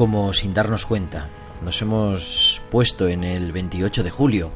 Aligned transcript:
Como 0.00 0.32
sin 0.32 0.54
darnos 0.54 0.86
cuenta, 0.86 1.28
nos 1.62 1.82
hemos 1.82 2.62
puesto 2.70 3.06
en 3.06 3.22
el 3.22 3.52
28 3.52 4.02
de 4.02 4.10
julio, 4.10 4.50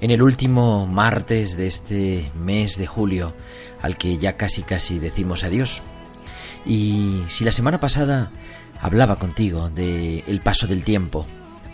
en 0.00 0.12
el 0.12 0.22
último 0.22 0.86
martes 0.86 1.56
de 1.56 1.66
este 1.66 2.30
mes 2.36 2.78
de 2.78 2.86
julio, 2.86 3.34
al 3.82 3.98
que 3.98 4.16
ya 4.16 4.36
casi 4.36 4.62
casi 4.62 5.00
decimos 5.00 5.42
adiós. 5.42 5.82
Y 6.64 7.24
si 7.26 7.42
la 7.44 7.50
semana 7.50 7.80
pasada 7.80 8.30
hablaba 8.80 9.18
contigo 9.18 9.70
de 9.70 10.22
el 10.28 10.40
paso 10.40 10.68
del 10.68 10.84
tiempo, 10.84 11.26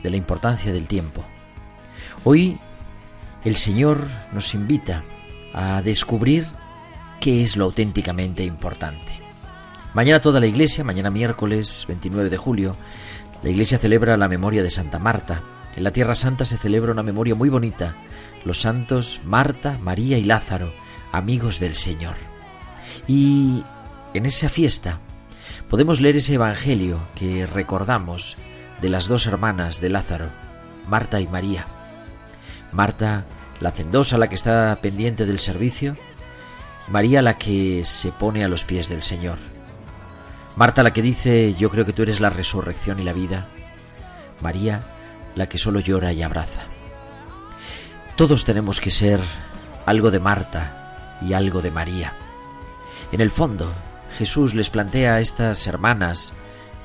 de 0.02 0.08
la 0.08 0.16
importancia 0.16 0.72
del 0.72 0.88
tiempo, 0.88 1.22
hoy 2.24 2.58
el 3.44 3.56
Señor 3.56 4.08
nos 4.32 4.54
invita 4.54 5.04
a 5.52 5.82
descubrir 5.82 6.46
qué 7.20 7.42
es 7.42 7.58
lo 7.58 7.66
auténticamente 7.66 8.42
importante. 8.42 9.21
Mañana 9.94 10.22
toda 10.22 10.40
la 10.40 10.46
iglesia, 10.46 10.84
mañana 10.84 11.10
miércoles 11.10 11.84
29 11.86 12.30
de 12.30 12.38
julio, 12.38 12.76
la 13.42 13.50
iglesia 13.50 13.76
celebra 13.76 14.16
la 14.16 14.26
memoria 14.26 14.62
de 14.62 14.70
Santa 14.70 14.98
Marta. 14.98 15.42
En 15.76 15.84
la 15.84 15.90
Tierra 15.90 16.14
Santa 16.14 16.46
se 16.46 16.56
celebra 16.56 16.92
una 16.92 17.02
memoria 17.02 17.34
muy 17.34 17.50
bonita, 17.50 17.94
los 18.46 18.62
santos 18.62 19.20
Marta, 19.26 19.76
María 19.82 20.16
y 20.16 20.24
Lázaro, 20.24 20.72
amigos 21.12 21.60
del 21.60 21.74
Señor. 21.74 22.14
Y 23.06 23.64
en 24.14 24.24
esa 24.24 24.48
fiesta 24.48 24.98
podemos 25.68 26.00
leer 26.00 26.16
ese 26.16 26.34
Evangelio 26.34 26.98
que 27.14 27.44
recordamos 27.44 28.38
de 28.80 28.88
las 28.88 29.08
dos 29.08 29.26
hermanas 29.26 29.82
de 29.82 29.90
Lázaro, 29.90 30.30
Marta 30.88 31.20
y 31.20 31.26
María. 31.26 31.66
Marta, 32.72 33.26
la 33.60 33.68
hacendosa, 33.68 34.16
la 34.16 34.30
que 34.30 34.36
está 34.36 34.78
pendiente 34.80 35.26
del 35.26 35.38
servicio, 35.38 35.98
María 36.88 37.20
la 37.20 37.36
que 37.36 37.82
se 37.84 38.10
pone 38.10 38.42
a 38.42 38.48
los 38.48 38.64
pies 38.64 38.88
del 38.88 39.02
Señor. 39.02 39.51
Marta 40.56 40.82
la 40.82 40.92
que 40.92 41.02
dice, 41.02 41.54
yo 41.54 41.70
creo 41.70 41.86
que 41.86 41.92
tú 41.92 42.02
eres 42.02 42.20
la 42.20 42.30
resurrección 42.30 43.00
y 43.00 43.04
la 43.04 43.12
vida. 43.12 43.48
María 44.40 44.84
la 45.34 45.48
que 45.48 45.58
solo 45.58 45.80
llora 45.80 46.12
y 46.12 46.22
abraza. 46.22 46.62
Todos 48.16 48.44
tenemos 48.44 48.80
que 48.80 48.90
ser 48.90 49.20
algo 49.86 50.10
de 50.10 50.20
Marta 50.20 51.18
y 51.22 51.32
algo 51.32 51.62
de 51.62 51.70
María. 51.70 52.12
En 53.10 53.20
el 53.20 53.30
fondo, 53.30 53.72
Jesús 54.16 54.54
les 54.54 54.68
plantea 54.68 55.14
a 55.14 55.20
estas 55.20 55.66
hermanas 55.66 56.32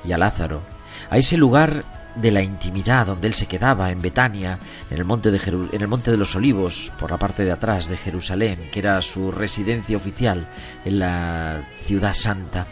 y 0.04 0.12
a 0.12 0.18
Lázaro 0.18 0.62
a 1.10 1.18
ese 1.18 1.36
lugar 1.36 1.84
de 2.14 2.30
la 2.32 2.42
intimidad 2.42 3.06
donde 3.06 3.28
él 3.28 3.34
se 3.34 3.46
quedaba 3.46 3.92
en 3.92 4.02
Betania, 4.02 4.58
en 4.90 4.98
el 4.98 5.04
monte 5.04 5.30
de 5.30 5.38
en 5.72 5.80
el 5.80 5.88
monte 5.88 6.10
de 6.10 6.16
los 6.16 6.34
Olivos, 6.34 6.90
por 6.98 7.10
la 7.10 7.16
parte 7.16 7.44
de 7.44 7.52
atrás 7.52 7.88
de 7.88 7.96
Jerusalén, 7.96 8.70
que 8.72 8.80
era 8.80 9.00
su 9.02 9.30
residencia 9.30 9.96
oficial 9.96 10.48
en 10.84 10.98
la 10.98 11.62
ciudad 11.76 12.14
santa. 12.14 12.66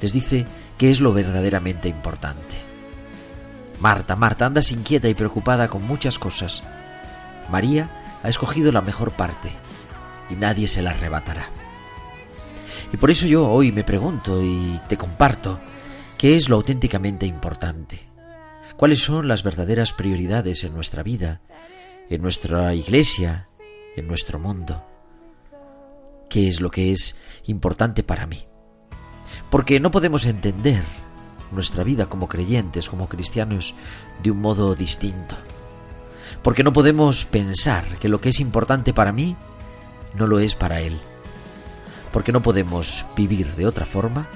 Les 0.00 0.12
dice 0.12 0.46
qué 0.78 0.90
es 0.90 1.00
lo 1.00 1.12
verdaderamente 1.12 1.88
importante. 1.88 2.56
Marta, 3.80 4.16
Marta, 4.16 4.46
andas 4.46 4.72
inquieta 4.72 5.08
y 5.08 5.14
preocupada 5.14 5.68
con 5.68 5.86
muchas 5.86 6.18
cosas. 6.18 6.62
María 7.50 8.18
ha 8.22 8.28
escogido 8.28 8.72
la 8.72 8.80
mejor 8.80 9.12
parte 9.12 9.50
y 10.30 10.34
nadie 10.34 10.68
se 10.68 10.82
la 10.82 10.90
arrebatará. 10.90 11.48
Y 12.92 12.96
por 12.96 13.10
eso 13.10 13.26
yo 13.26 13.48
hoy 13.48 13.70
me 13.72 13.84
pregunto 13.84 14.42
y 14.42 14.80
te 14.88 14.96
comparto 14.96 15.58
qué 16.16 16.36
es 16.36 16.48
lo 16.48 16.56
auténticamente 16.56 17.26
importante. 17.26 18.00
¿Cuáles 18.76 19.00
son 19.00 19.28
las 19.28 19.42
verdaderas 19.42 19.92
prioridades 19.92 20.64
en 20.64 20.74
nuestra 20.74 21.02
vida, 21.02 21.40
en 22.08 22.22
nuestra 22.22 22.74
iglesia, 22.74 23.48
en 23.96 24.06
nuestro 24.06 24.38
mundo? 24.38 24.84
¿Qué 26.30 26.48
es 26.48 26.60
lo 26.60 26.70
que 26.70 26.92
es 26.92 27.18
importante 27.46 28.02
para 28.02 28.26
mí? 28.26 28.46
Porque 29.50 29.80
no 29.80 29.90
podemos 29.90 30.26
entender 30.26 30.84
nuestra 31.50 31.84
vida 31.84 32.06
como 32.06 32.28
creyentes, 32.28 32.88
como 32.88 33.08
cristianos, 33.08 33.74
de 34.22 34.30
un 34.30 34.40
modo 34.40 34.74
distinto. 34.74 35.36
Porque 36.42 36.62
no 36.64 36.72
podemos 36.72 37.24
pensar 37.24 37.84
que 37.98 38.08
lo 38.08 38.20
que 38.20 38.28
es 38.28 38.40
importante 38.40 38.92
para 38.92 39.12
mí 39.12 39.36
no 40.14 40.26
lo 40.26 40.38
es 40.38 40.54
para 40.54 40.80
Él. 40.80 40.98
Porque 42.12 42.32
no 42.32 42.42
podemos 42.42 43.06
vivir 43.16 43.54
de 43.54 43.66
otra 43.66 43.86
forma 43.86 44.28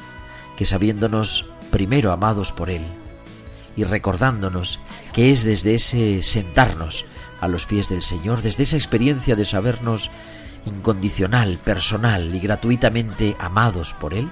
que 0.56 0.64
sabiéndonos 0.64 1.46
primero 1.70 2.12
amados 2.12 2.52
por 2.52 2.70
Él 2.70 2.84
y 3.76 3.84
recordándonos 3.84 4.78
que 5.12 5.30
es 5.30 5.44
desde 5.44 5.74
ese 5.74 6.22
sentarnos 6.22 7.04
a 7.40 7.48
los 7.48 7.66
pies 7.66 7.88
del 7.88 8.02
Señor, 8.02 8.42
desde 8.42 8.62
esa 8.62 8.76
experiencia 8.76 9.34
de 9.34 9.44
sabernos 9.44 10.10
incondicional, 10.66 11.58
personal 11.58 12.34
y 12.34 12.40
gratuitamente 12.40 13.36
amados 13.38 13.94
por 13.94 14.14
Él, 14.14 14.30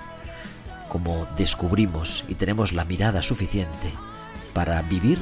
como 0.91 1.27
descubrimos 1.39 2.25
y 2.28 2.34
tenemos 2.34 2.75
la 2.75 2.84
mirada 2.84 3.23
suficiente 3.23 3.91
para 4.53 4.83
vivir 4.83 5.19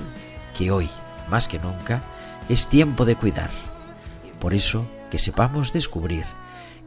que 0.56 0.73
hoy, 0.73 0.91
más 1.31 1.47
que 1.47 1.61
nunca, 1.61 2.03
es 2.49 2.67
tiempo 2.67 3.05
de 3.05 3.15
cuidar. 3.15 3.51
Por 4.41 4.55
eso, 4.55 4.91
que 5.11 5.19
sepamos 5.19 5.73
descubrir 5.73 6.25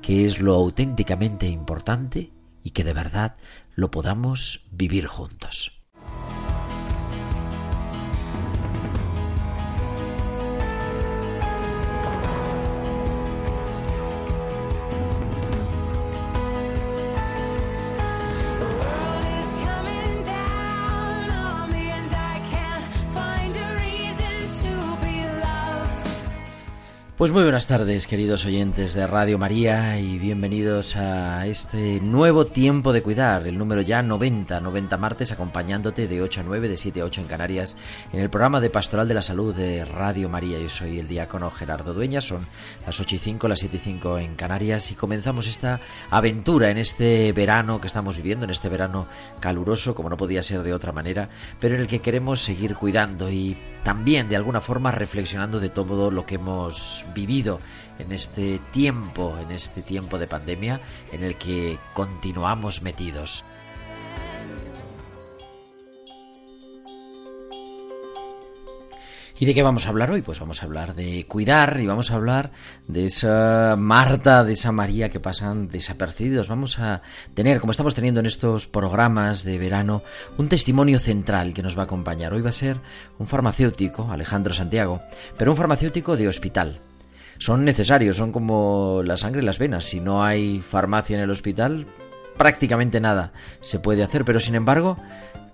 qué 0.01 0.25
es 0.25 0.41
lo 0.41 0.55
auténticamente 0.55 1.47
importante 1.47 2.33
y 2.63 2.71
que 2.71 2.83
de 2.83 2.93
verdad 2.93 3.37
lo 3.75 3.91
podamos 3.91 4.65
vivir 4.71 5.07
juntos. 5.07 5.80
Pues 27.21 27.31
muy 27.31 27.43
buenas 27.43 27.67
tardes, 27.67 28.07
queridos 28.07 28.45
oyentes 28.45 28.95
de 28.95 29.05
Radio 29.05 29.37
María, 29.37 29.99
y 29.99 30.17
bienvenidos 30.17 30.95
a 30.95 31.45
este 31.45 31.99
nuevo 31.99 32.47
tiempo 32.47 32.93
de 32.93 33.03
cuidar, 33.03 33.45
el 33.45 33.59
número 33.59 33.81
ya 33.81 34.01
90, 34.01 34.59
90 34.59 34.97
martes, 34.97 35.31
acompañándote 35.31 36.07
de 36.07 36.19
8 36.19 36.41
a 36.41 36.43
9, 36.43 36.67
de 36.67 36.77
7 36.77 37.01
a 37.01 37.05
8 37.05 37.21
en 37.21 37.27
Canarias, 37.27 37.77
en 38.11 38.21
el 38.21 38.31
programa 38.31 38.59
de 38.59 38.71
Pastoral 38.71 39.07
de 39.07 39.13
la 39.13 39.21
Salud 39.21 39.53
de 39.53 39.85
Radio 39.85 40.29
María. 40.29 40.57
Yo 40.57 40.67
soy 40.67 40.97
el 40.97 41.07
diácono 41.07 41.51
Gerardo 41.51 41.93
Dueñas, 41.93 42.23
son 42.23 42.47
las 42.87 42.99
8 42.99 43.13
y 43.13 43.19
5, 43.19 43.47
las 43.47 43.59
7 43.59 43.77
y 43.77 43.79
5 43.79 44.17
en 44.17 44.33
Canarias, 44.33 44.89
y 44.89 44.95
comenzamos 44.95 45.45
esta 45.45 45.79
aventura 46.09 46.71
en 46.71 46.79
este 46.79 47.33
verano 47.33 47.79
que 47.79 47.85
estamos 47.85 48.17
viviendo, 48.17 48.45
en 48.45 48.49
este 48.49 48.67
verano 48.67 49.05
caluroso, 49.39 49.93
como 49.93 50.09
no 50.09 50.17
podía 50.17 50.41
ser 50.41 50.63
de 50.63 50.73
otra 50.73 50.91
manera, 50.91 51.29
pero 51.59 51.75
en 51.75 51.81
el 51.81 51.87
que 51.87 51.99
queremos 51.99 52.41
seguir 52.41 52.73
cuidando 52.73 53.29
y 53.29 53.55
también 53.83 54.27
de 54.27 54.35
alguna 54.35 54.61
forma 54.61 54.91
reflexionando 54.91 55.59
de 55.59 55.69
todo 55.69 56.09
lo 56.09 56.25
que 56.25 56.35
hemos 56.35 57.05
vivido 57.13 57.59
en 57.99 58.11
este 58.11 58.59
tiempo, 58.71 59.37
en 59.39 59.51
este 59.51 59.81
tiempo 59.81 60.17
de 60.17 60.27
pandemia 60.27 60.81
en 61.11 61.23
el 61.23 61.35
que 61.35 61.77
continuamos 61.93 62.81
metidos. 62.81 63.43
¿Y 69.41 69.45
de 69.45 69.55
qué 69.55 69.63
vamos 69.63 69.87
a 69.87 69.89
hablar 69.89 70.11
hoy? 70.11 70.21
Pues 70.21 70.39
vamos 70.39 70.61
a 70.61 70.67
hablar 70.67 70.93
de 70.93 71.25
cuidar 71.25 71.79
y 71.79 71.87
vamos 71.87 72.11
a 72.11 72.13
hablar 72.13 72.51
de 72.87 73.07
esa 73.07 73.75
Marta, 73.75 74.43
de 74.43 74.53
esa 74.53 74.71
María 74.71 75.09
que 75.09 75.19
pasan 75.19 75.67
desapercibidos. 75.67 76.47
Vamos 76.47 76.77
a 76.77 77.01
tener, 77.33 77.59
como 77.59 77.71
estamos 77.71 77.95
teniendo 77.95 78.19
en 78.19 78.27
estos 78.27 78.67
programas 78.67 79.43
de 79.43 79.57
verano, 79.57 80.03
un 80.37 80.47
testimonio 80.47 80.99
central 80.99 81.55
que 81.55 81.63
nos 81.63 81.75
va 81.75 81.81
a 81.81 81.85
acompañar. 81.85 82.35
Hoy 82.35 82.43
va 82.43 82.49
a 82.49 82.51
ser 82.51 82.81
un 83.17 83.25
farmacéutico, 83.25 84.11
Alejandro 84.11 84.53
Santiago, 84.53 85.01
pero 85.39 85.49
un 85.49 85.57
farmacéutico 85.57 86.15
de 86.15 86.27
hospital. 86.27 86.90
Son 87.41 87.65
necesarios, 87.65 88.17
son 88.17 88.31
como 88.31 89.01
la 89.03 89.17
sangre 89.17 89.41
y 89.41 89.45
las 89.45 89.57
venas. 89.57 89.85
Si 89.85 89.99
no 89.99 90.23
hay 90.23 90.59
farmacia 90.59 91.15
en 91.15 91.23
el 91.23 91.31
hospital, 91.31 91.87
prácticamente 92.37 93.01
nada 93.01 93.33
se 93.61 93.79
puede 93.79 94.03
hacer, 94.03 94.25
pero 94.25 94.39
sin 94.39 94.53
embargo 94.53 94.97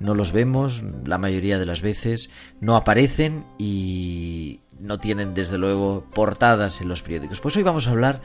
no 0.01 0.13
los 0.13 0.33
vemos 0.33 0.83
la 1.05 1.17
mayoría 1.17 1.57
de 1.57 1.65
las 1.65 1.81
veces, 1.81 2.29
no 2.59 2.75
aparecen 2.75 3.45
y 3.57 4.59
no 4.79 4.99
tienen 4.99 5.33
desde 5.33 5.57
luego 5.57 6.05
portadas 6.13 6.81
en 6.81 6.89
los 6.89 7.01
periódicos. 7.01 7.39
Pues 7.39 7.55
hoy 7.57 7.63
vamos 7.63 7.87
a 7.87 7.91
hablar 7.91 8.21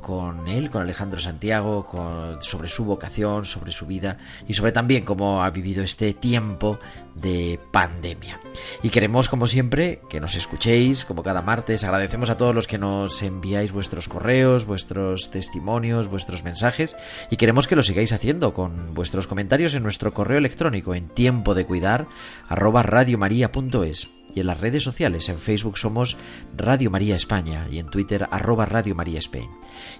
con 0.00 0.46
él, 0.46 0.70
con 0.70 0.82
Alejandro 0.82 1.18
Santiago, 1.18 2.38
sobre 2.40 2.68
su 2.68 2.84
vocación, 2.84 3.44
sobre 3.44 3.72
su 3.72 3.86
vida 3.86 4.18
y 4.46 4.54
sobre 4.54 4.70
también 4.70 5.04
cómo 5.04 5.42
ha 5.42 5.50
vivido 5.50 5.82
este 5.82 6.14
tiempo 6.14 6.78
de 7.14 7.58
pandemia. 7.72 8.40
Y 8.82 8.90
queremos, 8.90 9.28
como 9.28 9.46
siempre, 9.46 10.00
que 10.08 10.20
nos 10.20 10.36
escuchéis, 10.36 11.04
como 11.04 11.24
cada 11.24 11.42
martes. 11.42 11.82
Agradecemos 11.82 12.30
a 12.30 12.36
todos 12.36 12.54
los 12.54 12.66
que 12.66 12.78
nos 12.78 13.20
enviáis 13.22 13.72
vuestros 13.72 14.06
correos, 14.06 14.64
vuestros 14.64 15.30
testimonios, 15.30 16.08
vuestros 16.08 16.44
mensajes 16.44 16.94
y 17.30 17.36
queremos 17.36 17.66
que 17.66 17.76
lo 17.76 17.82
sigáis 17.82 18.12
haciendo 18.12 18.52
con 18.54 18.94
vuestros 18.94 19.26
comentarios 19.26 19.74
en 19.74 19.82
nuestro 19.82 20.14
correo 20.14 20.38
electrónico 20.38 20.94
en 20.94 21.08
tiempo 21.08 21.54
de 21.54 21.66
cuidar 21.66 22.06
arroba 22.48 22.82
radiomaria.es 22.82 24.15
y 24.36 24.40
en 24.40 24.46
las 24.46 24.60
redes 24.60 24.84
sociales. 24.84 25.28
En 25.30 25.38
Facebook 25.38 25.78
somos 25.78 26.18
Radio 26.56 26.90
María 26.90 27.16
España 27.16 27.66
y 27.70 27.78
en 27.78 27.88
Twitter 27.88 28.28
arroba 28.30 28.66
Radio 28.66 28.94
María 28.94 29.18
Spain. 29.18 29.48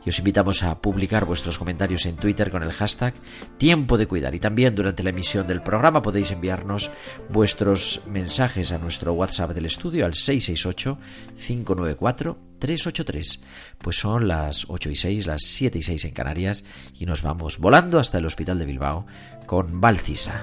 Y 0.04 0.10
os 0.10 0.18
invitamos 0.18 0.62
a 0.62 0.82
publicar 0.82 1.24
vuestros 1.24 1.56
comentarios 1.58 2.04
en 2.04 2.16
Twitter 2.16 2.50
con 2.50 2.62
el 2.62 2.72
hashtag 2.72 3.14
Tiempo 3.56 3.96
de 3.96 4.06
Cuidar. 4.06 4.34
Y 4.34 4.40
también 4.40 4.74
durante 4.74 5.02
la 5.02 5.08
emisión 5.10 5.46
del 5.46 5.62
programa 5.62 6.02
podéis 6.02 6.32
enviarnos 6.32 6.90
vuestros 7.30 8.02
mensajes 8.08 8.72
a 8.72 8.78
nuestro 8.78 9.14
WhatsApp 9.14 9.52
del 9.52 9.64
estudio 9.64 10.04
al 10.04 10.12
668-594. 10.12 12.36
383. 12.58 13.40
Pues 13.78 13.98
son 13.98 14.28
las 14.28 14.66
8 14.68 14.90
y 14.90 14.96
6, 14.96 15.26
las 15.26 15.40
7 15.42 15.78
y 15.78 15.82
6 15.82 16.04
en 16.06 16.12
Canarias 16.12 16.64
y 16.98 17.04
nos 17.06 17.22
vamos 17.22 17.58
volando 17.58 17.98
hasta 17.98 18.18
el 18.18 18.26
Hospital 18.26 18.58
de 18.58 18.66
Bilbao 18.66 19.06
con 19.46 19.80
Valcisa. 19.80 20.42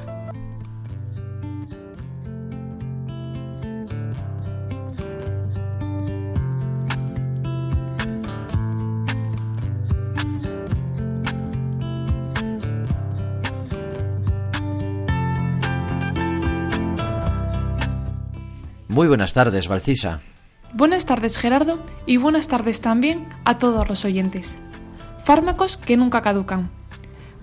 Muy 18.94 19.08
buenas 19.08 19.34
tardes, 19.34 19.68
Valcisa. 19.68 20.22
Buenas 20.72 21.08
tardes, 21.08 21.36
Gerardo, 21.38 21.80
y 22.06 22.18
buenas 22.18 22.48
tardes 22.48 22.80
también 22.80 23.28
a 23.44 23.58
todos 23.58 23.90
los 23.90 24.06
oyentes. 24.06 24.60
Fármacos 25.24 25.78
que 25.78 25.98
nunca 25.98 26.22
caducan. 26.22 26.70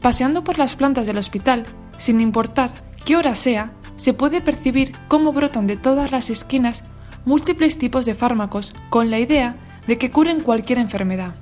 Paseando 0.01 0.45
por 0.45 0.61
las 0.61 0.77
plantas 0.77 1.09
del 1.09 1.19
hospital, 1.19 1.65
sin 1.99 2.21
importar 2.21 2.71
qué 3.05 3.17
hora 3.17 3.35
sea, 3.35 3.73
se 3.97 4.15
puede 4.15 4.41
percibir 4.41 4.93
cómo 5.09 5.33
brotan 5.33 5.67
de 5.67 5.77
todas 5.77 6.13
las 6.13 6.31
esquinas 6.31 6.85
múltiples 7.25 7.79
tipos 7.79 8.07
de 8.07 8.15
fármacos 8.15 8.73
con 8.89 9.11
la 9.11 9.19
idea 9.19 9.57
de 9.89 9.99
que 9.99 10.13
curen 10.13 10.43
cualquier 10.43 10.79
enfermedad. 10.79 11.35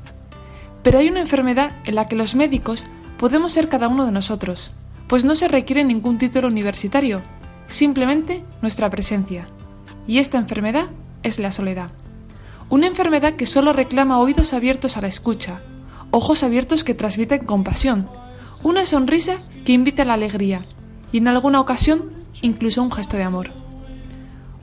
Pero 0.83 1.01
hay 1.01 1.11
una 1.11 1.21
enfermedad 1.21 1.73
en 1.85 1.97
la 1.97 2.07
que 2.09 2.17
los 2.17 2.35
médicos 2.35 2.83
podemos 3.19 3.53
ser 3.53 3.69
cada 3.69 3.89
uno 3.89 4.07
de 4.07 4.13
nosotros, 4.13 4.73
pues 5.07 5.27
no 5.27 5.35
se 5.35 5.49
requiere 5.49 5.85
ningún 5.85 6.17
título 6.17 6.49
universitario, 6.49 7.21
simplemente 7.67 8.43
nuestra 8.63 8.89
presencia 8.89 9.45
y 10.09 10.19
esta 10.19 10.39
enfermedad 10.39 10.87
es 11.23 11.39
la 11.39 11.53
soledad. 11.53 11.91
Una 12.69 12.89
enfermedad 12.89 13.35
que 13.35 13.47
solo 13.47 13.73
reclama 13.73 14.19
oídos 14.19 14.53
abiertos 14.55 14.97
a 14.97 15.01
la 15.01 15.07
escucha, 15.07 15.61
ojos 16.11 16.43
abiertos 16.43 16.83
que 16.83 16.95
transmiten 16.95 17.45
compasión, 17.45 18.09
una 18.65 18.85
sonrisa 18.87 19.37
que 19.65 19.73
invita 19.73 20.03
a 20.03 20.07
la 20.07 20.15
alegría 20.15 20.65
y 21.13 21.19
en 21.19 21.29
alguna 21.29 21.61
ocasión 21.61 22.11
incluso 22.43 22.83
un 22.83 22.91
gesto 22.91 23.17
de 23.17 23.23
amor. 23.23 23.51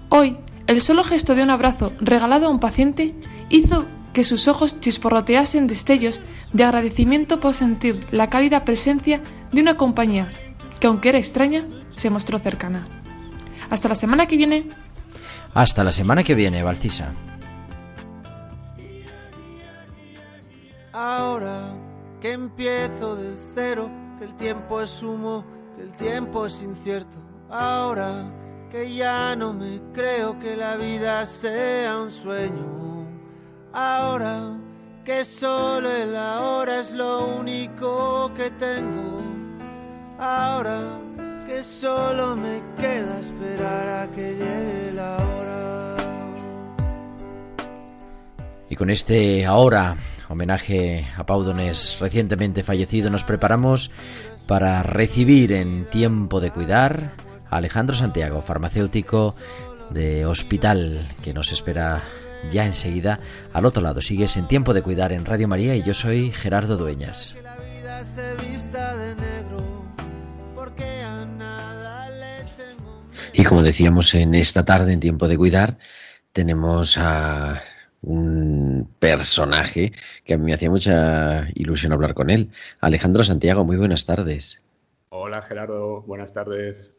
Hoy, 0.10 0.38
el 0.68 0.82
solo 0.82 1.04
gesto 1.04 1.36
de 1.36 1.44
un 1.44 1.52
abrazo 1.52 1.94
regalado 2.00 2.48
a 2.48 2.50
un 2.50 2.60
paciente 2.60 3.16
hizo 3.50 3.86
que 4.14 4.24
sus 4.24 4.48
ojos 4.48 4.80
chisporroteasen 4.80 5.68
destellos 5.68 6.22
de 6.54 6.64
agradecimiento 6.64 7.40
por 7.40 7.54
sentir 7.54 8.00
la 8.12 8.30
cálida 8.30 8.66
presencia 8.66 9.22
de 9.52 9.62
una 9.62 9.78
compañía 9.78 10.32
que, 10.80 10.88
aunque 10.88 11.10
era 11.10 11.18
extraña, 11.18 11.68
se 11.96 12.10
mostró 12.10 12.40
cercana. 12.40 12.88
Hasta 13.70 13.90
la 13.90 13.96
semana 13.96 14.26
que 14.26 14.38
viene. 14.38 14.70
Hasta 15.56 15.86
la 15.86 15.92
semana 15.92 16.22
que 16.22 16.36
viene, 16.36 16.62
Valcisa. 16.63 17.13
Ahora 20.92 21.74
que 22.19 22.34
empiezo 22.34 23.16
de 23.16 23.34
cero, 23.54 23.90
que 24.19 24.25
el 24.25 24.36
tiempo 24.36 24.81
es 24.81 25.02
humo, 25.02 25.46
que 25.78 25.84
el 25.84 25.92
tiempo 25.94 26.46
es 26.46 26.62
incierto. 26.62 27.18
Ahora 27.50 28.30
que 28.69 28.94
ya 28.94 29.34
no 29.38 29.54
me 29.54 29.80
creo 29.94 30.38
que 30.40 30.57
la 30.57 30.75
vida 30.75 31.25
sea 31.25 32.00
un 32.01 32.12
sueño. 32.12 33.08
Ahora 33.72 34.58
que 35.06 35.24
solo 35.24 35.90
el 35.90 36.18
ahora 36.18 36.81
es 36.81 36.92
lo 36.92 37.28
único 37.38 38.30
que 38.36 38.51
tengo. 38.51 39.22
Ahora 40.19 41.05
que 41.46 41.62
solo 41.62 42.36
me 42.36 42.62
queda 42.78 43.20
esperar 43.20 44.04
a 44.04 44.12
que 44.12 44.34
llegue 44.34 44.92
la 44.94 45.18
hora. 45.18 45.96
Y 48.70 48.75
con 48.75 48.90
este 48.90 49.46
ahora 49.46 49.96
homenaje 50.28 51.08
a 51.16 51.25
Pau 51.25 51.44
Donés 51.44 51.98
recientemente 52.00 52.64
fallecido 52.64 53.12
nos 53.12 53.24
preparamos 53.24 53.92
para 54.48 54.82
recibir 54.84 55.52
en 55.54 55.86
tiempo 55.86 56.40
de 56.40 56.52
cuidar 56.52 57.14
a 57.50 57.58
Alejandro 57.58 57.96
Santiago, 57.96 58.42
farmacéutico 58.42 59.36
de 59.92 60.25
hospital 60.25 61.08
que 61.22 61.34
nos 61.34 61.52
espera 61.52 62.04
ya 62.52 62.66
enseguida 62.66 63.20
al 63.54 63.66
otro 63.66 63.82
lado. 63.82 64.02
Sigues 64.02 64.38
en 64.38 64.48
tiempo 64.48 64.74
de 64.74 64.82
cuidar 64.82 65.12
en 65.12 65.25
Radio 65.25 65.48
María 65.48 65.75
y 65.75 65.84
yo 65.84 65.94
soy 65.94 66.32
Gerardo 66.32 66.78
Dueñas. 66.78 67.36
Y 73.38 73.44
como 73.44 73.63
decíamos 73.63 74.13
en 74.13 74.34
esta 74.34 74.63
tarde, 74.63 74.94
en 74.94 75.01
tiempo 75.01 75.27
de 75.27 75.38
cuidar, 75.38 75.77
tenemos 76.32 76.98
a 76.98 77.62
un 78.01 78.88
personaje 78.98 79.92
que 80.24 80.36
a 80.36 80.38
mí 80.38 80.46
me 80.46 80.54
hacía 80.54 80.70
mucha 80.70 81.50
ilusión 81.54 81.92
hablar 81.92 82.13
con 82.13 82.30
él. 82.30 82.50
Alejandro 82.80 83.25
Santiago, 83.25 83.65
muy 83.65 83.75
buenas 83.75 84.06
tardes. 84.06 84.63
Hola 85.10 85.42
Gerardo, 85.42 86.01
buenas 86.04 86.32
tardes. 86.32 86.96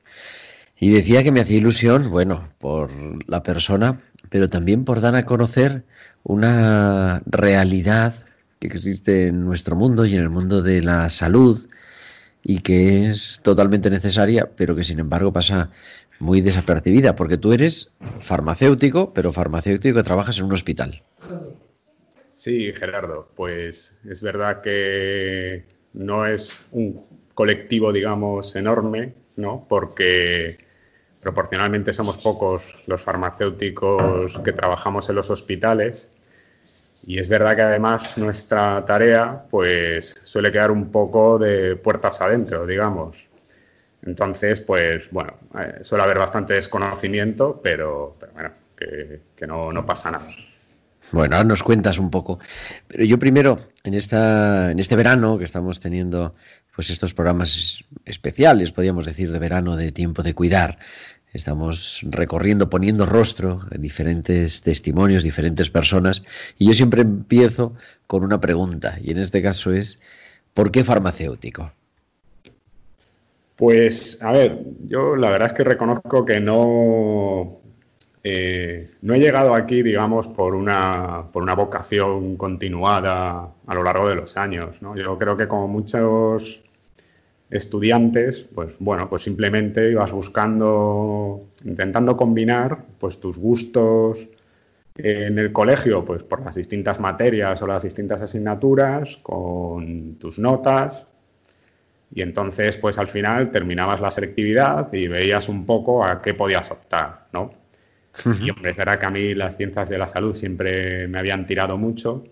Y 0.78 0.90
decía 0.90 1.22
que 1.22 1.32
me 1.32 1.40
hacía 1.40 1.56
ilusión, 1.56 2.10
bueno, 2.10 2.50
por 2.58 2.90
la 3.26 3.42
persona, 3.42 4.02
pero 4.28 4.50
también 4.50 4.84
por 4.84 5.00
dar 5.00 5.16
a 5.16 5.24
conocer 5.24 5.84
una 6.22 7.22
realidad 7.24 8.14
que 8.58 8.66
existe 8.66 9.28
en 9.28 9.42
nuestro 9.42 9.74
mundo 9.74 10.04
y 10.04 10.16
en 10.16 10.22
el 10.22 10.28
mundo 10.28 10.60
de 10.60 10.82
la 10.82 11.08
salud 11.08 11.66
y 12.48 12.60
que 12.60 13.10
es 13.10 13.40
totalmente 13.42 13.90
necesaria, 13.90 14.48
pero 14.54 14.76
que 14.76 14.84
sin 14.84 15.00
embargo 15.00 15.32
pasa 15.32 15.70
muy 16.18 16.40
desapercibida, 16.40 17.16
porque 17.16 17.36
tú 17.36 17.52
eres 17.52 17.92
farmacéutico, 18.20 19.12
pero 19.14 19.32
farmacéutico 19.32 19.96
que 19.96 20.02
trabajas 20.02 20.38
en 20.38 20.44
un 20.44 20.52
hospital. 20.52 21.02
Sí, 22.30 22.72
Gerardo, 22.72 23.28
pues 23.34 23.98
es 24.08 24.22
verdad 24.22 24.60
que 24.60 25.64
no 25.94 26.26
es 26.26 26.66
un 26.70 27.00
colectivo, 27.34 27.92
digamos, 27.92 28.54
enorme, 28.56 29.14
¿no? 29.36 29.66
Porque 29.68 30.56
proporcionalmente 31.20 31.92
somos 31.92 32.18
pocos 32.18 32.84
los 32.86 33.02
farmacéuticos 33.02 34.38
que 34.38 34.52
trabajamos 34.52 35.08
en 35.08 35.16
los 35.16 35.30
hospitales. 35.30 36.12
Y 37.06 37.18
es 37.18 37.28
verdad 37.28 37.56
que 37.56 37.62
además 37.62 38.16
nuestra 38.16 38.84
tarea 38.84 39.44
pues 39.50 40.14
suele 40.22 40.50
quedar 40.50 40.70
un 40.70 40.90
poco 40.90 41.38
de 41.38 41.76
puertas 41.76 42.20
adentro, 42.20 42.66
digamos. 42.66 43.25
Entonces, 44.06 44.60
pues 44.60 45.10
bueno, 45.10 45.34
eh, 45.58 45.80
suele 45.82 46.04
haber 46.04 46.18
bastante 46.18 46.54
desconocimiento, 46.54 47.60
pero, 47.62 48.16
bueno, 48.32 48.50
que, 48.76 49.46
no, 49.46 49.72
no, 49.72 49.84
pasa 49.84 50.12
nada. 50.12 50.26
Bueno, 51.10 51.36
ahora 51.36 51.48
nos 51.48 51.62
cuentas 51.62 51.98
un 51.98 52.10
poco. 52.10 52.38
Pero 52.86 53.04
yo 53.04 53.18
primero, 53.18 53.58
en, 53.84 53.94
esta, 53.94 54.70
en 54.70 54.78
este 54.78 54.96
verano 54.96 55.38
que 55.38 55.44
estamos 55.44 55.80
teniendo 55.80 56.34
pues 56.74 56.90
estos 56.90 57.14
programas 57.14 57.84
especiales, 58.04 58.70
podríamos 58.70 59.06
decir, 59.06 59.32
de 59.32 59.38
verano, 59.38 59.76
de 59.76 59.92
tiempo 59.92 60.22
de 60.22 60.34
cuidar, 60.34 60.78
estamos 61.32 62.00
recorriendo, 62.02 62.68
poniendo 62.68 63.06
rostro 63.06 63.66
en 63.70 63.80
diferentes 63.80 64.60
testimonios, 64.60 65.22
diferentes 65.22 65.70
personas, 65.70 66.22
y 66.58 66.66
yo 66.66 66.74
siempre 66.74 67.02
empiezo 67.02 67.74
con 68.06 68.24
una 68.24 68.40
pregunta, 68.40 68.98
y 69.02 69.10
en 69.10 69.18
este 69.18 69.42
caso 69.42 69.72
es, 69.72 70.00
¿por 70.52 70.70
qué 70.70 70.84
farmacéutico? 70.84 71.72
Pues, 73.56 74.22
a 74.22 74.32
ver, 74.32 74.64
yo 74.86 75.16
la 75.16 75.30
verdad 75.30 75.48
es 75.48 75.52
que 75.54 75.64
reconozco 75.64 76.24
que 76.26 76.40
no, 76.40 77.62
eh, 78.22 78.90
no 79.00 79.14
he 79.14 79.18
llegado 79.18 79.54
aquí, 79.54 79.82
digamos, 79.82 80.28
por 80.28 80.54
una, 80.54 81.24
por 81.32 81.42
una 81.42 81.54
vocación 81.54 82.36
continuada 82.36 83.48
a 83.66 83.74
lo 83.74 83.82
largo 83.82 84.08
de 84.08 84.16
los 84.16 84.36
años. 84.36 84.82
¿no? 84.82 84.94
Yo 84.96 85.16
creo 85.18 85.36
que 85.36 85.48
como 85.48 85.68
muchos 85.68 86.64
estudiantes, 87.48 88.48
pues 88.54 88.76
bueno, 88.78 89.08
pues 89.08 89.22
simplemente 89.22 89.90
ibas 89.90 90.12
buscando, 90.12 91.46
intentando 91.64 92.16
combinar 92.16 92.84
pues 92.98 93.20
tus 93.20 93.38
gustos 93.38 94.28
en 94.96 95.38
el 95.38 95.52
colegio, 95.52 96.04
pues 96.04 96.22
por 96.24 96.44
las 96.44 96.56
distintas 96.56 97.00
materias 97.00 97.62
o 97.62 97.66
las 97.66 97.82
distintas 97.84 98.20
asignaturas, 98.20 99.18
con 99.18 100.16
tus 100.16 100.38
notas, 100.38 101.06
y 102.14 102.22
entonces, 102.22 102.76
pues 102.78 102.98
al 102.98 103.06
final 103.06 103.50
terminabas 103.50 104.00
la 104.00 104.10
selectividad 104.10 104.92
y 104.92 105.08
veías 105.08 105.48
un 105.48 105.66
poco 105.66 106.04
a 106.04 106.22
qué 106.22 106.34
podías 106.34 106.70
optar, 106.70 107.26
¿no? 107.32 107.52
Y 108.40 108.48
hombre, 108.48 108.72
será 108.72 108.98
que 108.98 109.06
a 109.06 109.10
mí 109.10 109.34
las 109.34 109.56
ciencias 109.56 109.90
de 109.90 109.98
la 109.98 110.08
salud 110.08 110.34
siempre 110.34 111.06
me 111.06 111.18
habían 111.18 111.46
tirado 111.46 111.76
mucho, 111.76 112.24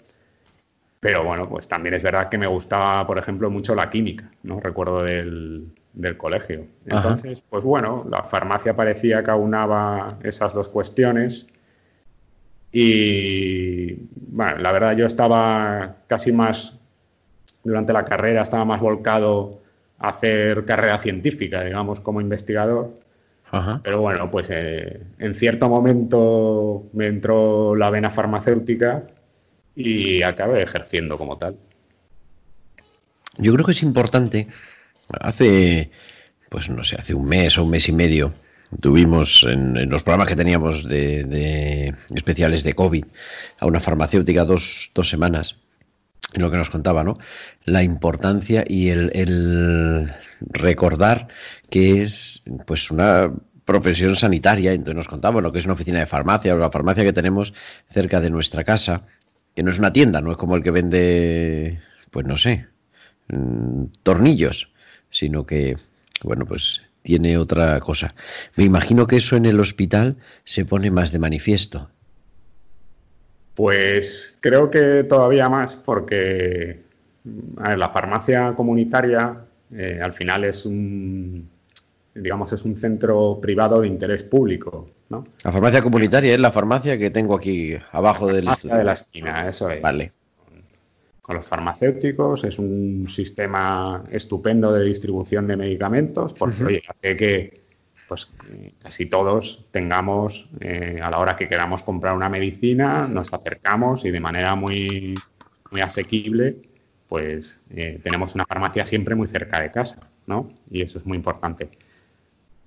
pero 0.99 1.23
bueno, 1.23 1.47
pues 1.47 1.69
también 1.69 1.95
es 1.95 2.03
verdad 2.03 2.31
que 2.31 2.39
me 2.39 2.47
gustaba, 2.47 3.07
por 3.07 3.19
ejemplo, 3.19 3.51
mucho 3.51 3.75
la 3.75 3.91
química, 3.91 4.31
¿no? 4.45 4.61
Recuerdo 4.61 5.03
del, 5.03 5.71
colegio. 6.17 6.67
Entonces, 6.87 7.43
pues 7.43 7.63
bueno, 7.63 8.07
la 8.09 8.25
farmacia 8.25 8.75
parecía 8.75 9.23
que 9.23 9.31
aunaba 9.31 10.19
esas 10.23 10.55
dos 10.55 10.71
cuestiones 10.71 11.49
y, 12.73 13.93
bueno, 14.15 14.59
la 14.59 14.73
verdad 14.73 14.97
yo 14.97 15.05
estaba 15.07 15.97
casi 16.07 16.33
más, 16.33 16.79
durante 17.63 17.93
la 17.93 18.05
carrera, 18.05 18.43
estaba 18.43 18.65
más 18.65 18.81
volcado 18.81 19.64
hacer 19.99 20.65
carrera 20.65 20.99
científica, 20.99 21.63
digamos, 21.65 22.01
como 22.01 22.21
investigador. 22.21 22.99
Pero 23.85 24.01
bueno, 24.01 24.29
pues 24.33 24.49
eh, 24.51 25.01
en 25.21 25.33
cierto 25.33 25.69
momento 25.69 26.87
me 26.93 27.07
entró 27.07 27.77
la 27.77 27.89
vena 27.89 28.11
farmacéutica 28.11 29.07
y 29.77 30.23
acabé 30.23 30.63
ejerciendo 30.63 31.17
como 31.17 31.39
tal. 31.39 31.57
Yo 33.39 33.53
creo 33.55 33.65
que 33.65 33.71
es 33.71 33.83
importante. 33.85 34.49
Hace, 35.21 35.93
pues 36.49 36.69
no 36.69 36.83
sé, 36.83 36.97
hace 36.97 37.15
un 37.15 37.27
mes 37.27 37.57
o 37.57 37.63
un 37.63 37.71
mes 37.71 37.89
y 37.89 37.93
medio 37.93 38.35
tuvimos 38.81 39.45
en, 39.45 39.89
los 39.89 40.03
programas 40.03 40.29
que 40.29 40.37
teníamos 40.37 40.89
de, 40.89 41.95
especiales 42.13 42.65
de 42.65 42.75
COVID 42.75 43.05
a 43.61 43.67
una 43.67 43.79
farmacéutica 43.79 44.45
dos, 44.45 44.91
dos 44.95 45.09
semanas 45.09 45.64
lo 46.35 46.51
que 46.51 46.57
nos 46.57 46.71
contaba, 46.71 47.05
¿no? 47.05 47.19
La 47.65 47.83
importancia 47.83 48.65
y 48.67 48.91
el, 48.91 50.13
recordar 50.41 51.29
que 51.71 52.03
es 52.03 52.43
pues 52.67 52.91
una 52.91 53.33
profesión 53.65 54.15
sanitaria, 54.15 54.73
entonces 54.73 54.97
nos 54.97 55.09
contaba 55.09 55.41
lo 55.41 55.53
que 55.53 55.59
es 55.59 55.65
una 55.65 55.75
oficina 55.75 55.99
de 56.01 56.07
farmacia, 56.07 56.55
o 56.55 56.59
la 56.59 56.71
farmacia 56.71 57.05
que 57.05 57.13
tenemos 57.13 57.55
cerca 57.89 58.21
de 58.21 58.31
nuestra 58.31 58.65
casa, 58.65 59.07
que 59.55 59.63
no 59.63 59.71
es 59.71 59.79
una 59.79 59.93
tienda, 59.93 60.21
no 60.21 60.33
es 60.33 60.37
como 60.37 60.57
el 60.57 60.63
que 60.63 60.71
vende, 60.71 61.81
pues 62.11 62.27
no 62.27 62.37
sé, 62.37 62.67
mm, 63.29 63.85
tornillos, 64.03 64.71
sino 65.11 65.47
que, 65.47 65.79
bueno, 66.23 66.45
pues 66.45 66.83
tiene 67.03 67.39
otra 67.39 67.79
cosa. 67.81 68.15
Me 68.57 68.65
imagino 68.65 69.07
que 69.07 69.17
eso 69.17 69.37
en 69.37 69.47
el 69.47 69.61
hospital 69.61 70.17
se 70.45 70.65
pone 70.65 70.91
más 70.91 71.13
de 71.13 71.19
manifiesto. 71.19 71.91
Pues 73.55 74.39
creo 74.41 74.71
que 74.71 75.05
todavía 75.05 75.49
más, 75.49 75.77
porque 75.77 76.83
la 77.25 77.89
farmacia 77.89 78.55
comunitaria 78.55 79.45
eh, 79.73 80.01
al 80.03 80.13
final 80.13 80.45
es 80.45 80.67
un, 80.67 81.49
digamos, 82.15 82.53
es 82.53 82.65
un 82.65 82.77
centro 82.77 83.39
privado 83.41 83.81
de 83.81 83.89
interés 83.89 84.23
público. 84.23 84.91
¿no? 85.09 85.25
La 85.45 85.53
farmacia 85.53 85.83
comunitaria 85.83 86.35
es 86.35 86.41
la 86.41 86.53
farmacia 86.53 86.99
que 86.99 87.11
tengo 87.11 87.37
aquí 87.37 87.75
abajo 87.93 88.33
del 88.33 88.49
estudio. 88.49 88.77
de 88.77 88.85
la 88.85 88.93
esquina, 88.93 89.49
eso 89.49 89.71
es. 89.71 89.81
Vale. 89.81 90.13
Con, 91.21 91.37
los 91.37 91.47
farmacéuticos 91.47 92.45
es 92.45 92.59
un 92.59 93.07
sistema 93.09 94.05
estupendo 94.11 94.73
de 94.73 94.85
distribución 94.85 95.47
de 95.47 95.57
medicamentos, 95.57 96.35
porque 96.35 96.83
hace 96.87 97.17
que 97.17 97.64
pues 98.15 98.33
casi 98.81 99.07
todos 99.07 99.67
tengamos, 99.73 100.49
eh, 100.61 101.01
a 101.03 101.11
la 101.11 101.19
hora 101.19 101.35
que 101.35 101.49
queramos 101.49 101.83
comprar 101.83 102.15
una 102.15 102.29
medicina, 102.29 103.09
nos 103.09 103.35
acercamos 103.35 104.05
y 104.05 104.13
de 104.13 104.21
manera 104.21 104.55
muy, 104.55 105.15
muy 105.73 105.81
asequible, 105.81 106.57
pues 107.09 107.61
eh, 107.71 107.99
tenemos 108.05 108.37
una 108.37 108.45
farmacia 108.47 108.87
siempre 108.87 109.17
muy 109.17 109.27
cerca 109.27 109.61
de 109.61 109.73
casa, 109.73 109.99
¿no? 110.29 110.49
Y 110.71 110.83
eso 110.83 110.99
es 110.99 111.07
muy 111.07 111.17
importante. 111.17 111.69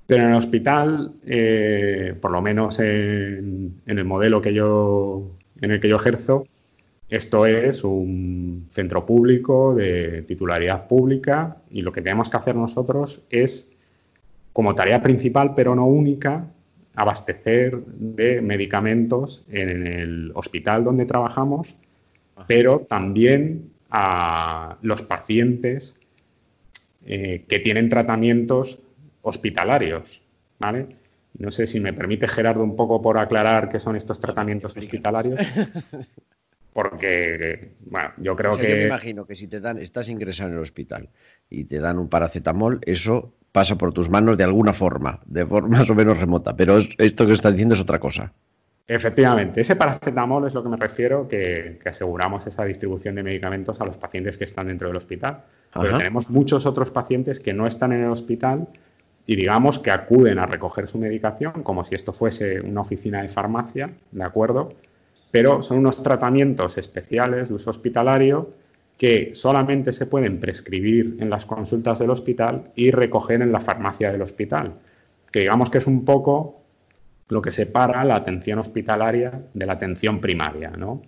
Pero 0.05 0.23
en 0.23 0.31
el 0.31 0.35
hospital, 0.35 1.13
eh, 1.25 2.13
por 2.19 2.31
lo 2.31 2.41
menos 2.41 2.81
en, 2.81 3.81
en, 3.85 3.99
el 3.99 4.03
modelo 4.03 4.41
que 4.41 4.53
yo, 4.53 5.31
en 5.61 5.71
el 5.71 5.79
que 5.79 5.87
yo 5.87 5.95
ejerzo, 5.95 6.45
esto 7.07 7.45
es 7.45 7.85
un 7.85 8.67
centro 8.69 9.05
público 9.05 9.73
de 9.73 10.23
titularidad 10.23 10.87
pública 10.87 11.55
y 11.71 11.83
lo 11.83 11.93
que 11.93 12.01
tenemos 12.01 12.29
que 12.29 12.35
hacer 12.35 12.55
nosotros 12.57 13.23
es 13.29 13.76
como 14.57 14.73
tarea 14.73 15.03
principal, 15.03 15.53
pero 15.53 15.75
no 15.75 15.85
única, 15.85 16.47
abastecer 16.95 17.77
de 17.85 18.41
medicamentos 18.41 19.45
en 19.51 19.85
el 19.85 20.31
hospital 20.33 20.83
donde 20.83 21.05
trabajamos, 21.05 21.77
pero 22.47 22.79
también 22.79 23.69
a 23.91 24.79
los 24.81 25.03
pacientes 25.03 25.99
eh, 27.05 27.45
que 27.47 27.59
tienen 27.59 27.87
tratamientos 27.87 28.81
hospitalarios. 29.21 30.23
¿vale? 30.57 30.87
No 31.37 31.51
sé 31.51 31.67
si 31.67 31.79
me 31.79 31.93
permite, 31.93 32.27
Gerardo, 32.27 32.63
un 32.63 32.75
poco 32.75 32.99
por 32.99 33.19
aclarar 33.19 33.69
qué 33.69 33.79
son 33.79 33.95
estos 33.95 34.19
tratamientos 34.19 34.75
hospitalarios. 34.75 35.39
Porque, 36.77 37.71
bueno, 37.89 38.11
yo 38.17 38.35
creo 38.35 38.55
que. 38.55 38.69
Yo 38.69 38.75
me 38.75 38.83
imagino 38.83 39.25
que 39.25 39.33
si 39.33 39.47
te 39.47 39.59
dan, 39.59 39.79
estás 39.79 40.09
ingresado 40.09 40.51
en 40.51 40.57
el 40.57 40.61
hospital 40.61 41.09
y 41.49 41.63
te 41.63 41.79
dan 41.79 41.97
un 41.97 42.07
paracetamol, 42.07 42.81
eso 42.85 43.33
pasa 43.51 43.79
por 43.79 43.93
tus 43.93 44.11
manos 44.11 44.37
de 44.37 44.43
alguna 44.43 44.73
forma, 44.73 45.19
de 45.25 45.43
forma 45.43 45.79
más 45.79 45.89
o 45.89 45.95
menos 45.95 46.19
remota, 46.19 46.55
pero 46.55 46.77
esto 46.77 47.25
que 47.25 47.33
estás 47.33 47.53
diciendo 47.53 47.73
es 47.73 47.81
otra 47.81 47.97
cosa. 47.97 48.31
Efectivamente, 48.87 49.61
ese 49.61 49.75
paracetamol 49.75 50.45
es 50.45 50.53
lo 50.53 50.61
que 50.61 50.69
me 50.69 50.77
refiero, 50.77 51.27
que, 51.27 51.79
aseguramos 51.83 52.45
esa 52.45 52.63
distribución 52.63 53.15
de 53.15 53.23
medicamentos 53.23 53.81
a 53.81 53.85
los 53.85 53.97
pacientes 53.97 54.37
que 54.37 54.43
están 54.43 54.67
dentro 54.67 54.87
del 54.87 54.97
hospital. 54.97 55.45
Pero 55.73 55.97
tenemos 55.97 56.29
muchos 56.29 56.67
otros 56.67 56.91
pacientes 56.91 57.39
que 57.39 57.53
no 57.53 57.65
están 57.65 57.91
en 57.91 58.03
el 58.03 58.11
hospital 58.11 58.67
y 59.25 59.35
digamos 59.35 59.79
que 59.79 59.89
acuden 59.89 60.37
a 60.37 60.45
recoger 60.45 60.87
su 60.87 60.99
medicación 60.99 61.63
como 61.63 61.83
si 61.83 61.95
esto 61.95 62.13
fuese 62.13 62.61
una 62.61 62.81
oficina 62.81 63.23
de 63.23 63.29
farmacia, 63.29 63.89
¿de 64.11 64.23
acuerdo? 64.23 64.75
Pero 65.31 65.61
son 65.61 65.79
unos 65.79 66.01
tratamientos 66.03 66.77
especiales 66.77 67.49
de 67.49 67.55
uso 67.55 67.69
hospitalario 67.69 68.53
que 68.97 69.31
solamente 69.33 69.93
se 69.93 70.07
pueden 70.07 70.39
prescribir 70.39 71.17
en 71.19 71.29
las 71.29 71.45
consultas 71.45 71.99
del 71.99 72.09
hospital 72.09 72.71
y 72.75 72.91
recoger 72.91 73.41
en 73.41 73.51
la 73.51 73.59
farmacia 73.59 74.11
del 74.11 74.21
hospital, 74.21 74.73
que 75.31 75.41
digamos 75.41 75.69
que 75.69 75.77
es 75.77 75.87
un 75.87 76.03
poco 76.03 76.61
lo 77.29 77.41
que 77.41 77.51
separa 77.51 78.03
la 78.05 78.15
atención 78.15 78.59
hospitalaria 78.59 79.43
de 79.53 79.65
la 79.65 79.73
atención 79.73 80.19
primaria, 80.19 80.71
¿no? 80.71 81.03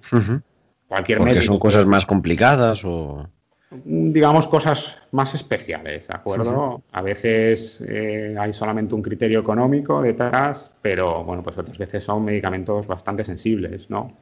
Cualquier 0.87 1.19
Porque 1.19 1.41
son 1.41 1.59
cosas 1.59 1.85
más 1.85 2.05
complicadas 2.05 2.83
o 2.83 3.29
digamos 3.71 4.47
cosas 4.47 4.97
más 5.11 5.35
especiales, 5.35 6.07
¿de 6.07 6.15
acuerdo? 6.15 6.81
A 6.91 7.01
veces 7.01 7.85
eh, 7.87 8.35
hay 8.39 8.51
solamente 8.51 8.95
un 8.95 9.01
criterio 9.03 9.39
económico 9.39 10.01
detrás, 10.01 10.73
pero 10.81 11.23
bueno, 11.23 11.43
pues 11.43 11.57
otras 11.57 11.77
veces 11.77 12.03
son 12.03 12.25
medicamentos 12.25 12.87
bastante 12.87 13.23
sensibles, 13.23 13.89
¿no? 13.89 14.17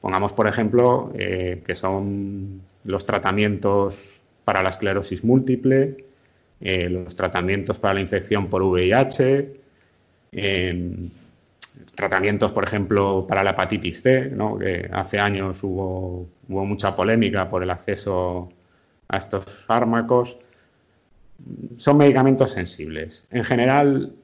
Pongamos, 0.00 0.32
por 0.32 0.46
ejemplo, 0.46 1.10
eh, 1.14 1.62
que 1.64 1.74
son 1.74 2.60
los 2.84 3.04
tratamientos 3.04 4.20
para 4.44 4.62
la 4.62 4.68
esclerosis 4.68 5.24
múltiple, 5.24 6.04
eh, 6.60 6.88
los 6.88 7.16
tratamientos 7.16 7.78
para 7.78 7.94
la 7.94 8.00
infección 8.00 8.48
por 8.48 8.62
VIH, 8.62 9.60
em, 10.32 11.10
tratamientos, 11.96 12.52
por 12.52 12.64
ejemplo, 12.64 13.26
para 13.26 13.42
la 13.42 13.50
hepatitis 13.50 14.02
C, 14.02 14.30
¿no? 14.36 14.58
que 14.58 14.88
hace 14.92 15.18
años 15.18 15.62
hubo, 15.64 16.28
hubo 16.48 16.64
mucha 16.64 16.94
polémica 16.94 17.48
por 17.48 17.62
el 17.62 17.70
acceso 17.70 18.50
a 19.08 19.18
estos 19.18 19.64
fármacos. 19.64 20.38
Son 21.76 21.96
medicamentos 21.96 22.52
sensibles. 22.52 23.28
En 23.30 23.44
general, 23.44 24.14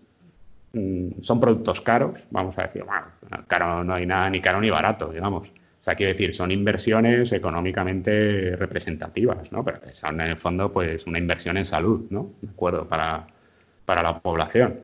mm, 0.72 1.20
son 1.20 1.40
productos 1.40 1.80
caros, 1.80 2.26
vamos 2.30 2.58
a 2.58 2.62
decir, 2.62 2.84
bueno, 2.84 3.06
caro 3.46 3.84
no 3.84 3.94
hay 3.94 4.06
nada 4.06 4.30
ni 4.30 4.40
caro 4.40 4.60
ni 4.60 4.70
barato, 4.70 5.12
digamos. 5.12 5.52
O 5.80 5.82
sea, 5.82 5.94
quiero 5.94 6.12
decir, 6.12 6.34
son 6.34 6.50
inversiones 6.50 7.32
económicamente 7.32 8.54
representativas, 8.56 9.50
¿no? 9.50 9.64
Pero 9.64 9.80
son 9.88 10.20
en 10.20 10.28
el 10.28 10.38
fondo, 10.38 10.70
pues, 10.70 11.06
una 11.06 11.18
inversión 11.18 11.56
en 11.56 11.64
salud, 11.64 12.06
¿no? 12.10 12.32
De 12.42 12.50
acuerdo, 12.50 12.86
para, 12.86 13.26
la 13.86 14.20
población. 14.20 14.80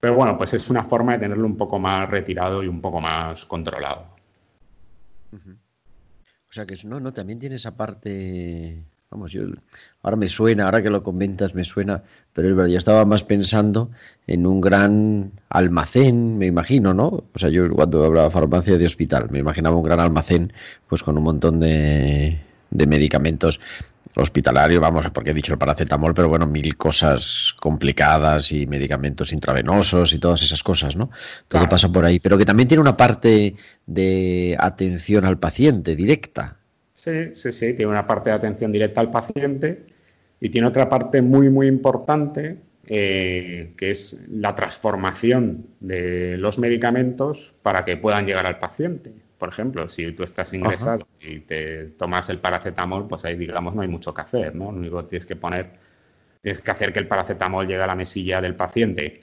pero 0.00 0.14
bueno, 0.14 0.36
pues 0.36 0.54
es 0.54 0.70
una 0.70 0.84
forma 0.84 1.14
de 1.14 1.20
tenerlo 1.20 1.46
un 1.46 1.56
poco 1.56 1.78
más 1.78 2.08
retirado 2.10 2.62
y 2.62 2.68
un 2.68 2.80
poco 2.80 3.00
más 3.00 3.44
controlado. 3.46 4.06
O 5.32 5.63
sea 6.54 6.66
que 6.66 6.76
no, 6.84 7.00
no, 7.00 7.12
también 7.12 7.40
tiene 7.40 7.56
esa 7.56 7.76
parte, 7.76 8.84
vamos, 9.10 9.32
yo 9.32 9.42
ahora 10.02 10.16
me 10.16 10.28
suena, 10.28 10.66
ahora 10.66 10.82
que 10.82 10.90
lo 10.90 11.02
comentas 11.02 11.52
me 11.52 11.64
suena, 11.64 12.04
pero 12.32 12.48
es 12.48 12.54
verdad, 12.54 12.70
yo 12.70 12.78
estaba 12.78 13.04
más 13.04 13.24
pensando 13.24 13.90
en 14.28 14.46
un 14.46 14.60
gran 14.60 15.32
almacén, 15.48 16.38
me 16.38 16.46
imagino, 16.46 16.94
¿no? 16.94 17.24
O 17.34 17.38
sea, 17.38 17.48
yo 17.48 17.68
cuando 17.70 18.04
hablaba 18.04 18.30
farmacia 18.30 18.78
de 18.78 18.86
hospital, 18.86 19.30
me 19.30 19.40
imaginaba 19.40 19.76
un 19.76 19.82
gran 19.82 19.98
almacén, 19.98 20.52
pues 20.86 21.02
con 21.02 21.18
un 21.18 21.24
montón 21.24 21.58
de, 21.58 22.40
de 22.70 22.86
medicamentos 22.86 23.58
hospitalario, 24.16 24.80
vamos, 24.80 25.08
porque 25.10 25.30
he 25.30 25.34
dicho 25.34 25.52
el 25.52 25.58
paracetamol, 25.58 26.14
pero 26.14 26.28
bueno, 26.28 26.46
mil 26.46 26.76
cosas 26.76 27.54
complicadas 27.58 28.52
y 28.52 28.66
medicamentos 28.66 29.32
intravenosos 29.32 30.12
y 30.12 30.18
todas 30.18 30.42
esas 30.42 30.62
cosas, 30.62 30.96
¿no? 30.96 31.10
Todo 31.48 31.68
pasa 31.68 31.88
por 31.88 32.04
ahí, 32.04 32.20
pero 32.20 32.38
que 32.38 32.44
también 32.44 32.68
tiene 32.68 32.80
una 32.80 32.96
parte 32.96 33.56
de 33.86 34.56
atención 34.58 35.24
al 35.24 35.38
paciente 35.38 35.96
directa. 35.96 36.56
Sí, 36.92 37.34
sí, 37.34 37.52
sí, 37.52 37.74
tiene 37.74 37.90
una 37.90 38.06
parte 38.06 38.30
de 38.30 38.36
atención 38.36 38.72
directa 38.72 39.00
al 39.00 39.10
paciente 39.10 39.86
y 40.40 40.48
tiene 40.48 40.66
otra 40.66 40.88
parte 40.88 41.20
muy, 41.20 41.50
muy 41.50 41.66
importante, 41.66 42.58
eh, 42.86 43.72
que 43.76 43.90
es 43.90 44.26
la 44.30 44.54
transformación 44.54 45.66
de 45.80 46.36
los 46.38 46.58
medicamentos 46.58 47.54
para 47.62 47.84
que 47.84 47.96
puedan 47.96 48.26
llegar 48.26 48.46
al 48.46 48.58
paciente. 48.58 49.23
Por 49.38 49.48
ejemplo, 49.48 49.88
si 49.88 50.12
tú 50.12 50.22
estás 50.22 50.52
ingresado 50.54 51.06
y 51.20 51.40
te 51.40 51.86
tomas 51.98 52.30
el 52.30 52.38
paracetamol, 52.38 53.08
pues 53.08 53.24
ahí 53.24 53.36
digamos 53.36 53.74
no 53.74 53.82
hay 53.82 53.88
mucho 53.88 54.14
que 54.14 54.22
hacer, 54.22 54.54
¿no? 54.54 54.70
Lo 54.70 54.78
único 54.78 55.00
que 55.02 55.08
tienes 55.08 55.26
que 55.26 55.36
poner, 55.36 55.70
tienes 56.40 56.60
que 56.60 56.70
hacer 56.70 56.92
que 56.92 57.00
el 57.00 57.08
paracetamol 57.08 57.66
llegue 57.66 57.82
a 57.82 57.86
la 57.86 57.96
mesilla 57.96 58.40
del 58.40 58.54
paciente. 58.54 59.22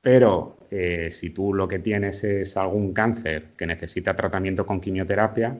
Pero 0.00 0.58
eh, 0.70 1.08
si 1.10 1.30
tú 1.30 1.54
lo 1.54 1.68
que 1.68 1.78
tienes 1.78 2.24
es 2.24 2.56
algún 2.56 2.92
cáncer 2.92 3.50
que 3.56 3.66
necesita 3.66 4.14
tratamiento 4.14 4.66
con 4.66 4.80
quimioterapia, 4.80 5.56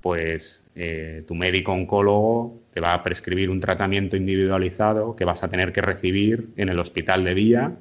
pues 0.00 0.68
eh, 0.74 1.24
tu 1.26 1.34
médico 1.34 1.72
oncólogo 1.72 2.62
te 2.70 2.80
va 2.80 2.94
a 2.94 3.02
prescribir 3.02 3.50
un 3.50 3.60
tratamiento 3.60 4.16
individualizado 4.16 5.14
que 5.16 5.24
vas 5.24 5.44
a 5.44 5.48
tener 5.48 5.72
que 5.72 5.80
recibir 5.80 6.50
en 6.56 6.68
el 6.68 6.78
hospital 6.78 7.24
de 7.24 7.34
día 7.34 7.76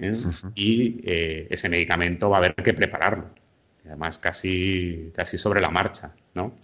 ¿eh? 0.00 0.16
y 0.56 1.00
ese 1.04 1.68
medicamento 1.68 2.30
va 2.30 2.38
a 2.38 2.40
haber 2.40 2.54
que 2.56 2.74
prepararlo 2.74 3.43
además 3.86 4.18
casi, 4.18 5.10
casi 5.14 5.38
sobre 5.38 5.60
la 5.60 5.70
marcha, 5.70 6.14
¿no? 6.34 6.54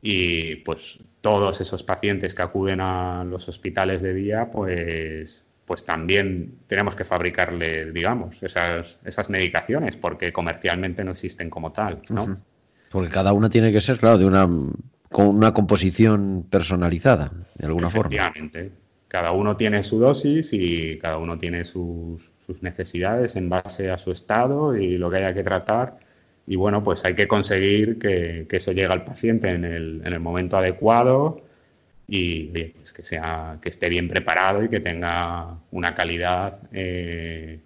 Y 0.00 0.56
pues 0.56 0.98
todos 1.20 1.60
esos 1.60 1.82
pacientes 1.84 2.34
que 2.34 2.42
acuden 2.42 2.80
a 2.80 3.24
los 3.24 3.48
hospitales 3.48 4.02
de 4.02 4.12
día, 4.12 4.50
pues, 4.50 5.46
pues 5.64 5.86
también 5.86 6.58
tenemos 6.66 6.96
que 6.96 7.04
fabricarle, 7.04 7.92
digamos, 7.92 8.42
esas, 8.42 8.98
esas 9.04 9.30
medicaciones, 9.30 9.96
porque 9.96 10.32
comercialmente 10.32 11.04
no 11.04 11.12
existen 11.12 11.48
como 11.48 11.72
tal, 11.72 12.02
¿no? 12.10 12.36
Porque 12.90 13.10
cada 13.10 13.32
una 13.32 13.48
tiene 13.48 13.72
que 13.72 13.80
ser, 13.80 13.98
claro, 13.98 14.18
de 14.18 14.26
una, 14.26 14.48
con 15.08 15.26
una 15.28 15.54
composición 15.54 16.46
personalizada, 16.50 17.32
de 17.54 17.66
alguna 17.66 17.88
Efectivamente. 17.88 18.60
forma. 18.60 18.76
Cada 19.06 19.32
uno 19.32 19.56
tiene 19.56 19.82
su 19.82 20.00
dosis 20.00 20.52
y 20.54 20.98
cada 20.98 21.18
uno 21.18 21.38
tiene 21.38 21.64
sus, 21.64 22.32
sus 22.44 22.62
necesidades 22.62 23.36
en 23.36 23.48
base 23.48 23.90
a 23.90 23.98
su 23.98 24.10
estado 24.10 24.74
y 24.74 24.96
lo 24.96 25.10
que 25.10 25.18
haya 25.18 25.34
que 25.34 25.42
tratar 25.42 25.98
y 26.52 26.56
bueno, 26.56 26.84
pues 26.84 27.02
hay 27.06 27.14
que 27.14 27.26
conseguir 27.26 27.98
que, 27.98 28.46
eso 28.50 28.72
llegue 28.72 28.92
al 28.92 29.04
paciente 29.04 29.48
en 29.48 29.64
el, 29.64 30.02
en 30.04 30.12
el 30.12 30.20
momento 30.20 30.58
adecuado 30.58 31.40
y 32.06 32.44
pues 32.48 32.92
que, 32.92 33.02
sea, 33.02 33.58
que 33.62 33.70
esté 33.70 33.88
bien 33.88 34.06
preparado 34.06 34.62
y 34.62 34.68
que 34.68 34.80
tenga 34.80 35.56
una 35.70 35.94
calidad 35.94 36.60
eh, 36.70 37.58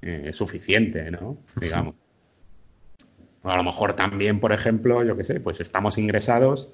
eh, 0.00 0.32
suficiente, 0.32 1.10
¿no? 1.10 1.36
Digamos. 1.60 1.94
A 3.42 3.54
lo 3.58 3.64
mejor 3.64 3.92
también, 3.92 4.40
por 4.40 4.54
ejemplo, 4.54 5.04
yo 5.04 5.14
qué 5.14 5.24
sé, 5.24 5.38
pues 5.40 5.60
estamos 5.60 5.98
ingresados 5.98 6.72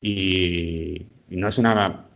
y, 0.00 1.06
no 1.28 1.48
es 1.48 1.58
una, 1.58 2.06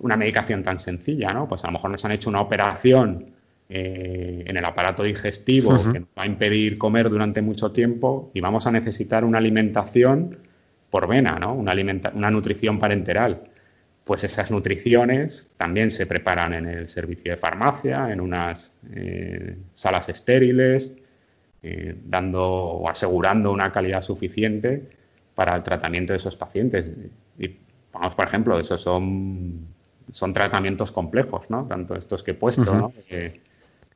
una 0.00 0.18
medicación 0.18 0.62
tan 0.62 0.78
sencilla, 0.78 1.32
¿no? 1.32 1.48
Pues 1.48 1.64
a 1.64 1.68
lo 1.68 1.72
mejor 1.72 1.90
nos 1.90 2.04
han 2.04 2.12
hecho 2.12 2.28
una 2.28 2.42
operación 2.42 3.31
eh, 3.74 4.44
en 4.46 4.54
el 4.58 4.64
aparato 4.66 5.02
digestivo 5.02 5.70
que 5.90 6.00
nos 6.00 6.10
va 6.10 6.24
a 6.24 6.26
impedir 6.26 6.76
comer 6.76 7.08
durante 7.08 7.40
mucho 7.40 7.72
tiempo 7.72 8.30
y 8.34 8.40
vamos 8.42 8.66
a 8.66 8.70
necesitar 8.70 9.24
una 9.24 9.38
alimentación 9.38 10.36
por 10.90 11.08
vena, 11.08 11.38
¿no? 11.38 11.54
una, 11.54 11.72
una 12.12 12.30
nutrición 12.30 12.78
parenteral. 12.78 13.44
Pues 14.04 14.24
esas 14.24 14.50
nutriciones 14.50 15.54
también 15.56 15.90
se 15.90 16.06
preparan 16.06 16.52
en 16.52 16.66
el 16.66 16.86
servicio 16.86 17.32
de 17.32 17.38
farmacia, 17.38 18.12
en 18.12 18.20
unas 18.20 18.76
eh, 18.94 19.56
salas 19.72 20.10
estériles, 20.10 20.98
eh, 21.62 21.96
dando 22.04 22.44
o 22.44 22.90
asegurando 22.90 23.52
una 23.52 23.72
calidad 23.72 24.02
suficiente 24.02 24.86
para 25.34 25.56
el 25.56 25.62
tratamiento 25.62 26.12
de 26.12 26.18
esos 26.18 26.36
pacientes. 26.36 26.90
Y 27.38 27.56
vamos, 27.90 28.14
por 28.14 28.26
ejemplo, 28.26 28.60
esos 28.60 28.82
son, 28.82 29.66
son 30.10 30.34
tratamientos 30.34 30.92
complejos, 30.92 31.48
¿no? 31.48 31.66
Tanto 31.66 31.94
estos 31.94 32.22
que 32.22 32.32
he 32.32 32.34
puesto, 32.34 32.74
¿no? 32.74 32.92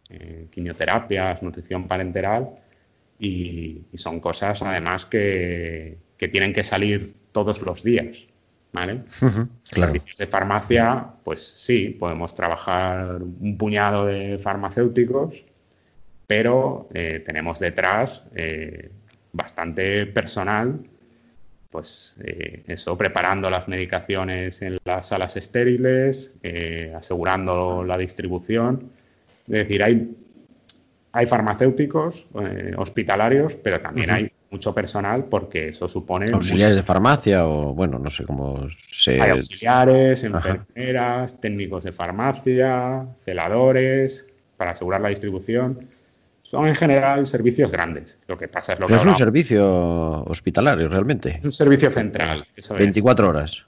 Eh, 0.09 0.47
quimioterapias, 0.51 1.43
nutrición 1.43 1.89
parenteral 1.89 2.49
y, 3.19 3.83
son 3.95 4.21
cosas 4.21 4.63
además 4.63 5.05
que, 5.05 5.99
tienen 6.17 6.53
que 6.53 6.63
salir 6.63 7.13
todos 7.33 7.61
los 7.63 7.83
días. 7.83 8.25
¿vale? 8.73 9.03
Servicios 9.65 10.17
de 10.17 10.27
farmacia, 10.27 11.05
pues 11.25 11.41
sí, 11.41 11.89
podemos 11.99 12.37
trabajar 12.37 13.21
un 13.21 13.59
puñado 13.59 14.07
de 14.07 14.39
farmacéuticos, 14.39 15.45
pero 16.27 16.89
eh, 16.95 17.21
tenemos 17.25 17.59
detrás 17.59 18.25
eh, 18.37 18.93
bastante 19.33 20.07
personal, 20.07 20.79
pues 21.69 22.21
eso, 22.69 22.97
preparando 22.97 23.51
las 23.51 23.67
medicaciones 23.67 24.63
en 24.63 24.79
las 24.85 25.09
salas 25.09 25.37
estériles, 25.37 26.39
asegurando 26.95 27.83
la 27.85 27.99
distribución 27.99 28.93
es 29.49 29.53
decir, 29.53 29.83
hay, 29.83 30.17
hay 31.13 31.27
farmacéuticos 31.27 32.29
eh, 32.41 32.73
hospitalarios, 32.77 33.57
pero 33.57 33.81
también 33.81 34.11
hay 34.11 34.33
mucho 34.51 34.75
personal 34.75 35.25
porque 35.25 35.69
eso 35.69 35.89
supone... 35.89 36.31
Auxiliares 36.33 36.77
de 36.77 36.83
farmacia 36.83 37.47
o, 37.47 37.75
bueno, 37.75 37.99
no 37.99 38.11
sé 38.11 38.25
cómo 38.25 38.69
se... 38.91 39.21
Hay 39.21 39.31
auxiliares, 39.31 40.25
enfermeras, 40.25 41.41
técnicos 41.41 41.85
de 41.85 41.93
farmacia, 41.93 43.07
celadores, 43.25 44.35
para 44.57 44.73
asegurar 44.73 45.01
la 45.01 45.09
distribución. 45.09 45.89
Son 46.43 46.67
en 46.67 46.75
general 46.75 47.27
servicios 47.27 47.73
grandes. 47.73 48.21
Lo 48.29 48.39
que 48.39 48.49
pasa 48.49 48.75
es 48.75 48.81
lo 48.81 48.87
que... 48.87 48.95
es 48.95 49.05
un 49.05 49.17
servicio 49.17 50.23
hospitalario 50.25 50.89
realmente. 50.89 51.39
Es 51.39 51.45
un 51.45 51.53
servicio 51.53 51.91
central. 51.91 52.47
24 52.79 53.29
horas 53.29 53.67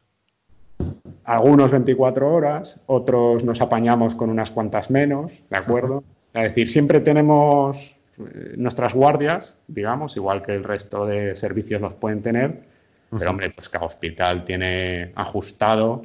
algunos 1.24 1.72
24 1.72 2.32
horas, 2.32 2.82
otros 2.86 3.44
nos 3.44 3.60
apañamos 3.60 4.14
con 4.14 4.30
unas 4.30 4.50
cuantas 4.50 4.90
menos, 4.90 5.44
¿de 5.50 5.56
acuerdo? 5.56 6.04
Es 6.32 6.42
decir, 6.42 6.68
siempre 6.68 7.00
tenemos 7.00 7.96
eh, 8.18 8.54
nuestras 8.56 8.94
guardias, 8.94 9.60
digamos, 9.68 10.16
igual 10.16 10.42
que 10.42 10.54
el 10.54 10.64
resto 10.64 11.06
de 11.06 11.34
servicios 11.34 11.80
los 11.80 11.94
pueden 11.94 12.22
tener, 12.22 12.62
pero 13.10 13.30
hombre, 13.30 13.50
pues 13.50 13.68
cada 13.68 13.86
hospital 13.86 14.44
tiene 14.44 15.12
ajustado 15.14 16.02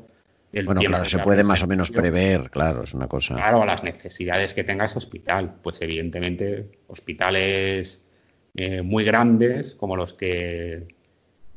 el 0.54 0.66
bueno, 0.66 0.82
claro, 0.82 1.06
se 1.06 1.18
puede 1.18 1.44
más 1.44 1.64
o 1.64 1.68
menos 1.68 1.90
prever, 1.90 2.52
claro, 2.52 2.84
es 2.84 2.94
una 2.94 3.08
cosa. 3.08 3.34
Claro, 3.34 3.66
las 3.66 3.84
necesidades 3.84 4.54
que 4.54 4.64
tenga 4.64 4.86
ese 4.86 5.00
hospital. 5.00 5.56
Pues 5.64 5.82
evidentemente, 5.82 6.70
hospitales 6.88 8.12
eh, 8.56 8.84
muy 8.84 9.04
grandes, 9.04 9.74
como 9.74 9.96
los 9.98 10.14
que 10.14 10.88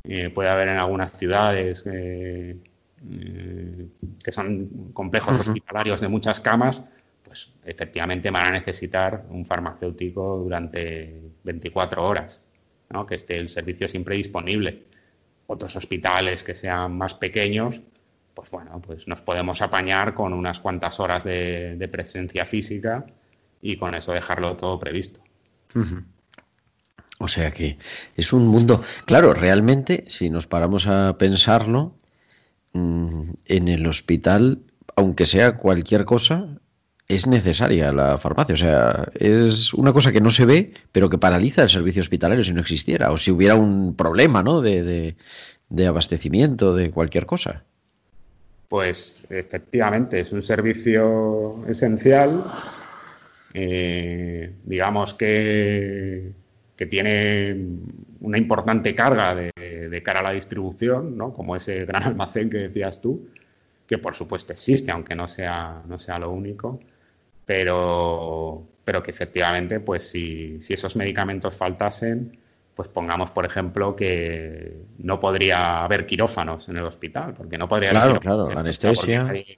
eh, 0.03 0.29
puede 0.31 0.49
haber 0.49 0.69
en 0.69 0.77
algunas 0.77 1.15
ciudades, 1.15 1.85
eh, 1.85 2.57
que 3.01 4.31
son 4.31 4.91
complejos 4.93 5.39
hospitalarios 5.39 6.01
de 6.01 6.07
muchas 6.07 6.39
camas, 6.39 6.83
pues 7.23 7.55
efectivamente 7.65 8.31
van 8.31 8.47
a 8.47 8.51
necesitar 8.51 9.25
un 9.29 9.45
farmacéutico 9.45 10.37
durante 10.37 11.21
24 11.43 12.05
horas, 12.05 12.45
que 13.07 13.15
esté 13.15 13.37
el 13.37 13.47
servicio 13.47 13.87
siempre 13.87 14.15
disponible. 14.15 14.85
Otros 15.47 15.75
hospitales 15.75 16.43
que 16.43 16.55
sean 16.55 16.97
más 16.97 17.13
pequeños, 17.13 17.81
pues 18.33 18.51
bueno, 18.51 18.81
pues 18.81 19.07
nos 19.07 19.21
podemos 19.21 19.61
apañar 19.61 20.13
con 20.13 20.33
unas 20.33 20.59
cuantas 20.59 20.99
horas 20.99 21.23
de, 21.23 21.89
presencia 21.91 22.45
física 22.45 23.05
y 23.61 23.77
con 23.77 23.95
eso 23.95 24.13
dejarlo 24.13 24.55
todo 24.55 24.79
previsto. 24.79 25.21
O 27.19 27.27
sea 27.27 27.51
que 27.51 27.77
es 28.15 28.31
un 28.31 28.47
mundo, 28.47 28.83
claro, 29.05 29.33
realmente, 29.33 30.05
si 30.07 30.29
nos 30.29 30.47
paramos 30.47 30.87
a 30.87 31.17
pensarlo, 31.17 31.96
en 33.45 33.67
el 33.67 33.87
hospital, 33.87 34.61
aunque 34.95 35.25
sea 35.25 35.57
cualquier 35.57 36.05
cosa, 36.05 36.59
es 37.07 37.27
necesaria 37.27 37.91
la 37.91 38.17
farmacia. 38.17 38.53
O 38.53 38.57
sea, 38.57 39.09
es 39.15 39.73
una 39.73 39.93
cosa 39.93 40.11
que 40.11 40.21
no 40.21 40.31
se 40.31 40.45
ve, 40.45 40.73
pero 40.91 41.09
que 41.09 41.17
paraliza 41.17 41.63
el 41.63 41.69
servicio 41.69 42.01
hospitalario 42.01 42.43
si 42.43 42.53
no 42.53 42.61
existiera, 42.61 43.11
o 43.11 43.17
si 43.17 43.31
hubiera 43.31 43.55
un 43.55 43.95
problema 43.95 44.43
¿no? 44.43 44.61
de, 44.61 45.15
de, 45.69 45.87
abastecimiento, 45.87 46.75
de 46.75 46.91
cualquier 46.91 47.25
cosa. 47.25 47.63
Pues 48.67 49.27
efectivamente, 49.29 50.19
es 50.19 50.33
un 50.33 50.41
servicio 50.41 51.65
esencial 51.67 52.43
eh, 53.53 54.53
digamos 54.65 55.13
que, 55.15 56.31
que, 56.75 56.85
tiene 56.85 57.55
una 58.21 58.37
importante 58.37 58.93
carga 58.95 59.35
de, 59.35 59.51
de, 59.89 60.03
cara 60.03 60.19
a 60.19 60.23
la 60.23 60.31
distribución, 60.31 61.17
¿no? 61.17 61.33
como 61.33 61.55
ese 61.55 61.85
gran 61.85 62.03
almacén 62.03 62.49
que 62.49 62.57
decías 62.57 63.01
tú, 63.01 63.27
que 63.87 63.97
por 63.97 64.15
supuesto 64.15 64.53
existe, 64.53 64.91
aunque 64.91 65.15
no 65.15 65.27
sea, 65.27 65.81
no 65.87 65.97
sea 65.97 66.19
lo 66.19 66.31
único, 66.31 66.79
pero, 67.45 68.67
pero 68.83 69.01
que 69.01 69.11
efectivamente, 69.11 69.79
pues 69.79 70.09
si, 70.09 70.61
si 70.61 70.73
esos 70.73 70.95
medicamentos 70.95 71.57
faltasen, 71.57 72.37
pues 72.75 72.89
pongamos, 72.89 73.31
por 73.31 73.45
ejemplo, 73.45 73.95
que 73.95 74.73
no 74.99 75.19
podría 75.19 75.83
haber 75.83 76.05
quirófanos 76.05 76.69
en 76.69 76.77
el 76.77 76.83
hospital, 76.83 77.33
porque 77.33 77.57
no 77.57 77.67
podría 77.67 77.89
haber 77.89 78.19
claro, 78.19 78.47
anestesia. 78.55 79.23
Nadie, 79.23 79.57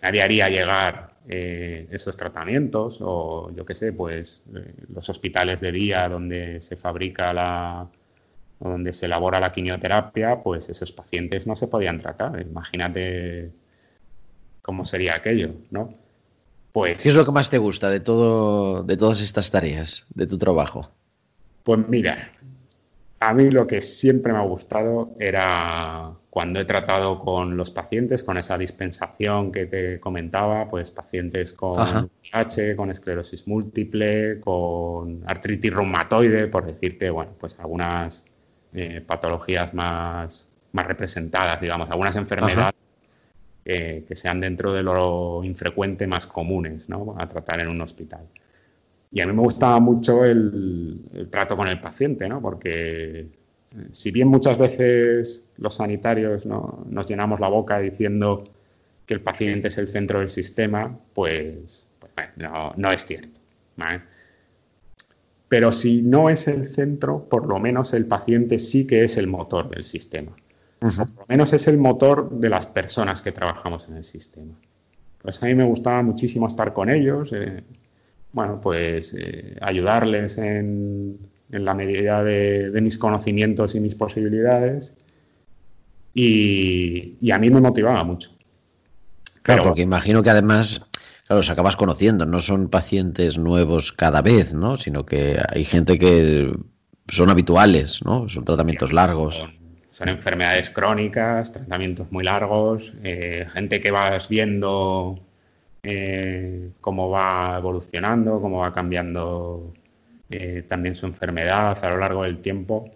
nadie, 0.00 0.22
haría 0.22 0.48
llegar 0.48 1.15
eh, 1.28 1.88
esos 1.90 2.16
tratamientos 2.16 2.98
o, 3.00 3.50
yo 3.54 3.64
qué 3.64 3.74
sé, 3.74 3.92
pues 3.92 4.42
eh, 4.54 4.74
los 4.94 5.08
hospitales 5.08 5.60
de 5.60 5.72
día 5.72 6.08
donde 6.08 6.60
se 6.62 6.76
fabrica 6.76 7.32
la 7.32 7.88
donde 8.58 8.92
se 8.92 9.06
elabora 9.06 9.38
la 9.38 9.52
quimioterapia, 9.52 10.42
pues 10.42 10.68
esos 10.70 10.90
pacientes 10.92 11.46
no 11.46 11.56
se 11.56 11.68
podían 11.68 11.98
tratar. 11.98 12.40
Imagínate 12.40 13.50
cómo 14.62 14.84
sería 14.84 15.14
aquello, 15.14 15.50
¿no? 15.70 15.92
Pues, 16.72 17.02
¿Qué 17.02 17.10
es 17.10 17.14
lo 17.14 17.24
que 17.24 17.32
más 17.32 17.50
te 17.50 17.58
gusta 17.58 17.90
de 17.90 18.00
todo, 18.00 18.82
de 18.82 18.96
todas 18.96 19.20
estas 19.22 19.50
tareas, 19.50 20.06
de 20.14 20.26
tu 20.26 20.38
trabajo? 20.38 20.90
Pues 21.62 21.86
mira, 21.88 22.16
a 23.20 23.34
mí 23.34 23.50
lo 23.50 23.66
que 23.66 23.80
siempre 23.80 24.32
me 24.32 24.38
ha 24.38 24.42
gustado 24.42 25.14
era 25.18 26.12
cuando 26.36 26.60
he 26.60 26.66
tratado 26.66 27.20
con 27.20 27.56
los 27.56 27.70
pacientes, 27.70 28.22
con 28.22 28.36
esa 28.36 28.58
dispensación 28.58 29.50
que 29.50 29.64
te 29.64 29.98
comentaba, 29.98 30.68
pues 30.68 30.90
pacientes 30.90 31.54
con 31.54 32.10
H, 32.30 32.76
con 32.76 32.90
esclerosis 32.90 33.48
múltiple, 33.48 34.38
con 34.40 35.22
artritis 35.24 35.72
reumatoide, 35.72 36.48
por 36.48 36.66
decirte, 36.66 37.08
bueno, 37.08 37.32
pues 37.40 37.58
algunas 37.58 38.26
eh, 38.74 39.00
patologías 39.00 39.72
más, 39.72 40.52
más 40.72 40.86
representadas, 40.86 41.58
digamos, 41.62 41.90
algunas 41.90 42.14
enfermedades 42.16 42.74
que 43.64 44.14
sean 44.14 44.38
dentro 44.38 44.74
de 44.74 44.82
lo 44.82 45.42
infrecuente 45.42 46.06
más 46.06 46.26
comunes 46.26 46.90
¿no? 46.90 47.14
a 47.16 47.26
tratar 47.26 47.60
en 47.60 47.68
un 47.68 47.80
hospital. 47.80 48.28
Y 49.10 49.22
a 49.22 49.26
mí 49.26 49.32
me 49.32 49.40
gustaba 49.40 49.80
mucho 49.80 50.22
el, 50.22 51.00
trato 51.30 51.56
con 51.56 51.66
el 51.66 51.80
paciente, 51.80 52.28
¿no? 52.28 52.42
Porque 52.42 53.26
si 53.90 54.10
bien 54.10 54.28
muchas 54.28 54.58
veces 54.58 55.50
los 55.58 55.76
sanitarios 55.76 56.46
¿no? 56.46 56.84
nos 56.88 57.06
llenamos 57.06 57.40
la 57.40 57.48
boca 57.48 57.78
diciendo 57.78 58.44
que 59.06 59.14
el 59.14 59.20
paciente 59.20 59.68
es 59.68 59.78
el 59.78 59.88
centro 59.88 60.20
del 60.20 60.28
sistema, 60.28 60.98
pues, 61.14 61.88
pues 61.98 62.28
no, 62.36 62.72
no, 62.76 62.90
es 62.90 63.06
cierto. 63.06 63.40
Pero 65.48 65.70
si 65.70 66.02
no 66.02 66.28
es 66.28 66.48
el 66.48 66.66
centro, 66.66 67.28
por 67.28 67.46
lo 67.46 67.58
menos 67.60 67.94
el 67.94 68.06
paciente 68.06 68.58
sí 68.58 68.86
que 68.86 69.04
es 69.04 69.16
el 69.16 69.28
motor 69.28 69.70
del 69.70 69.84
sistema. 69.84 70.32
Por 70.80 70.96
lo 70.96 71.26
menos 71.28 71.52
es 71.52 71.68
el 71.68 71.78
motor 71.78 72.30
de 72.30 72.48
las 72.48 72.66
personas 72.66 73.22
que 73.22 73.32
trabajamos 73.32 73.88
en 73.88 73.96
el 73.96 74.04
sistema. 74.04 74.54
Pues 75.22 75.42
a 75.42 75.46
mí 75.46 75.54
me 75.54 75.64
gustaba 75.64 76.02
muchísimo 76.02 76.46
estar 76.46 76.72
con 76.72 76.90
ellos, 76.90 77.32
eh, 77.32 77.62
bueno, 78.32 78.60
pues 78.60 79.14
eh, 79.18 79.56
ayudarles 79.60 80.38
en, 80.38 81.18
la 81.50 81.74
medida 81.74 82.22
de, 82.22 82.70
mis 82.82 82.98
conocimientos 82.98 83.74
y 83.74 83.80
mis 83.80 83.94
posibilidades. 83.94 84.96
Y, 86.14 87.30
a 87.30 87.38
mí 87.38 87.50
me 87.50 87.60
motivaba 87.60 88.02
mucho. 88.04 88.30
Claro, 89.42 89.62
porque 89.64 89.82
imagino 89.82 90.22
que 90.22 90.30
además, 90.30 90.88
claro, 91.26 91.38
los 91.40 91.50
acabas 91.50 91.76
conociendo, 91.76 92.26
no 92.26 92.40
son 92.40 92.68
pacientes 92.68 93.38
nuevos 93.38 93.92
cada 93.92 94.22
vez, 94.22 94.52
¿no? 94.54 94.76
Sino 94.76 95.06
que 95.06 95.38
hay 95.48 95.64
gente 95.64 95.98
que 95.98 96.52
son 97.08 97.30
habituales, 97.30 98.04
¿no? 98.04 98.28
Son 98.28 98.44
tratamientos 98.44 98.92
largos. 98.92 99.40
Son, 99.90 100.08
enfermedades 100.08 100.70
crónicas, 100.70 101.52
tratamientos 101.52 102.12
muy 102.12 102.22
largos, 102.22 102.92
eh, 103.02 103.46
gente 103.50 103.80
que 103.80 103.90
vas 103.90 104.28
viendo 104.28 105.18
eh, 105.82 106.70
cómo 106.80 107.08
va 107.08 107.56
evolucionando, 107.56 108.40
cómo 108.40 108.58
va 108.58 108.74
cambiando 108.74 109.72
eh, 110.30 110.64
también 110.66 110.94
su 110.94 111.06
enfermedad 111.06 111.82
a 111.84 111.90
lo 111.90 111.98
largo 111.98 112.24
del 112.24 112.40
tiempo 112.40 112.90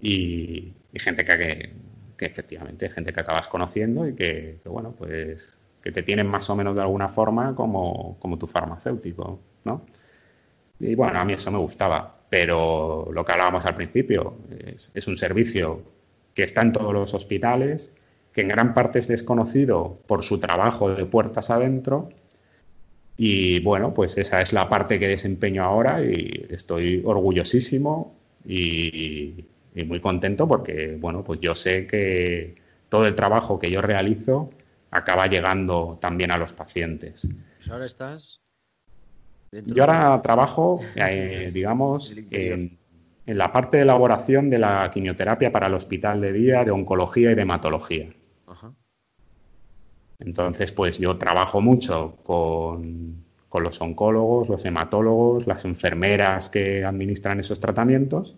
y, 0.00 0.72
gente 0.94 1.24
que, 1.24 1.72
efectivamente, 2.18 2.88
gente 2.88 3.12
que 3.12 3.20
acabas 3.20 3.48
conociendo 3.48 4.06
y 4.06 4.14
que, 4.14 4.60
bueno, 4.64 4.92
pues 4.96 5.58
que 5.82 5.92
te 5.92 6.02
tienen 6.02 6.26
más 6.26 6.50
o 6.50 6.56
menos 6.56 6.76
de 6.76 6.82
alguna 6.82 7.08
forma 7.08 7.54
como, 7.54 8.18
tu 8.38 8.46
farmacéutico, 8.46 9.40
¿no? 9.64 9.86
Y 10.78 10.94
bueno, 10.94 11.18
a 11.18 11.24
mí 11.24 11.32
eso 11.34 11.50
me 11.50 11.58
gustaba, 11.58 12.20
pero 12.28 13.08
lo 13.12 13.24
que 13.24 13.32
hablábamos 13.32 13.64
al 13.66 13.74
principio 13.74 14.36
es 14.94 15.08
un 15.08 15.16
servicio 15.16 15.82
que 16.34 16.42
está 16.44 16.62
en 16.62 16.72
todos 16.72 16.92
los 16.92 17.14
hospitales, 17.14 17.94
que 18.32 18.42
en 18.42 18.48
gran 18.48 18.74
parte 18.74 18.98
es 18.98 19.08
desconocido 19.08 19.98
por 20.06 20.22
su 20.22 20.38
trabajo 20.38 20.90
de 20.94 21.04
puertas 21.06 21.50
adentro. 21.50 22.10
Y 23.22 23.60
bueno, 23.60 23.92
pues 23.92 24.16
esa 24.16 24.40
es 24.40 24.54
la 24.54 24.66
parte 24.66 24.98
que 24.98 25.06
desempeño 25.06 25.62
ahora 25.62 26.02
y 26.02 26.46
estoy 26.48 27.02
orgullosísimo 27.04 28.16
y, 28.46 29.44
muy 29.84 30.00
contento 30.00 30.48
porque, 30.48 30.96
bueno, 30.98 31.22
pues 31.22 31.38
yo 31.38 31.54
sé 31.54 31.86
que 31.86 32.54
todo 32.88 33.06
el 33.06 33.14
trabajo 33.14 33.58
que 33.58 33.70
yo 33.70 33.82
realizo 33.82 34.48
acaba 34.90 35.26
llegando 35.26 35.98
también 36.00 36.30
a 36.30 36.38
los 36.38 36.54
pacientes. 36.54 37.28
Pues 37.58 37.70
ahora 37.70 37.84
estás? 37.84 38.40
Yo 39.66 39.84
ahora 39.84 40.22
trabajo, 40.22 40.80
eh, 40.96 41.50
digamos, 41.52 42.16
en, 42.30 42.78
en 43.26 43.38
la 43.38 43.52
parte 43.52 43.76
de 43.76 43.82
elaboración 43.82 44.48
de 44.48 44.60
la 44.60 44.88
quimioterapia 44.90 45.52
para 45.52 45.66
el 45.66 45.74
hospital 45.74 46.22
de 46.22 46.32
día, 46.32 46.64
de 46.64 46.70
oncología 46.70 47.32
y 47.32 47.34
de 47.34 47.42
hematología. 47.42 48.08
Entonces, 50.20 50.72
pues 50.72 50.98
yo 50.98 51.16
trabajo 51.16 51.60
mucho 51.60 52.16
con, 52.22 53.24
los 53.52 53.80
oncólogos, 53.80 54.48
los 54.48 54.64
hematólogos, 54.64 55.46
las 55.46 55.64
enfermeras 55.64 56.50
que 56.50 56.84
administran 56.84 57.40
esos 57.40 57.58
tratamientos, 57.58 58.36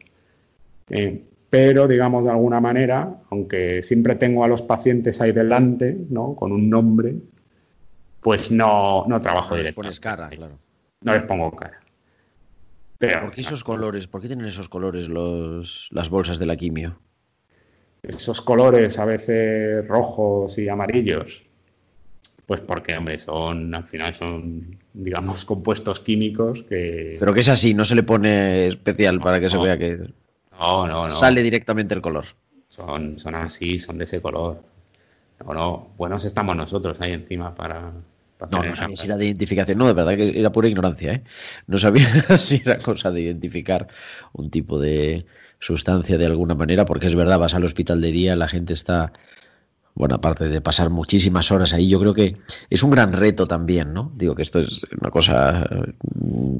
eh, 0.89 1.23
pero 1.51 1.87
digamos 1.87 2.25
de 2.25 2.31
alguna 2.31 2.61
manera, 2.61 3.21
aunque 3.31 3.83
siempre 3.83 4.15
tengo 4.15 4.43
a 4.43 4.49
los 4.49 4.63
pacientes 4.63 5.21
ahí 5.21 5.33
delante, 5.33 5.97
¿no? 6.09 6.35
Con 6.35 6.53
un 6.53 6.71
nombre, 6.71 7.15
pues 8.21 8.51
no, 8.51 9.05
no 9.07 9.21
trabajo 9.21 9.51
no 9.51 9.57
directamente. 9.59 10.01
cara, 10.01 10.29
claro. 10.31 10.55
No 11.03 11.13
les 11.13 11.25
pongo 11.25 11.51
cara. 11.51 11.81
Pero, 12.97 13.23
¿Por 13.23 13.33
qué 13.33 13.41
esos 13.41 13.65
colores? 13.65 14.07
¿Por 14.07 14.23
qué 14.23 14.29
tienen 14.29 14.47
esos 14.47 14.69
colores 14.69 15.09
los, 15.09 15.89
las 15.91 16.09
bolsas 16.09 16.39
de 16.39 16.47
la 16.47 16.57
quimio? 16.57 17.01
Esos 18.03 18.41
colores 18.41 18.99
a 18.99 19.05
veces 19.05 19.87
rojos 19.89 20.57
y 20.59 20.69
amarillos, 20.69 21.52
pues 22.47 22.61
porque, 22.61 22.97
hombre, 22.97 23.19
son, 23.19 23.75
al 23.75 23.85
final 23.85 24.15
son, 24.15 24.79
digamos, 24.93 25.45
compuestos 25.47 26.01
químicos 26.01 26.63
que... 26.63 27.17
Pero 27.19 27.35
que 27.35 27.41
es 27.41 27.49
así, 27.49 27.75
no 27.75 27.85
se 27.85 27.95
le 27.95 28.03
pone 28.03 28.67
especial 28.67 29.21
para 29.21 29.41
que 29.41 29.49
se 29.49 29.59
vea 29.59 29.79
que... 29.79 29.99
No, 30.59 30.87
no, 30.87 31.05
no. 31.05 31.11
Sale 31.11 31.43
directamente 31.43 31.95
el 31.95 32.03
color. 32.03 32.27
Son, 32.69 33.19
son 33.19 33.35
así, 33.35 33.79
son 33.79 33.99
de 33.99 34.05
ese 34.05 34.21
color. 34.21 34.63
No, 35.45 35.55
no, 35.55 35.89
buenos 35.97 36.25
estamos 36.25 36.57
nosotros 36.57 37.01
ahí 37.01 37.13
encima 37.13 37.55
para... 37.55 37.93
no, 38.51 38.63
no 38.63 38.77
sabía 38.77 38.97
si 38.97 39.07
era 39.07 39.17
de 39.17 39.27
identificación. 39.27 39.79
No, 39.79 39.87
de 39.87 39.93
verdad 39.93 40.17
que 40.17 40.39
era 40.39 40.53
pura 40.53 40.69
ignorancia, 40.69 41.13
¿eh? 41.15 41.25
No 41.67 41.79
sabía 41.79 42.09
si 42.39 42.63
era 42.65 42.79
cosa 42.79 43.11
de 43.11 43.23
identificar 43.23 43.89
un 44.33 44.51
tipo 44.51 44.79
de 44.79 45.27
sustancia 45.59 46.19
de 46.19 46.27
alguna 46.27 46.55
manera, 46.55 46.85
porque 46.85 47.07
es 47.07 47.15
verdad, 47.15 47.39
vas 47.39 47.55
al 47.55 47.65
hospital 47.65 48.01
de 48.01 48.11
día, 48.13 48.37
la 48.37 48.49
gente 48.49 48.73
está 48.73 49.13
bueno, 49.95 50.15
aparte 50.17 50.49
de 50.49 50.61
pasar 50.61 50.91
muchísimas 50.91 51.51
horas 51.51 51.73
ahí, 51.73 51.89
yo 51.89 52.01
creo 52.01 52.15
que 52.15 52.37
es 52.71 52.83
un 52.83 52.91
gran 52.91 53.13
reto 53.13 53.47
también, 53.47 53.93
¿no? 53.93 54.13
Digo 54.17 54.35
que 54.35 54.43
esto 54.43 54.61
es 54.61 54.87
una 55.01 55.11
cosa 55.11 55.69
mm, 56.15 56.57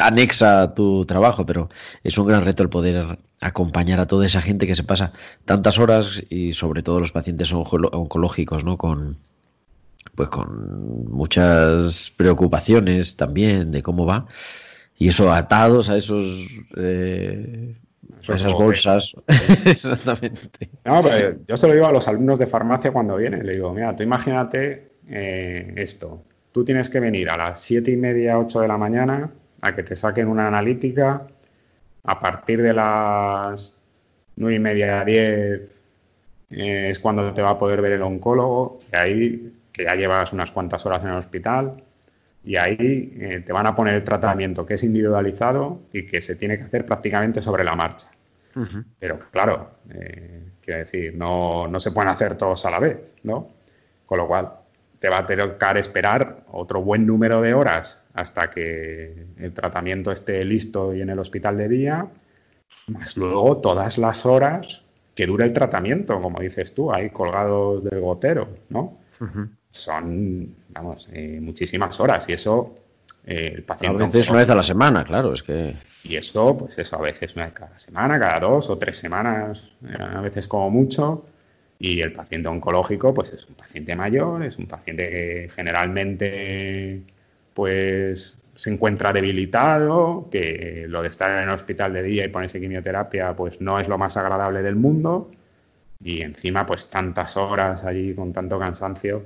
anexa 0.00 0.62
a 0.62 0.74
tu 0.74 1.04
trabajo, 1.04 1.44
pero 1.44 1.68
es 2.02 2.16
un 2.18 2.26
gran 2.26 2.44
reto 2.44 2.62
el 2.62 2.68
poder 2.68 3.18
acompañar 3.40 3.98
a 3.98 4.06
toda 4.06 4.24
esa 4.24 4.40
gente 4.40 4.66
que 4.66 4.74
se 4.74 4.84
pasa 4.84 5.12
tantas 5.44 5.78
horas 5.78 6.22
y 6.30 6.52
sobre 6.52 6.82
todo 6.82 7.00
los 7.00 7.12
pacientes 7.12 7.52
oncológicos, 7.52 8.64
¿no? 8.64 8.78
Con, 8.78 9.18
pues 10.14 10.28
con 10.28 11.10
muchas 11.10 12.12
preocupaciones 12.16 13.16
también 13.16 13.72
de 13.72 13.82
cómo 13.82 14.06
va 14.06 14.26
y 14.98 15.08
eso 15.08 15.32
atados 15.32 15.90
a 15.90 15.96
esos 15.96 16.46
eh, 16.76 17.74
esas 18.20 18.52
bolsas. 18.52 19.14
Exactamente. 19.64 20.70
No, 20.84 21.02
pero 21.02 21.38
yo 21.46 21.56
se 21.56 21.68
lo 21.68 21.74
digo 21.74 21.86
a 21.86 21.92
los 21.92 22.06
alumnos 22.08 22.38
de 22.38 22.46
farmacia 22.46 22.92
cuando 22.92 23.16
vienen. 23.16 23.46
Le 23.46 23.54
digo, 23.54 23.72
mira, 23.72 23.94
tú 23.96 24.02
imagínate 24.02 24.92
eh, 25.08 25.72
esto. 25.76 26.22
Tú 26.52 26.64
tienes 26.64 26.88
que 26.90 27.00
venir 27.00 27.30
a 27.30 27.36
las 27.36 27.60
siete 27.60 27.90
y 27.90 27.96
media, 27.96 28.38
8 28.38 28.60
de 28.60 28.68
la 28.68 28.78
mañana 28.78 29.30
a 29.62 29.74
que 29.74 29.82
te 29.82 29.96
saquen 29.96 30.28
una 30.28 30.48
analítica. 30.48 31.26
A 32.04 32.18
partir 32.18 32.60
de 32.62 32.74
las 32.74 33.78
nueve 34.36 34.56
y 34.56 34.58
media, 34.58 35.04
10 35.04 35.82
eh, 36.50 36.90
es 36.90 36.98
cuando 36.98 37.32
te 37.32 37.42
va 37.42 37.50
a 37.50 37.58
poder 37.58 37.80
ver 37.80 37.92
el 37.92 38.02
oncólogo. 38.02 38.78
Y 38.92 38.96
ahí, 38.96 39.52
que 39.72 39.84
ya 39.84 39.94
llevas 39.94 40.32
unas 40.32 40.52
cuantas 40.52 40.84
horas 40.84 41.02
en 41.04 41.10
el 41.10 41.16
hospital, 41.16 41.82
Y 42.44 42.56
ahí 42.56 43.14
eh, 43.18 43.42
te 43.46 43.52
van 43.52 43.66
a 43.66 43.74
poner 43.74 43.94
el 43.94 44.04
tratamiento 44.04 44.66
que 44.66 44.74
es 44.74 44.84
individualizado 44.84 45.82
y 45.92 46.06
que 46.06 46.20
se 46.20 46.36
tiene 46.36 46.58
que 46.58 46.64
hacer 46.64 46.84
prácticamente 46.84 47.40
sobre 47.40 47.64
la 47.64 47.76
marcha. 47.76 48.10
Pero 48.98 49.18
claro, 49.30 49.70
eh, 49.88 50.50
quiero 50.60 50.80
decir, 50.80 51.14
no, 51.16 51.66
no, 51.68 51.80
se 51.80 51.90
pueden 51.92 52.10
hacer 52.10 52.36
todos 52.36 52.66
a 52.66 52.70
la 52.70 52.80
vez, 52.80 52.98
¿no? 53.22 53.48
Con 54.04 54.18
lo 54.18 54.26
cual, 54.26 54.52
te 55.02 55.08
va 55.08 55.18
a 55.18 55.26
tocar 55.26 55.78
esperar 55.78 56.44
otro 56.52 56.80
buen 56.80 57.06
número 57.06 57.40
de 57.40 57.54
horas 57.54 58.04
hasta 58.14 58.50
que 58.50 59.26
el 59.36 59.52
tratamiento 59.52 60.12
esté 60.12 60.44
listo 60.44 60.94
y 60.94 61.00
en 61.00 61.10
el 61.10 61.18
hospital 61.18 61.56
de 61.56 61.68
día, 61.68 62.06
más 62.86 63.16
luego 63.16 63.58
todas 63.58 63.98
las 63.98 64.26
horas 64.26 64.82
que 65.14 65.26
dura 65.26 65.44
el 65.44 65.52
tratamiento, 65.52 66.20
como 66.20 66.40
dices 66.40 66.74
tú, 66.74 66.92
ahí 66.92 67.10
colgados 67.10 67.84
del 67.84 68.00
gotero, 68.00 68.48
¿no? 68.68 68.98
Son, 69.72 70.54
vamos, 70.68 71.08
eh, 71.12 71.40
muchísimas 71.42 71.98
horas 71.98 72.28
y 72.28 72.34
eso 72.34 72.74
eh, 73.26 73.52
el 73.56 73.62
paciente... 73.62 74.04
A 74.04 74.06
veces 74.06 74.30
una 74.30 74.40
vez 74.40 74.48
a 74.50 74.54
la 74.54 74.62
semana, 74.62 75.04
claro, 75.04 75.32
es 75.32 75.42
que... 75.42 75.74
Y 76.04 76.16
eso, 76.16 76.56
pues 76.58 76.78
eso, 76.78 76.96
a 76.96 77.02
veces 77.02 77.34
una 77.36 77.46
vez 77.46 77.54
cada 77.54 77.78
semana, 77.78 78.18
cada 78.18 78.40
dos 78.40 78.70
o 78.70 78.78
tres 78.78 78.96
semanas, 78.96 79.62
eh, 79.84 79.96
a 79.98 80.20
veces 80.20 80.46
como 80.48 80.70
mucho. 80.70 81.24
Y 81.78 82.00
el 82.00 82.12
paciente 82.12 82.48
oncológico, 82.48 83.12
pues 83.12 83.32
es 83.32 83.46
un 83.48 83.54
paciente 83.54 83.96
mayor, 83.96 84.42
es 84.44 84.56
un 84.58 84.66
paciente 84.66 85.08
que 85.08 85.50
generalmente, 85.52 87.02
pues 87.54 88.40
se 88.54 88.70
encuentra 88.70 89.12
debilitado, 89.12 90.28
que 90.30 90.84
lo 90.88 91.02
de 91.02 91.08
estar 91.08 91.30
en 91.30 91.48
el 91.48 91.54
hospital 91.54 91.92
de 91.92 92.02
día 92.02 92.24
y 92.24 92.28
ponerse 92.28 92.60
quimioterapia, 92.60 93.34
pues 93.34 93.60
no 93.60 93.80
es 93.80 93.88
lo 93.88 93.98
más 93.98 94.16
agradable 94.16 94.62
del 94.62 94.76
mundo. 94.76 95.30
Y 96.04 96.20
encima, 96.22 96.66
pues 96.66 96.90
tantas 96.90 97.36
horas 97.36 97.84
allí 97.84 98.14
con 98.14 98.32
tanto 98.32 98.58
cansancio. 98.58 99.24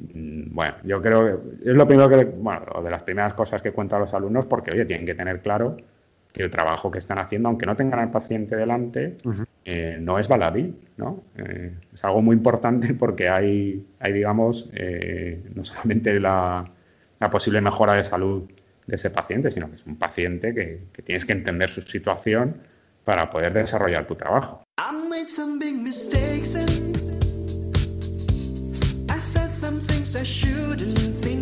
Mm, 0.00 0.54
bueno, 0.54 0.74
yo 0.84 1.00
creo 1.00 1.26
que 1.26 1.70
es 1.70 1.76
lo 1.76 1.86
primero 1.86 2.08
que, 2.08 2.24
bueno, 2.24 2.82
de 2.82 2.90
las 2.90 3.02
primeras 3.02 3.34
cosas 3.34 3.62
que 3.62 3.72
cuento 3.72 3.96
a 3.96 3.98
los 3.98 4.14
alumnos, 4.14 4.46
porque, 4.46 4.70
oye, 4.70 4.84
tienen 4.84 5.06
que 5.06 5.14
tener 5.14 5.40
claro 5.40 5.76
que 6.32 6.42
el 6.42 6.50
trabajo 6.50 6.90
que 6.90 6.98
están 6.98 7.18
haciendo, 7.18 7.48
aunque 7.48 7.66
no 7.66 7.76
tengan 7.76 8.00
al 8.00 8.10
paciente 8.10 8.56
delante, 8.56 9.16
eh, 9.64 9.98
no 10.00 10.18
es 10.18 10.28
baladí, 10.28 10.74
¿no? 10.96 11.24
Eh, 11.36 11.74
es 11.92 12.04
algo 12.04 12.22
muy 12.22 12.36
importante 12.36 12.94
porque 12.98 13.28
hay, 13.28 13.84
hay 13.98 14.12
digamos, 14.12 14.70
eh, 14.74 15.42
no 15.54 15.64
solamente 15.64 16.18
la, 16.20 16.64
la, 17.18 17.30
posible 17.30 17.60
mejora 17.60 17.94
de 17.94 18.04
salud 18.04 18.48
de 18.86 18.94
ese 18.94 19.10
paciente, 19.10 19.50
sino 19.50 19.68
que 19.68 19.74
es 19.74 19.86
un 19.86 19.96
paciente 19.96 20.54
que, 20.54 20.86
que 20.92 21.02
tienes 21.02 21.24
que 21.24 21.32
entender 21.32 21.70
su 21.70 21.82
situación 21.82 22.58
para 23.04 23.30
poder 23.30 23.52
desarrollar 23.52 24.06
tu 24.06 24.14
trabajo. 24.14 24.62
I 24.78 24.92
shouldn't 30.18 30.98
think 31.22 31.39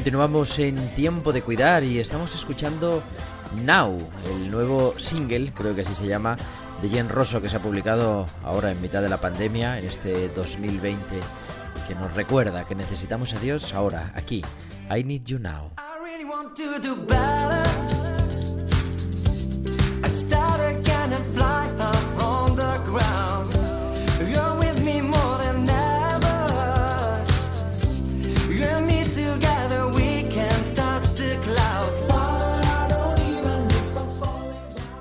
Continuamos 0.00 0.58
en 0.58 0.94
Tiempo 0.94 1.30
de 1.30 1.42
Cuidar 1.42 1.84
y 1.84 1.98
estamos 1.98 2.34
escuchando 2.34 3.02
Now, 3.66 3.98
el 4.32 4.50
nuevo 4.50 4.94
single, 4.98 5.52
creo 5.52 5.74
que 5.74 5.82
así 5.82 5.94
se 5.94 6.06
llama, 6.06 6.38
de 6.80 6.88
Jen 6.88 7.10
Rosso 7.10 7.42
que 7.42 7.50
se 7.50 7.56
ha 7.56 7.62
publicado 7.62 8.24
ahora 8.42 8.70
en 8.70 8.80
mitad 8.80 9.02
de 9.02 9.10
la 9.10 9.20
pandemia, 9.20 9.78
en 9.78 9.84
este 9.84 10.30
2020, 10.30 11.02
que 11.86 11.94
nos 11.96 12.14
recuerda 12.14 12.66
que 12.66 12.74
necesitamos 12.74 13.34
a 13.34 13.40
Dios 13.40 13.74
ahora, 13.74 14.10
aquí. 14.16 14.42
I 14.90 15.04
Need 15.04 15.24
You 15.24 15.38
Now. 15.38 15.72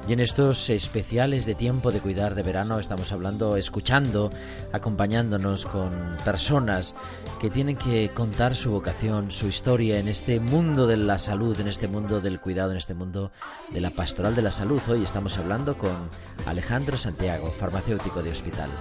Y 0.09 0.13
en 0.13 0.21
estos 0.21 0.71
especiales 0.71 1.45
de 1.45 1.53
tiempo 1.53 1.91
de 1.91 1.99
cuidar 1.99 2.33
de 2.33 2.41
verano 2.41 2.79
estamos 2.79 3.11
hablando, 3.11 3.55
escuchando, 3.57 4.31
acompañándonos 4.73 5.65
con 5.65 5.91
personas 6.25 6.95
que 7.39 7.51
tienen 7.51 7.75
que 7.75 8.09
contar 8.15 8.55
su 8.55 8.71
vocación, 8.71 9.29
su 9.29 9.47
historia 9.47 9.99
en 9.99 10.07
este 10.07 10.39
mundo 10.39 10.87
de 10.87 10.97
la 10.97 11.19
salud, 11.19 11.59
en 11.59 11.67
este 11.67 11.87
mundo 11.87 12.21
del 12.21 12.39
cuidado, 12.39 12.71
en 12.71 12.77
este 12.77 12.95
mundo 12.95 13.31
de 13.69 13.81
la 13.81 13.91
pastoral 13.91 14.33
de 14.33 14.41
la 14.41 14.49
salud. 14.49 14.81
Hoy 14.89 15.03
estamos 15.03 15.37
hablando 15.37 15.77
con 15.77 15.95
Alejandro 16.47 16.97
Santiago, 16.97 17.51
farmacéutico 17.51 18.23
de 18.23 18.31
hospital. 18.31 18.71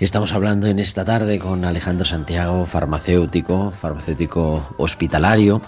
Estamos 0.00 0.32
hablando 0.32 0.66
en 0.66 0.78
esta 0.78 1.04
tarde 1.04 1.38
con 1.38 1.62
Alejandro 1.66 2.06
Santiago, 2.06 2.64
farmacéutico, 2.64 3.70
farmacéutico 3.70 4.66
hospitalario. 4.78 5.60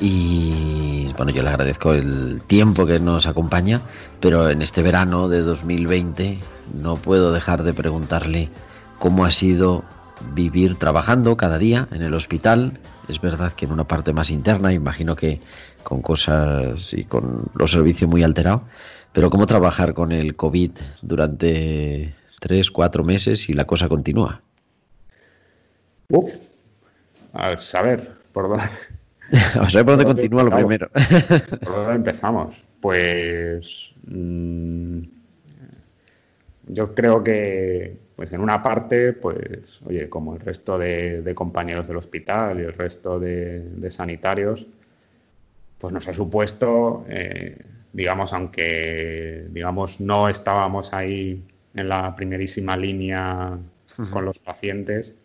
Y 0.00 1.12
bueno, 1.16 1.32
yo 1.32 1.42
le 1.42 1.48
agradezco 1.48 1.92
el 1.92 2.42
tiempo 2.46 2.86
que 2.86 3.00
nos 3.00 3.26
acompaña, 3.26 3.80
pero 4.20 4.48
en 4.48 4.62
este 4.62 4.82
verano 4.82 5.28
de 5.28 5.40
2020 5.40 6.38
no 6.80 6.94
puedo 6.94 7.32
dejar 7.32 7.64
de 7.64 7.74
preguntarle 7.74 8.50
cómo 9.00 9.24
ha 9.24 9.32
sido 9.32 9.82
vivir 10.32 10.78
trabajando 10.78 11.36
cada 11.36 11.58
día 11.58 11.88
en 11.90 12.02
el 12.02 12.14
hospital. 12.14 12.78
Es 13.08 13.20
verdad 13.20 13.52
que 13.52 13.64
en 13.64 13.72
una 13.72 13.88
parte 13.88 14.12
más 14.12 14.30
interna, 14.30 14.72
imagino 14.72 15.16
que 15.16 15.40
con 15.82 16.02
cosas 16.02 16.92
y 16.92 17.02
con 17.02 17.46
los 17.56 17.72
servicios 17.72 18.08
muy 18.08 18.22
alterados, 18.22 18.62
pero 19.12 19.28
cómo 19.28 19.48
trabajar 19.48 19.92
con 19.92 20.12
el 20.12 20.36
COVID 20.36 20.70
durante 21.02 22.21
tres, 22.42 22.72
cuatro 22.72 23.04
meses 23.04 23.48
y 23.48 23.52
la 23.52 23.66
cosa 23.66 23.88
continúa. 23.88 24.42
Uf, 26.08 26.34
a 27.32 27.56
saber 27.56 28.10
por 28.32 28.48
dónde. 28.48 28.64
a 29.60 29.70
saber 29.70 29.86
por 29.86 29.96
dónde 29.96 30.04
continúa 30.04 30.42
lo 30.42 30.50
primero. 30.50 30.90
¿Por 30.90 31.74
dónde 31.74 31.94
empezamos? 31.94 32.64
Pues. 32.80 33.94
Mm, 34.06 35.02
yo 36.66 36.94
creo 36.96 37.22
que, 37.22 37.96
pues 38.16 38.32
en 38.32 38.40
una 38.40 38.60
parte, 38.60 39.12
pues, 39.12 39.80
oye, 39.84 40.08
como 40.08 40.34
el 40.34 40.40
resto 40.40 40.78
de, 40.78 41.32
compañeros 41.36 41.86
del 41.86 41.96
hospital 41.96 42.58
y 42.58 42.62
el 42.64 42.72
resto 42.72 43.20
de, 43.20 43.88
sanitarios, 43.88 44.66
pues 45.78 45.92
nos 45.92 46.08
ha 46.08 46.14
supuesto, 46.14 47.04
eh, 47.08 47.56
digamos, 47.92 48.32
aunque, 48.32 49.46
digamos, 49.50 50.00
no 50.00 50.28
estábamos 50.28 50.92
ahí 50.92 51.44
en 51.74 51.88
la 51.88 52.14
primerísima 52.14 52.76
línea 52.76 53.58
con 54.10 54.24
los 54.24 54.38
pacientes, 54.38 55.20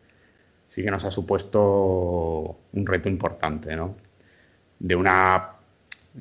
sí 0.67 0.83
que 0.83 0.91
nos 0.91 1.05
ha 1.05 1.11
supuesto 1.11 2.59
un 2.73 2.85
reto 2.85 3.07
importante, 3.07 3.75
¿no? 3.75 3.95
de 4.79 4.95
una, 4.95 5.49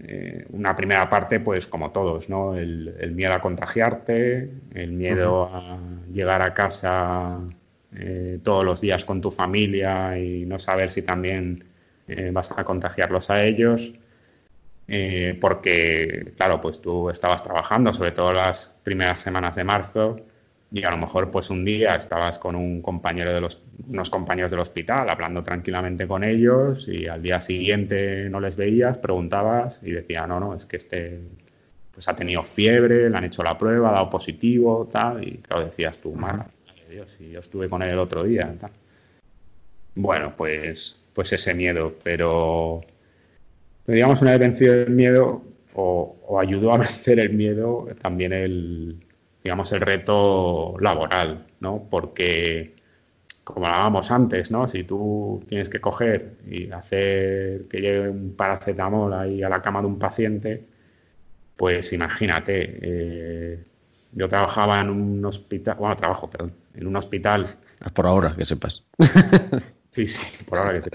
eh, 0.02 0.46
una 0.50 0.74
primera 0.74 1.08
parte, 1.08 1.40
pues 1.40 1.66
como 1.66 1.90
todos, 1.90 2.28
¿no? 2.28 2.56
El, 2.56 3.12
miedo 3.12 3.34
a 3.34 3.40
contagiarte, 3.40 4.50
el 4.74 4.92
miedo 4.92 5.44
a 5.44 5.78
llegar 6.12 6.42
a 6.42 6.54
casa 6.54 7.40
eh, 7.94 8.38
todos 8.42 8.64
los 8.64 8.80
días 8.80 9.04
con 9.04 9.20
tu 9.20 9.30
familia 9.30 10.18
y 10.18 10.44
no 10.46 10.58
saber 10.58 10.90
si 10.90 11.02
también 11.02 11.64
eh, 12.08 12.30
vas 12.32 12.56
a 12.56 12.64
contagiarlos 12.64 13.30
a 13.30 13.44
ellos. 13.44 13.94
Porque, 15.40 16.33
claro, 16.37 16.61
pues 16.61 16.81
tú 16.81 17.11
estabas 17.11 17.42
trabajando, 17.42 17.92
sobre 17.92 18.12
todo 18.12 18.33
las 18.33 18.81
primeras 18.85 19.18
semanas 19.18 19.57
de 19.57 19.64
marzo, 19.64 20.16
y 20.70 20.83
a 20.85 20.90
lo 20.90 20.96
mejor 20.96 21.31
pues 21.31 21.51
un 21.51 21.64
día 21.64 21.94
estabas 21.94 22.38
con 22.38 22.57
un 22.57 22.83
compañero 22.83 23.33
de 23.33 23.40
los, 23.40 23.62
unos 23.88 24.11
compañeros 24.11 24.51
del 24.51 24.61
hospital 24.61 25.09
hablando 25.09 25.42
tranquilamente 25.42 26.09
con 26.09 26.25
ellos 26.25 26.88
y 26.88 27.07
al 27.07 27.22
día 27.22 27.40
siguiente 27.40 28.29
no 28.29 28.40
les 28.40 28.57
veías, 28.57 28.99
preguntabas 28.99 29.81
y 29.85 29.92
decía, 29.92 30.27
no, 30.27 30.40
no, 30.40 30.55
es 30.55 30.66
que 30.66 30.77
este 30.77 31.20
pues 31.92 32.09
ha 32.09 32.16
tenido 32.16 32.42
fiebre, 32.42 33.09
le 33.09 33.16
han 33.16 33.25
hecho 33.25 33.42
la 33.42 33.57
prueba, 33.57 33.88
ha 33.88 33.92
dado 33.92 34.11
positivo, 34.11 34.87
tal, 34.90 35.27
y 35.27 35.38
claro, 35.38 35.64
decías 35.64 35.99
tú, 35.99 36.14
madre 36.14 36.44
Dios, 36.90 37.16
y 37.20 37.31
yo 37.31 37.40
estuve 37.40 37.68
con 37.68 37.83
él 37.83 37.90
el 37.90 37.99
otro 37.99 38.22
día, 38.22 38.55
tal. 38.61 38.70
Bueno, 39.94 40.35
pues, 40.37 41.03
pues 41.14 41.33
ese 41.33 41.55
miedo, 41.55 41.94
pero, 42.03 42.83
digamos 43.87 44.22
una 44.22 44.33
vez 44.33 44.40
vencido 44.40 44.75
el 44.75 44.90
miedo 44.90 45.42
o, 45.75 46.16
o 46.27 46.40
ayudó 46.40 46.72
a 46.72 46.79
vencer 46.79 47.18
el 47.20 47.33
miedo 47.33 47.88
también 48.01 48.33
el, 48.33 48.99
digamos, 49.46 49.70
el 49.70 49.81
reto 49.81 50.75
laboral, 50.81 51.46
¿no? 51.61 51.87
Porque, 51.88 52.75
como 53.44 53.66
hablábamos 53.66 54.11
antes, 54.11 54.51
¿no? 54.51 54.66
Si 54.66 54.83
tú 54.83 55.40
tienes 55.46 55.68
que 55.68 55.81
coger 55.81 56.33
y 56.51 56.68
hacer 56.72 57.68
que 57.68 57.81
llegue 57.81 58.09
un 58.09 58.35
paracetamol 58.35 59.14
ahí 59.14 59.44
a 59.44 59.49
la 59.49 59.62
cama 59.62 59.83
de 59.83 59.87
un 59.87 60.01
paciente, 60.01 60.66
pues 61.57 61.92
imagínate, 61.92 62.79
eh, 62.83 63.64
yo 64.14 64.29
trabajaba 64.29 64.81
en 64.81 64.90
un 64.90 65.25
hospital, 65.25 65.77
bueno, 65.79 65.94
trabajo, 65.94 66.29
perdón, 66.29 66.53
en 66.75 66.88
un 66.88 66.96
hospital. 66.96 67.46
Por 67.94 68.09
ahora, 68.09 68.35
que 68.37 68.44
sepas. 68.44 68.85
Sí, 69.96 70.06
sí, 70.06 70.44
por 70.48 70.59
ahora 70.59 70.78
que. 70.78 70.90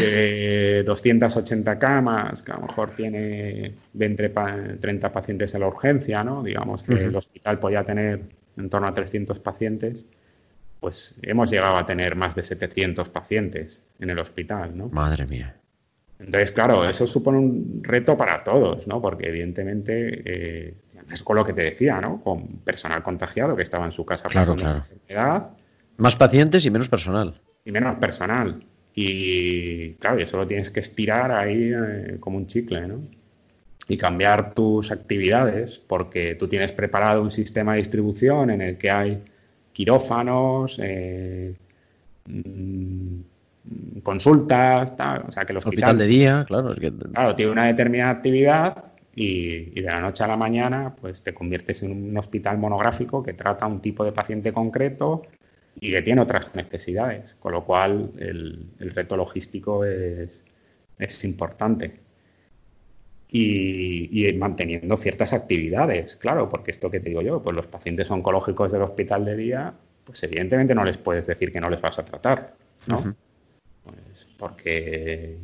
De 0.00 0.82
280 0.82 1.78
camas, 1.78 2.42
que 2.42 2.50
a 2.50 2.56
lo 2.56 2.62
mejor 2.62 2.90
tiene 2.90 3.72
20, 3.92 4.28
30 4.80 5.12
pacientes 5.12 5.54
en 5.54 5.60
la 5.60 5.68
urgencia, 5.68 6.24
¿no? 6.24 6.42
Digamos 6.42 6.82
que 6.82 6.94
el 6.94 7.14
hospital 7.14 7.60
podía 7.60 7.84
tener 7.84 8.20
en 8.56 8.68
torno 8.68 8.88
a 8.88 8.92
300 8.92 9.38
pacientes, 9.38 10.08
pues 10.80 11.20
hemos 11.22 11.52
llegado 11.52 11.76
a 11.76 11.86
tener 11.86 12.16
más 12.16 12.34
de 12.34 12.42
700 12.42 13.08
pacientes 13.10 13.84
en 14.00 14.10
el 14.10 14.18
hospital, 14.18 14.76
¿no? 14.76 14.88
Madre 14.88 15.26
mía. 15.26 15.54
Entonces, 16.18 16.50
claro, 16.50 16.88
eso 16.88 17.06
supone 17.06 17.38
un 17.38 17.80
reto 17.84 18.16
para 18.16 18.42
todos, 18.42 18.88
¿no? 18.88 19.00
Porque 19.00 19.28
evidentemente 19.28 20.22
eh, 20.24 20.74
es 21.12 21.22
con 21.22 21.36
lo 21.36 21.44
que 21.44 21.52
te 21.52 21.62
decía, 21.62 22.00
¿no? 22.00 22.20
Con 22.22 22.58
personal 22.64 23.04
contagiado 23.04 23.54
que 23.54 23.62
estaba 23.62 23.84
en 23.84 23.92
su 23.92 24.04
casa 24.04 24.28
claro, 24.28 24.56
claro. 24.56 24.78
enfermedad. 24.78 25.50
Más 25.98 26.16
pacientes 26.16 26.66
y 26.66 26.70
menos 26.70 26.88
personal 26.88 27.40
y 27.66 27.72
menos 27.72 27.96
personal. 27.96 28.64
Y 28.94 29.92
claro, 29.94 30.18
eso 30.18 30.38
lo 30.38 30.46
tienes 30.46 30.70
que 30.70 30.80
estirar 30.80 31.30
ahí 31.30 31.72
eh, 31.74 32.16
como 32.18 32.38
un 32.38 32.46
chicle, 32.46 32.86
¿no? 32.86 33.02
Y 33.88 33.98
cambiar 33.98 34.54
tus 34.54 34.90
actividades, 34.90 35.78
porque 35.78 36.34
tú 36.34 36.48
tienes 36.48 36.72
preparado 36.72 37.22
un 37.22 37.30
sistema 37.30 37.72
de 37.72 37.78
distribución 37.78 38.50
en 38.50 38.62
el 38.62 38.78
que 38.78 38.90
hay 38.90 39.22
quirófanos, 39.72 40.80
eh, 40.82 41.54
mm, 42.26 44.00
consultas, 44.02 44.96
tal. 44.96 45.24
O 45.28 45.32
sea, 45.32 45.44
que 45.44 45.52
el 45.52 45.58
hospital, 45.58 45.98
de 45.98 46.06
día, 46.06 46.44
claro. 46.48 46.74
Claro, 47.12 47.34
tiene 47.34 47.52
una 47.52 47.66
determinada 47.66 48.10
actividad 48.10 48.84
y, 49.14 49.78
y, 49.78 49.82
de 49.82 49.90
la 49.90 50.00
noche 50.00 50.24
a 50.24 50.28
la 50.28 50.36
mañana, 50.36 50.94
pues 51.00 51.22
te 51.22 51.34
conviertes 51.34 51.82
en 51.82 52.10
un 52.10 52.16
hospital 52.16 52.58
monográfico 52.58 53.22
que 53.22 53.34
trata 53.34 53.66
un 53.66 53.80
tipo 53.80 54.04
de 54.04 54.12
paciente 54.12 54.52
concreto 54.52 55.22
y 55.80 55.90
que 55.90 56.02
tiene 56.02 56.22
otras 56.22 56.54
necesidades, 56.54 57.34
con 57.34 57.52
lo 57.52 57.64
cual 57.64 58.10
el, 58.18 58.68
reto 58.94 59.16
logístico 59.16 59.84
es, 59.84 60.44
importante. 61.24 62.00
Y, 63.30 64.32
manteniendo 64.38 64.96
ciertas 64.96 65.34
actividades, 65.34 66.16
claro, 66.16 66.48
porque 66.48 66.70
esto 66.70 66.90
que 66.90 67.00
te 67.00 67.10
digo 67.10 67.20
yo, 67.20 67.42
pues 67.42 67.54
los 67.54 67.66
pacientes 67.66 68.10
oncológicos 68.10 68.72
del 68.72 68.82
hospital 68.82 69.24
de 69.24 69.36
día, 69.36 69.74
pues 70.04 70.22
evidentemente 70.22 70.74
no 70.74 70.84
les 70.84 70.96
puedes 70.96 71.26
decir 71.26 71.52
que 71.52 71.60
no 71.60 71.68
les 71.68 71.82
vas 71.82 71.98
a 71.98 72.04
tratar, 72.04 72.54
¿no? 72.86 73.14
Pues 73.84 74.28
porque 74.38 75.36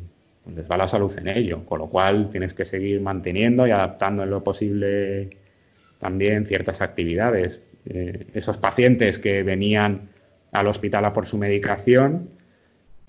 les 0.55 0.69
va 0.69 0.77
la 0.77 0.87
salud 0.87 1.11
en 1.17 1.27
ello, 1.27 1.65
con 1.65 1.79
lo 1.79 1.87
cual 1.87 2.29
tienes 2.29 2.53
que 2.53 2.65
seguir 2.65 3.01
manteniendo 3.01 3.67
y 3.67 3.71
adaptando 3.71 4.23
en 4.23 4.31
lo 4.31 4.43
posible 4.43 5.29
también 5.99 6.45
ciertas 6.45 6.81
actividades. 6.81 7.63
Eh, 7.85 8.27
esos 8.33 8.57
pacientes 8.57 9.19
que 9.19 9.43
venían 9.43 10.12
al 10.53 10.67
hospital 10.67 11.05
a 11.05 11.13
por 11.13 11.25
su 11.25 11.37
medicación, 11.37 12.29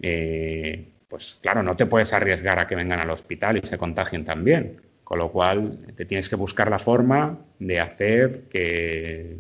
eh, 0.03 0.89
pues 1.09 1.39
claro, 1.41 1.63
no 1.63 1.75
te 1.75 1.87
puedes 1.87 2.13
arriesgar 2.13 2.59
a 2.59 2.67
que 2.67 2.75
vengan 2.75 2.99
al 2.99 3.11
hospital 3.11 3.59
y 3.63 3.67
se 3.67 3.79
contagien 3.79 4.25
también. 4.25 4.81
Con 5.05 5.19
lo 5.19 5.31
cual, 5.31 5.79
te 5.95 6.07
tienes 6.07 6.31
que 6.31 6.37
buscar 6.37 6.71
la 6.71 6.79
forma 6.79 7.39
de 7.59 7.79
hacer 7.79 8.45
que, 8.51 9.37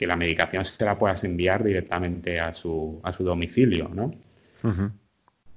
la 0.00 0.16
medicación 0.16 0.64
se 0.64 0.84
la 0.84 0.98
puedas 0.98 1.22
enviar 1.22 1.62
directamente 1.62 2.40
a 2.40 2.52
su, 2.52 2.98
a 3.04 3.12
su 3.12 3.22
domicilio, 3.22 3.88
¿no? 3.94 4.12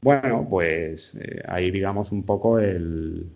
Bueno, 0.02 0.46
pues 0.48 1.16
eh, 1.20 1.42
ahí 1.48 1.72
digamos 1.72 2.12
un 2.12 2.22
poco 2.22 2.60
el, 2.60 3.28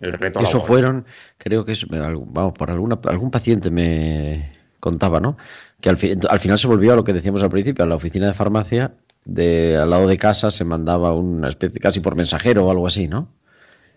el 0.00 0.12
reto. 0.14 0.40
Eso 0.40 0.60
fueron, 0.60 1.06
creo 1.36 1.64
que 1.64 1.70
es, 1.70 1.86
vamos, 1.88 2.54
por 2.54 2.72
alguna, 2.72 2.98
algún 3.04 3.30
paciente 3.30 3.70
me 3.70 4.50
contaba, 4.80 5.20
¿no? 5.20 5.36
Que 5.80 5.88
al, 5.88 5.96
final 5.96 6.58
se 6.58 6.66
volvió 6.66 6.92
a 6.92 6.96
lo 6.96 7.04
que 7.04 7.12
decíamos 7.12 7.42
al 7.42 7.50
principio, 7.50 7.84
a 7.84 7.88
la 7.88 7.94
oficina 7.94 8.26
de 8.26 8.34
farmacia, 8.34 8.92
de 9.24 9.76
al 9.76 9.90
lado 9.90 10.08
de 10.08 10.16
casa 10.16 10.50
se 10.50 10.64
mandaba 10.64 11.14
una 11.14 11.48
especie 11.48 11.80
casi 11.80 12.00
por 12.00 12.16
mensajero 12.16 12.66
o 12.66 12.70
algo 12.70 12.86
así, 12.86 13.06
¿no? 13.06 13.28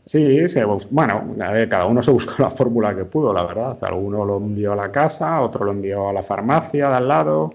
Sí, 0.06 0.40
bueno, 0.90 1.36
cada 1.70 1.86
uno 1.86 2.02
se 2.02 2.12
buscó 2.12 2.34
la 2.44 2.50
fórmula 2.50 2.96
que 2.96 3.06
pudo, 3.06 3.34
la 3.34 3.44
verdad. 3.44 3.78
Alguno 3.82 4.26
lo 4.26 4.38
envió 4.38 4.74
a 4.74 4.76
la 4.76 4.92
casa, 4.92 5.42
otro 5.42 5.66
lo 5.66 5.72
envió 5.72 6.10
a 6.10 6.14
la 6.14 6.24
farmacia 6.24 6.90
de 6.90 6.96
al 6.96 7.08
lado, 7.08 7.54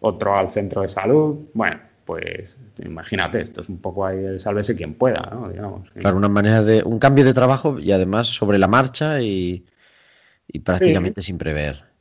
otro 0.00 0.36
al 0.36 0.50
centro 0.50 0.82
de 0.82 0.88
salud. 0.88 1.38
Bueno, 1.54 1.80
pues 2.04 2.60
imagínate, 2.84 3.40
esto 3.40 3.60
es 3.60 3.68
un 3.68 3.78
poco 3.78 4.04
ahí 4.04 4.18
el 4.24 4.40
sálvese 4.40 4.76
quien 4.76 4.94
pueda, 4.94 5.30
¿no? 5.32 5.48
Digamos. 5.48 5.90
Claro, 5.92 6.16
una 6.16 6.28
manera 6.28 6.62
de. 6.62 6.82
un 6.82 6.98
cambio 6.98 7.24
de 7.24 7.32
trabajo 7.32 7.78
y 7.78 7.92
además 7.92 8.26
sobre 8.26 8.58
la 8.58 8.68
marcha 8.68 9.20
y, 9.20 9.64
prácticamente 10.62 11.20
sin 11.20 11.38
prever 11.38 11.93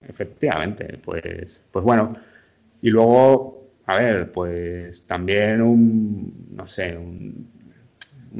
efectivamente, 0.00 0.98
pues, 1.04 1.66
pues 1.70 1.84
bueno. 1.84 2.14
Y 2.82 2.90
luego, 2.90 3.70
a 3.86 3.96
ver, 3.96 4.32
pues 4.32 5.06
también 5.06 5.62
un, 5.62 6.48
no 6.52 6.66
sé, 6.66 6.96
un, 6.96 7.48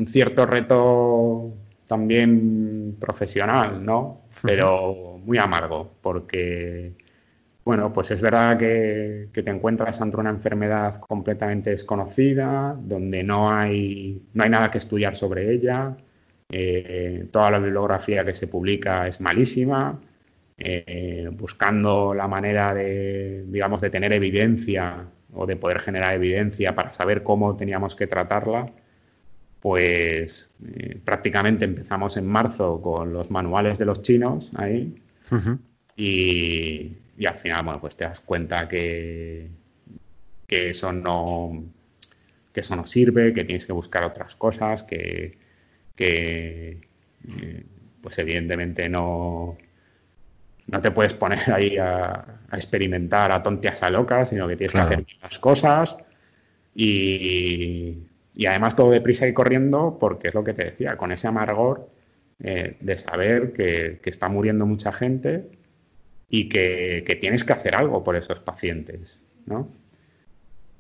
cierto 0.07 0.47
reto 0.47 1.55
también 1.87 2.97
profesional, 3.01 3.85
¿no? 3.85 4.23
Pero 4.43 5.19
muy 5.25 5.39
amargo, 5.39 5.95
porque, 6.01 6.95
bueno, 7.65 7.93
pues 7.93 8.11
es 8.13 8.23
verdad 8.23 8.57
que, 8.59 9.29
te 9.33 9.51
encuentras 9.51 10.01
ante 10.01 10.17
una 10.19 10.31
enfermedad 10.31 11.01
completamente 11.01 11.71
desconocida, 11.71 12.77
donde 12.81 13.23
no 13.25 13.53
hay, 13.53 14.23
no 14.35 14.45
hay 14.45 14.51
nada 14.51 14.71
que 14.71 14.79
estudiar 14.79 15.17
sobre 15.17 15.53
ella, 15.53 15.97
eh, 16.51 17.29
toda 17.33 17.51
la 17.51 17.59
bibliografía 17.59 18.25
que 18.25 18.35
se 18.35 18.47
publica 18.49 19.07
es 19.07 19.21
malísima, 19.21 19.99
eh, 20.61 21.29
buscando 21.33 22.15
la 22.15 22.27
manera 22.27 22.75
de, 22.75 23.45
digamos, 23.47 23.81
de 23.81 23.91
tener 23.91 24.13
evidencia 24.13 25.07
o 25.33 25.47
de 25.47 25.55
poder 25.57 25.79
generar 25.79 26.15
evidencia 26.15 26.75
para 26.75 26.93
saber 26.93 27.23
cómo 27.23 27.57
teníamos 27.57 27.95
que 27.95 28.09
tratarla, 28.09 28.73
pues 29.61 30.57
eh, 30.67 30.99
prácticamente 31.05 31.65
empezamos 31.65 32.17
en 32.17 32.27
marzo 32.27 32.81
con 32.83 33.13
los 33.13 33.31
manuales 33.31 33.79
de 33.79 33.85
los 33.85 34.03
chinos 34.03 34.53
ahí. 34.57 35.01
Y, 35.97 36.97
al 37.25 37.35
final, 37.37 37.65
bueno, 37.65 37.81
pues 37.81 37.97
te 37.97 38.05
das 38.05 38.21
cuenta 38.21 38.67
que, 38.67 39.49
que 40.47 40.71
eso 40.71 40.93
no 40.93 41.65
que 42.53 42.61
eso 42.61 42.75
no 42.75 42.87
sirve, 42.87 43.33
que 43.33 43.45
tienes 43.45 43.67
que 43.67 43.73
buscar 43.73 44.03
otras 44.05 44.35
cosas, 44.35 44.83
que, 44.83 45.37
que 45.95 46.81
eh, 47.29 47.65
pues 48.01 48.19
evidentemente 48.19 48.89
no, 48.89 49.59
no 50.69 50.81
te 50.81 50.91
puedes 50.91 51.15
poner 51.15 51.39
ahí 51.53 51.77
a, 51.77 52.25
experimentar 52.53 53.33
a 53.33 53.43
tonteas 53.43 53.83
a 53.83 53.91
locas, 53.91 54.31
sino 54.31 54.49
que 54.49 54.57
tienes 54.57 54.73
que 54.73 54.81
hacer 54.81 55.05
las 55.21 55.39
cosas 55.39 55.97
y, 56.75 57.99
además 58.47 58.77
todo 58.77 58.91
deprisa 58.91 59.27
y 59.27 59.35
corriendo, 59.35 59.99
porque 59.99 60.29
es 60.29 60.35
lo 60.35 60.45
que 60.45 60.55
te 60.55 60.65
decía, 60.65 60.97
con 60.97 61.13
ese 61.13 61.27
amargor 61.27 61.91
eh, 62.41 62.77
de 62.81 62.97
saber 62.97 63.53
que, 63.53 64.01
está 64.05 64.29
muriendo 64.29 64.65
mucha 64.65 64.93
gente 64.93 65.51
y 66.31 66.49
que, 66.49 67.19
tienes 67.21 67.45
que 67.45 67.53
hacer 67.53 67.75
algo 67.75 68.05
por 68.05 68.17
esos 68.17 68.41
pacientes, 68.41 69.25
¿no? 69.47 69.69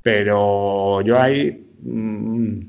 Pero 0.02 1.02
yo 1.02 1.20
ahí 1.20 1.66
mm, 1.82 2.60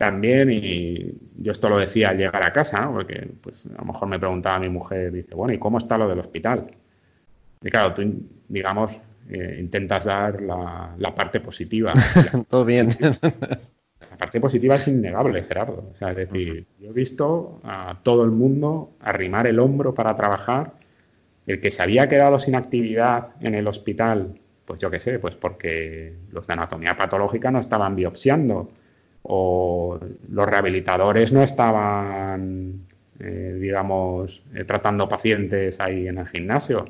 también, 0.00 0.50
y 0.50 1.12
yo 1.36 1.52
esto 1.52 1.68
lo 1.68 1.76
decía 1.76 2.08
al 2.08 2.16
llegar 2.16 2.42
a 2.42 2.54
casa, 2.54 2.86
¿no? 2.86 2.92
porque 2.94 3.28
pues, 3.42 3.66
a 3.66 3.82
lo 3.82 3.84
mejor 3.84 4.08
me 4.08 4.18
preguntaba 4.18 4.58
mi 4.58 4.70
mujer, 4.70 5.12
dice, 5.12 5.34
bueno, 5.34 5.52
¿y 5.52 5.58
cómo 5.58 5.76
está 5.76 5.98
lo 5.98 6.08
del 6.08 6.18
hospital? 6.18 6.70
Y 7.60 7.68
claro, 7.68 7.92
tú, 7.92 8.10
digamos, 8.48 8.98
eh, 9.28 9.58
intentas 9.60 10.06
dar 10.06 10.40
la, 10.40 11.14
parte 11.14 11.40
positiva. 11.40 11.92
Todo 12.48 12.64
bien. 12.64 12.88
La 13.20 14.16
parte 14.16 14.40
positiva 14.40 14.76
es 14.76 14.88
innegable, 14.88 15.42
Gerardo. 15.42 15.90
O 15.92 15.94
sea, 15.94 16.12
es 16.12 16.16
decir, 16.16 16.66
yo 16.78 16.88
he 16.88 16.92
visto 16.94 17.60
a 17.62 18.00
todo 18.02 18.24
el 18.24 18.30
mundo 18.30 18.92
arrimar 19.00 19.46
el 19.48 19.58
hombro 19.58 19.92
para 19.92 20.16
trabajar. 20.16 20.72
El 21.46 21.60
que 21.60 21.70
se 21.70 21.82
había 21.82 22.08
quedado 22.08 22.38
sin 22.38 22.54
actividad 22.54 23.34
en 23.42 23.54
el 23.54 23.68
hospital, 23.68 24.40
pues 24.64 24.80
yo 24.80 24.90
qué 24.90 24.98
sé, 24.98 25.18
pues 25.18 25.36
porque 25.36 26.14
los 26.30 26.46
de 26.46 26.54
anatomía 26.54 26.96
patológica 26.96 27.50
no 27.50 27.58
estaban 27.58 27.94
biopsiando 27.96 28.70
o 29.22 29.98
los 30.28 30.46
rehabilitadores 30.46 31.32
no 31.32 31.42
estaban, 31.42 32.86
eh, 33.18 33.58
digamos, 33.60 34.44
eh, 34.54 34.64
tratando 34.64 35.08
pacientes 35.08 35.80
ahí 35.80 36.08
en 36.08 36.18
el 36.18 36.26
gimnasio. 36.26 36.86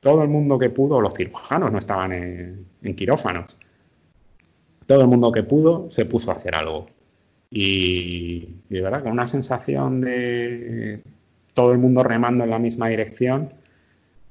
Todo 0.00 0.22
el 0.22 0.28
mundo 0.28 0.58
que 0.58 0.70
pudo, 0.70 1.00
los 1.00 1.14
cirujanos 1.14 1.72
no 1.72 1.78
estaban 1.78 2.12
en, 2.12 2.94
quirófanos. 2.94 3.56
Todo 4.86 5.02
el 5.02 5.08
mundo 5.08 5.32
que 5.32 5.42
pudo 5.42 5.90
se 5.90 6.06
puso 6.06 6.30
a 6.30 6.34
hacer 6.34 6.54
algo. 6.54 6.86
Y, 7.50 8.48
de 8.68 8.80
verdad, 8.80 9.02
con 9.02 9.12
una 9.12 9.26
sensación 9.26 10.00
de 10.00 11.02
todo 11.52 11.72
el 11.72 11.78
mundo 11.78 12.02
remando 12.02 12.44
en 12.44 12.50
la 12.50 12.58
misma 12.58 12.88
dirección. 12.88 13.52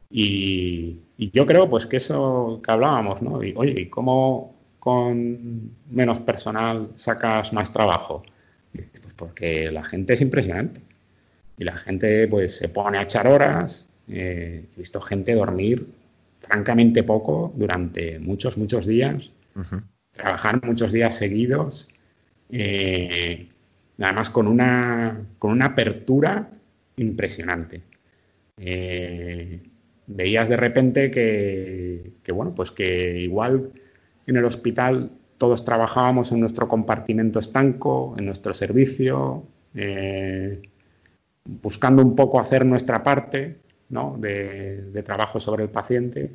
Y, 0.10 1.02
yo 1.18 1.46
creo 1.46 1.70
pues 1.70 1.86
que 1.86 1.98
eso 1.98 2.62
que 2.64 2.72
hablábamos, 2.72 3.22
¿no? 3.22 3.44
Y, 3.44 3.54
oye, 3.58 3.82
¿y 3.82 3.90
cómo 3.90 4.59
con 4.80 5.72
menos 5.90 6.20
personal 6.20 6.90
sacas 6.96 7.54
más 7.54 7.72
trabajo? 7.74 8.24
Pues 8.72 9.14
porque 9.16 9.72
la 9.72 9.84
gente 9.84 10.14
es 10.14 10.22
impresionante. 10.22 10.82
Y 11.58 11.66
la 11.66 11.74
gente 11.74 12.28
pues 12.28 12.58
se 12.58 12.70
pone 12.70 12.98
a 12.98 13.04
echar 13.04 13.28
horas, 13.28 13.90
eh, 14.08 14.66
he 14.74 14.78
visto 14.78 15.02
gente 15.02 15.36
dormir 15.36 15.86
francamente 16.40 17.04
poco 17.04 17.54
durante 17.56 18.18
muchos, 18.20 18.58
muchos 18.58 18.86
días, 18.86 19.34
trabajar 20.14 20.66
muchos 20.66 20.94
días 20.94 21.18
seguidos, 21.18 21.90
eh, 22.50 23.48
además 24.00 24.30
con 24.30 24.48
una, 24.48 25.22
con 25.38 25.52
una 25.52 25.66
apertura 25.66 26.50
impresionante. 26.96 27.82
Eh, 28.58 29.62
veías 30.08 30.50
de 30.50 30.58
repente 30.58 31.12
que, 31.12 32.32
bueno, 32.32 32.54
pues 32.56 32.72
que 32.72 33.20
igual 33.20 33.72
en 34.30 34.38
el 34.38 34.46
hospital 34.46 35.12
todos 35.38 35.66
trabajábamos 35.66 36.32
en 36.32 36.40
nuestro 36.40 36.68
compartimento 36.68 37.40
estanco, 37.40 38.16
en 38.18 38.26
nuestro 38.26 38.54
servicio, 38.54 39.44
buscando 41.46 42.02
un 42.02 42.16
poco 42.16 42.40
hacer 42.40 42.66
nuestra 42.66 43.02
parte, 43.04 43.58
de, 43.90 45.04
trabajo 45.04 45.40
sobre 45.40 45.64
el 45.64 45.70
paciente, 45.70 46.32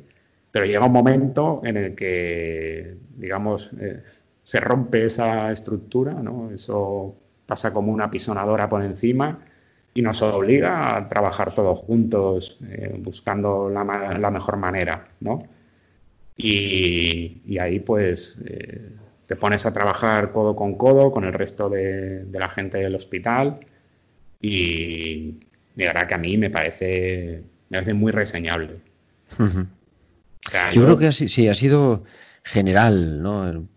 pero 0.51 0.65
llega 0.65 0.85
un 0.85 0.91
momento 0.91 1.61
en 1.63 1.77
el 1.77 1.95
que, 1.95 2.97
digamos, 3.15 3.73
eh, 3.79 4.03
se 4.43 4.59
rompe 4.59 5.05
esa 5.05 5.51
estructura, 5.51 6.13
¿no? 6.13 6.51
eso 6.51 7.15
pasa 7.45 7.73
como 7.73 7.91
una 7.91 8.09
pisonadora 8.09 8.67
por 8.67 8.83
encima 8.83 9.39
y 9.93 10.01
nos 10.01 10.21
obliga 10.21 10.97
a 10.97 11.07
trabajar 11.07 11.53
todos 11.53 11.79
juntos 11.79 12.59
eh, 12.67 12.99
buscando 13.01 13.69
la, 13.69 14.31
mejor 14.31 14.57
manera, 14.57 15.07
¿no? 15.21 15.43
Y, 16.37 17.57
ahí 17.59 17.79
pues 17.79 18.41
eh, 18.45 18.91
te 19.25 19.35
pones 19.35 19.65
a 19.65 19.73
trabajar 19.73 20.31
codo 20.31 20.55
con 20.55 20.75
codo 20.75 21.11
con 21.11 21.23
el 21.23 21.33
resto 21.33 21.69
de, 21.69 22.25
de 22.25 22.39
la 22.39 22.49
gente 22.49 22.79
del 22.79 22.95
hospital 22.95 23.59
y, 24.41 25.39
de 25.75 25.85
verdad 25.87 26.07
que 26.07 26.13
a 26.13 26.17
mí 26.17 26.37
me 26.37 26.49
parece, 26.49 27.43
me 27.69 27.77
parece 27.77 27.93
muy 27.93 28.11
reseñable. 28.11 28.79
yo, 29.39 30.83
creo 30.83 30.97
que 30.97 31.11
sí, 31.11 31.47
ha 31.47 31.53
sido 31.53 32.03
general, 32.43 33.21
¿no? 33.21 33.67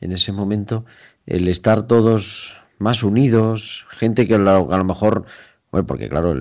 En 0.00 0.12
ese 0.12 0.32
momento, 0.32 0.84
el 1.26 1.48
estar 1.48 1.86
todos 1.86 2.54
más 2.78 3.02
unidos, 3.02 3.86
gente 3.90 4.28
que 4.28 4.36
a 4.36 4.38
lo, 4.38 4.84
mejor, 4.84 5.26
bueno, 5.72 5.86
porque 5.86 6.08
claro, 6.08 6.34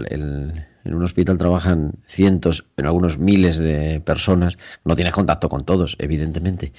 en 0.88 0.96
un 0.96 1.04
hospital 1.04 1.38
trabajan 1.38 1.94
cientos, 2.08 2.66
en 2.78 2.86
algunos 2.86 3.18
miles 3.18 3.58
de 3.58 4.00
personas, 4.00 4.58
no 4.86 4.96
tienes 4.96 5.14
contacto 5.14 5.50
con 5.50 5.66
todos, 5.66 5.96
evidentemente, 6.00 6.72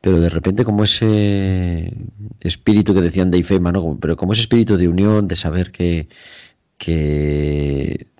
pero 0.00 0.20
de 0.20 0.28
repente 0.28 0.64
como 0.64 0.84
ese 0.84 1.92
espíritu 2.40 2.94
que 2.94 3.00
decían 3.00 3.30
de 3.30 3.38
Ifema, 3.38 3.72
¿no? 3.72 3.98
Pero 4.00 4.16
como 4.16 4.32
ese 4.32 4.42
espíritu 4.42 4.76
de 4.76 4.86
unión, 4.86 5.26
de 5.26 5.34
saber 5.34 5.72
que, 5.72 6.08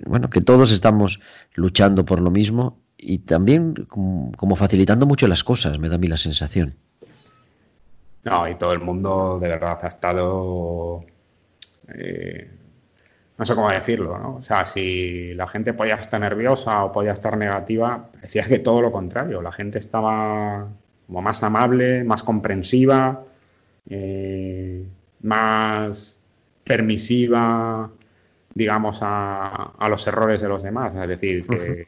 bueno 0.04 0.28
que 0.28 0.40
todos 0.40 0.72
estamos 0.72 1.20
luchando 1.54 2.04
por 2.04 2.20
lo 2.20 2.32
mismo 2.32 2.80
y 2.96 3.18
también 3.18 3.86
como, 3.86 4.56
facilitando 4.56 5.06
mucho 5.06 5.28
las 5.28 5.44
cosas 5.44 5.78
me 5.78 5.88
da 5.88 5.94
a 5.94 5.98
mí 5.98 6.08
la 6.08 6.16
sensación. 6.16 6.74
No 8.24 8.48
y 8.48 8.56
todo 8.56 8.72
el 8.72 8.80
mundo 8.80 9.38
de 9.38 9.48
verdad 9.48 9.78
ha 9.80 9.86
estado 9.86 11.04
eh, 11.94 12.57
no 13.38 13.44
sé 13.44 13.54
cómo 13.54 13.70
decirlo 13.70 14.18
¿no? 14.18 14.36
o 14.36 14.42
sea 14.42 14.64
si 14.64 15.32
la 15.34 15.46
gente 15.46 15.72
podía 15.72 15.94
estar 15.94 16.20
nerviosa 16.20 16.84
o 16.84 16.92
podía 16.92 17.12
estar 17.12 17.36
negativa 17.36 18.10
parecía 18.12 18.42
que 18.42 18.58
todo 18.58 18.82
lo 18.82 18.92
contrario 18.92 19.40
la 19.40 19.52
gente 19.52 19.78
estaba 19.78 20.68
como 21.06 21.22
más 21.22 21.42
amable 21.42 22.04
más 22.04 22.22
comprensiva 22.22 23.24
eh, 23.88 24.84
más 25.22 26.18
permisiva 26.64 27.90
digamos, 28.58 28.98
a, 29.02 29.88
los 29.88 30.06
errores 30.08 30.40
de 30.40 30.48
los 30.48 30.62
demás. 30.64 30.94
Es 30.94 31.08
decir, 31.08 31.46
que, 31.46 31.86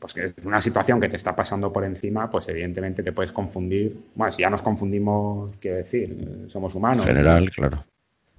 pues 0.00 0.14
que 0.14 0.34
una 0.44 0.60
situación 0.60 1.00
que 1.00 1.08
te 1.08 1.16
está 1.16 1.34
pasando 1.36 1.72
por 1.72 1.84
encima, 1.84 2.28
pues 2.28 2.48
evidentemente 2.48 3.02
te 3.04 3.12
puedes 3.12 3.32
confundir. 3.32 3.96
Bueno, 4.16 4.32
si 4.32 4.42
ya 4.42 4.50
nos 4.50 4.62
confundimos, 4.62 5.54
quiero 5.60 5.78
decir, 5.78 6.44
somos 6.48 6.74
humanos. 6.74 7.06
En 7.06 7.14
general, 7.14 7.50
claro. 7.50 7.84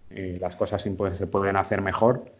Las 0.09 0.55
cosas 0.55 0.81
se 0.81 1.27
pueden 1.27 1.57
hacer 1.57 1.81
mejor, 1.81 2.31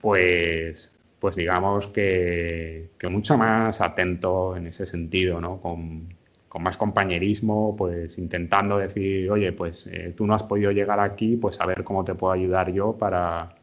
pues, 0.00 0.92
pues 1.18 1.36
digamos 1.36 1.86
que, 1.88 2.90
mucho 3.10 3.38
más 3.38 3.80
atento 3.80 4.56
en 4.56 4.66
ese 4.66 4.86
sentido, 4.86 5.40
¿no? 5.40 5.60
Con, 5.60 6.14
más 6.60 6.76
compañerismo, 6.76 7.74
pues 7.76 8.16
intentando 8.18 8.78
decir, 8.78 9.28
oye, 9.28 9.52
pues 9.52 9.88
eh, 9.88 10.14
tú 10.16 10.24
no 10.24 10.34
has 10.34 10.44
podido 10.44 10.70
llegar 10.70 11.00
aquí, 11.00 11.36
pues 11.36 11.60
a 11.60 11.66
ver 11.66 11.82
cómo 11.82 12.04
te 12.04 12.14
puedo 12.14 12.32
ayudar 12.32 12.72
yo 12.72 12.92
para, 12.96 13.56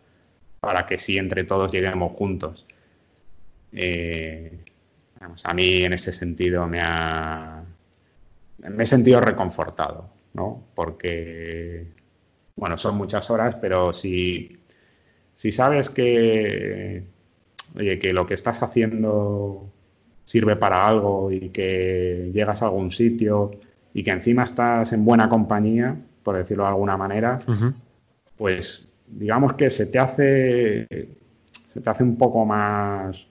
para 0.60 0.86
que 0.86 0.98
sí 0.98 1.18
entre 1.18 1.46
todos 1.46 1.72
lleguemos 1.72 2.12
juntos. 2.18 2.68
Eh, 3.72 4.60
a 5.44 5.54
mí 5.54 5.84
en 5.84 5.94
ese 5.94 6.12
sentido 6.12 6.68
me 6.68 6.82
ha 6.82 7.64
me 8.70 8.84
he 8.84 8.86
sentido 8.86 9.22
reconfortado, 9.22 10.10
¿no? 10.34 10.64
Porque 10.76 11.88
bueno, 12.62 12.78
son 12.78 12.96
muchas 12.96 13.32
horas, 13.32 13.56
pero 13.56 13.92
si, 13.92 14.60
si 15.34 15.52
sabes 15.52 15.90
que 15.90 17.04
oye, 17.76 17.98
que 17.98 18.14
lo 18.14 18.28
que 18.28 18.36
estás 18.36 18.62
haciendo 18.62 19.68
sirve 20.26 20.56
para 20.56 20.88
algo 20.88 21.32
y 21.32 21.50
que 21.50 22.30
llegas 22.32 22.62
a 22.62 22.68
algún 22.68 22.92
sitio 22.92 23.50
y 23.96 24.04
que 24.04 24.12
encima 24.12 24.44
estás 24.44 24.94
en 24.94 25.04
buena 25.04 25.28
compañía, 25.28 25.98
por 26.22 26.38
decirlo 26.38 26.66
de 26.66 26.70
alguna 26.70 26.98
manera, 26.98 27.40
pues 28.38 28.94
digamos 29.08 29.56
que 29.56 29.72
se 29.72 29.88
te 29.88 29.98
hace 29.98 30.88
se 31.68 31.82
te 31.82 31.90
hace 31.90 32.04
un 32.04 32.16
poco 32.16 32.46
más 32.46 33.28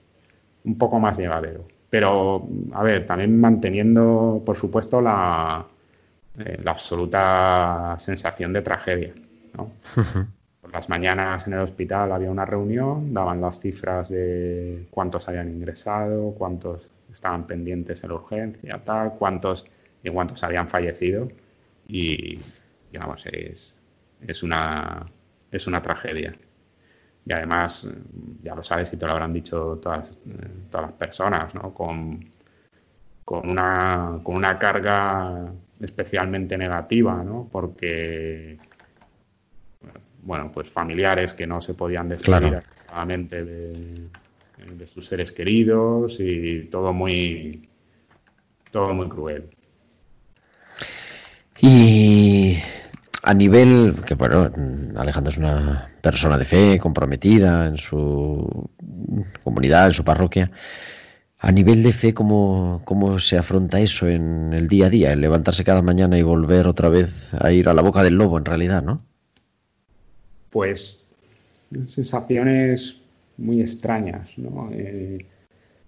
un 0.65 0.77
poco 0.77 0.99
más 0.99 1.17
llevadero. 1.17 1.63
Pero, 1.89 2.49
a 2.73 2.83
ver, 2.83 3.05
también 3.05 3.39
manteniendo, 3.39 4.41
por 4.45 4.57
supuesto, 4.57 5.01
la, 5.01 5.65
eh, 6.37 6.59
la 6.63 6.71
absoluta 6.71 7.95
sensación 7.99 8.53
de 8.53 8.61
tragedia. 8.61 9.13
Por 10.61 10.71
las 10.71 10.89
mañanas 10.89 11.47
en 11.47 11.53
el 11.53 11.59
hospital 11.59 12.11
había 12.11 12.31
una 12.31 12.45
reunión, 12.45 13.13
daban 13.13 13.41
las 13.41 13.59
cifras 13.59 14.09
de 14.09 14.87
cuántos 14.91 15.27
habían 15.27 15.49
ingresado, 15.49 16.33
cuántos 16.37 16.89
estaban 17.11 17.47
pendientes 17.47 18.03
en 18.03 18.09
la 18.11 18.15
urgencia, 18.15 18.81
tal, 18.83 19.13
cuántos 19.17 19.65
y 20.03 20.09
cuántos 20.09 20.43
habían 20.43 20.69
fallecido. 20.69 21.27
Y, 21.87 22.39
digamos, 22.91 23.25
es, 23.25 23.77
es 24.25 24.43
una, 24.43 25.05
es 25.51 25.67
una 25.67 25.81
tragedia. 25.81 26.33
Y 27.25 27.33
además, 27.33 27.93
ya 28.41 28.55
lo 28.55 28.63
sabes 28.63 28.93
y 28.93 28.97
te 28.97 29.05
lo 29.05 29.11
habrán 29.11 29.33
dicho 29.33 29.79
todas, 29.81 30.21
todas 30.69 30.87
las 30.87 30.97
personas, 30.97 31.53
¿no? 31.55 31.73
Con, 31.73 32.29
con, 33.25 33.49
una, 33.49 34.19
con 34.23 34.35
una 34.35 34.57
carga 34.57 35.51
especialmente 35.81 36.57
negativa, 36.57 37.23
¿no? 37.23 37.49
Porque, 37.51 38.57
bueno, 40.23 40.51
pues 40.53 40.69
familiares 40.69 41.33
que 41.33 41.47
no 41.47 41.61
se 41.61 41.73
podían 41.73 42.09
despedir 42.09 42.59
de, 43.45 44.07
de 44.75 44.87
sus 44.87 45.07
seres 45.07 45.31
queridos 45.31 46.19
y 46.19 46.67
todo 46.69 46.93
muy, 46.93 47.67
todo 48.71 48.93
muy 48.93 49.07
cruel. 49.07 49.49
Y 51.59 52.57
a 53.23 53.33
nivel, 53.33 53.95
que 54.05 54.15
bueno, 54.15 54.51
Alejandro 54.95 55.31
es 55.31 55.37
una 55.37 55.89
persona 56.01 56.37
de 56.37 56.45
fe, 56.45 56.79
comprometida 56.79 57.67
en 57.67 57.77
su 57.77 58.69
comunidad, 59.43 59.87
en 59.87 59.93
su 59.93 60.03
parroquia. 60.03 60.49
A 61.43 61.51
nivel 61.51 61.81
de 61.81 61.91
fe, 61.91 62.13
¿cómo, 62.13 62.83
¿cómo 62.85 63.17
se 63.17 63.35
afronta 63.35 63.79
eso 63.81 64.07
en 64.07 64.53
el 64.53 64.67
día 64.67 64.85
a 64.85 64.89
día? 64.91 65.11
El 65.11 65.21
levantarse 65.21 65.63
cada 65.63 65.81
mañana 65.81 66.15
y 66.19 66.21
volver 66.21 66.67
otra 66.67 66.87
vez 66.87 67.11
a 67.31 67.51
ir 67.51 67.67
a 67.67 67.73
la 67.73 67.81
boca 67.81 68.03
del 68.03 68.13
lobo, 68.13 68.37
en 68.37 68.45
realidad, 68.45 68.83
¿no? 68.83 69.01
Pues 70.51 71.15
sensaciones 71.87 73.01
muy 73.37 73.59
extrañas, 73.59 74.37
¿no? 74.37 74.69
Eh, 74.71 75.25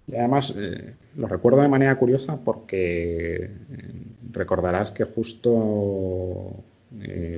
y 0.08 0.16
además 0.16 0.54
eh, 0.58 0.94
lo 1.14 1.28
recuerdo 1.28 1.62
de 1.62 1.68
manera 1.68 1.96
curiosa 1.96 2.36
porque 2.36 3.44
eh, 3.44 3.50
recordarás 4.32 4.90
que 4.90 5.04
justo 5.04 6.64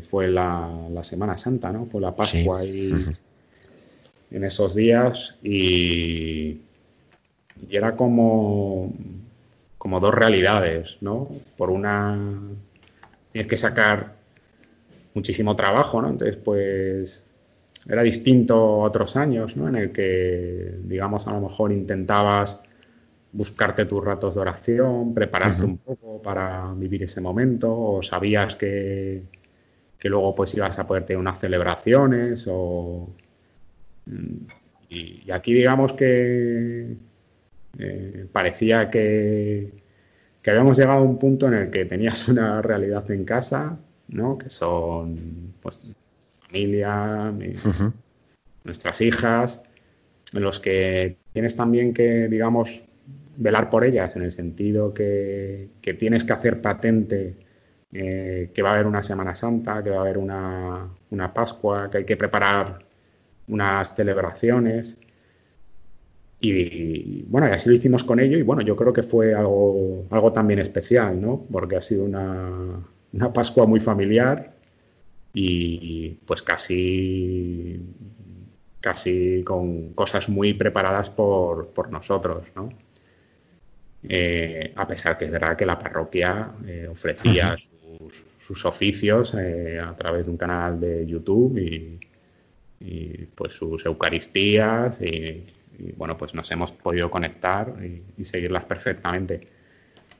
fue 0.00 0.28
la, 0.28 0.88
Semana 1.02 1.36
Santa, 1.36 1.70
¿no? 1.70 1.84
Fue 1.84 2.00
la 2.00 2.16
Pascua 2.16 2.64
y 2.64 2.92
en 4.30 4.44
esos 4.44 4.74
días 4.74 5.36
y, 5.42 6.60
y 7.68 7.76
era 7.76 7.96
como, 7.96 8.92
como 9.78 10.00
dos 10.00 10.14
realidades, 10.14 10.98
¿no? 11.00 11.28
Por 11.56 11.70
una 11.70 12.18
tienes 13.32 13.46
que 13.46 13.56
sacar 13.56 14.14
muchísimo 15.14 15.56
trabajo, 15.56 16.00
¿no? 16.00 16.10
Entonces, 16.10 16.36
pues 16.36 17.26
era 17.88 18.02
distinto 18.02 18.54
a 18.54 18.86
otros 18.86 19.16
años, 19.16 19.56
¿no? 19.56 19.68
En 19.68 19.76
el 19.76 19.92
que, 19.92 20.78
digamos, 20.84 21.26
a 21.26 21.32
lo 21.32 21.40
mejor 21.40 21.72
intentabas 21.72 22.62
buscarte 23.32 23.84
tus 23.84 24.02
ratos 24.02 24.34
de 24.34 24.40
oración, 24.40 25.12
prepararte 25.12 25.64
un 25.64 25.78
poco 25.78 26.22
para 26.22 26.72
vivir 26.74 27.02
ese 27.02 27.20
momento, 27.20 27.78
o 27.78 28.02
sabías 28.02 28.56
que, 28.56 29.22
que 29.98 30.08
luego 30.08 30.34
pues 30.34 30.54
ibas 30.54 30.78
a 30.78 30.86
poder 30.86 31.04
tener 31.04 31.18
unas 31.18 31.38
celebraciones, 31.38 32.46
o... 32.50 33.08
Y, 34.88 35.30
aquí 35.30 35.52
digamos 35.52 35.92
que 35.92 36.96
eh, 37.78 38.26
parecía 38.32 38.90
que, 38.90 39.72
que 40.42 40.50
habíamos 40.50 40.78
llegado 40.78 40.98
a 40.98 41.02
un 41.02 41.18
punto 41.18 41.48
en 41.48 41.54
el 41.54 41.70
que 41.70 41.84
tenías 41.84 42.28
una 42.28 42.62
realidad 42.62 43.10
en 43.10 43.24
casa, 43.24 43.78
¿no? 44.08 44.38
Que 44.38 44.50
son, 44.50 45.16
pues, 45.60 45.80
familia, 46.46 47.32
nuestras 48.64 49.00
hijas, 49.00 49.62
en 50.32 50.42
los 50.42 50.60
que 50.60 51.16
tienes 51.32 51.56
también 51.56 51.92
que, 51.92 52.28
digamos, 52.28 52.84
velar 53.36 53.70
por 53.70 53.84
ellas, 53.84 54.16
en 54.16 54.22
el 54.22 54.32
sentido 54.32 54.92
que, 54.92 55.70
tienes 55.98 56.24
que 56.24 56.32
hacer 56.32 56.60
patente 56.60 57.36
eh, 57.92 58.50
que 58.52 58.62
va 58.62 58.70
a 58.70 58.72
haber 58.74 58.86
una 58.86 59.02
Semana 59.02 59.34
Santa, 59.34 59.82
que 59.82 59.90
va 59.90 59.98
a 59.98 60.00
haber 60.00 60.18
una, 60.18 60.90
Pascua, 61.34 61.88
que 61.90 61.98
hay 61.98 62.04
que 62.04 62.16
preparar 62.16 62.78
unas 63.48 63.94
celebraciones. 63.94 65.00
Y, 66.38 67.22
bueno, 67.28 67.48
y 67.48 67.52
así 67.52 67.68
lo 67.68 67.74
hicimos 67.74 68.04
con 68.04 68.20
ello 68.20 68.36
y 68.36 68.42
bueno, 68.42 68.62
yo 68.62 68.76
creo 68.76 68.92
que 68.92 69.02
fue 69.02 69.34
algo, 69.34 70.04
algo 70.10 70.32
también 70.32 70.60
especial, 70.60 71.20
¿no? 71.20 71.46
Porque 71.50 71.76
ha 71.76 71.80
sido 71.80 72.04
una, 72.04 72.84
una 73.12 73.32
Pascua 73.32 73.66
muy 73.66 73.80
familiar, 73.80 74.56
y 75.38 76.18
pues 76.24 76.40
casi, 76.40 77.78
casi 78.80 79.42
con 79.44 79.92
cosas 79.92 80.30
muy 80.30 80.54
preparadas 80.54 81.10
por, 81.10 81.90
nosotros, 81.90 82.46
¿no? 82.56 82.70
Eh, 84.08 84.72
a 84.76 84.86
pesar 84.86 85.18
que 85.18 85.26
es 85.26 85.30
verdad 85.30 85.56
que 85.56 85.66
la 85.66 85.78
parroquia 85.78 86.52
eh, 86.66 86.88
ofrecía 86.88 87.54
sus, 88.38 88.64
oficios 88.64 89.34
eh, 89.34 89.80
a 89.80 89.94
través 89.96 90.26
de 90.26 90.30
un 90.30 90.36
canal 90.38 90.80
de 90.80 91.06
YouTube 91.06 91.58
y, 91.58 91.98
pues 93.34 93.54
sus 93.54 93.84
eucaristías 93.84 95.02
y, 95.02 95.44
bueno, 95.96 96.16
pues 96.16 96.34
nos 96.34 96.50
hemos 96.52 96.72
podido 96.72 97.10
conectar 97.10 97.74
y, 97.82 98.02
y, 98.16 98.24
seguirlas 98.24 98.64
perfectamente. 98.66 99.46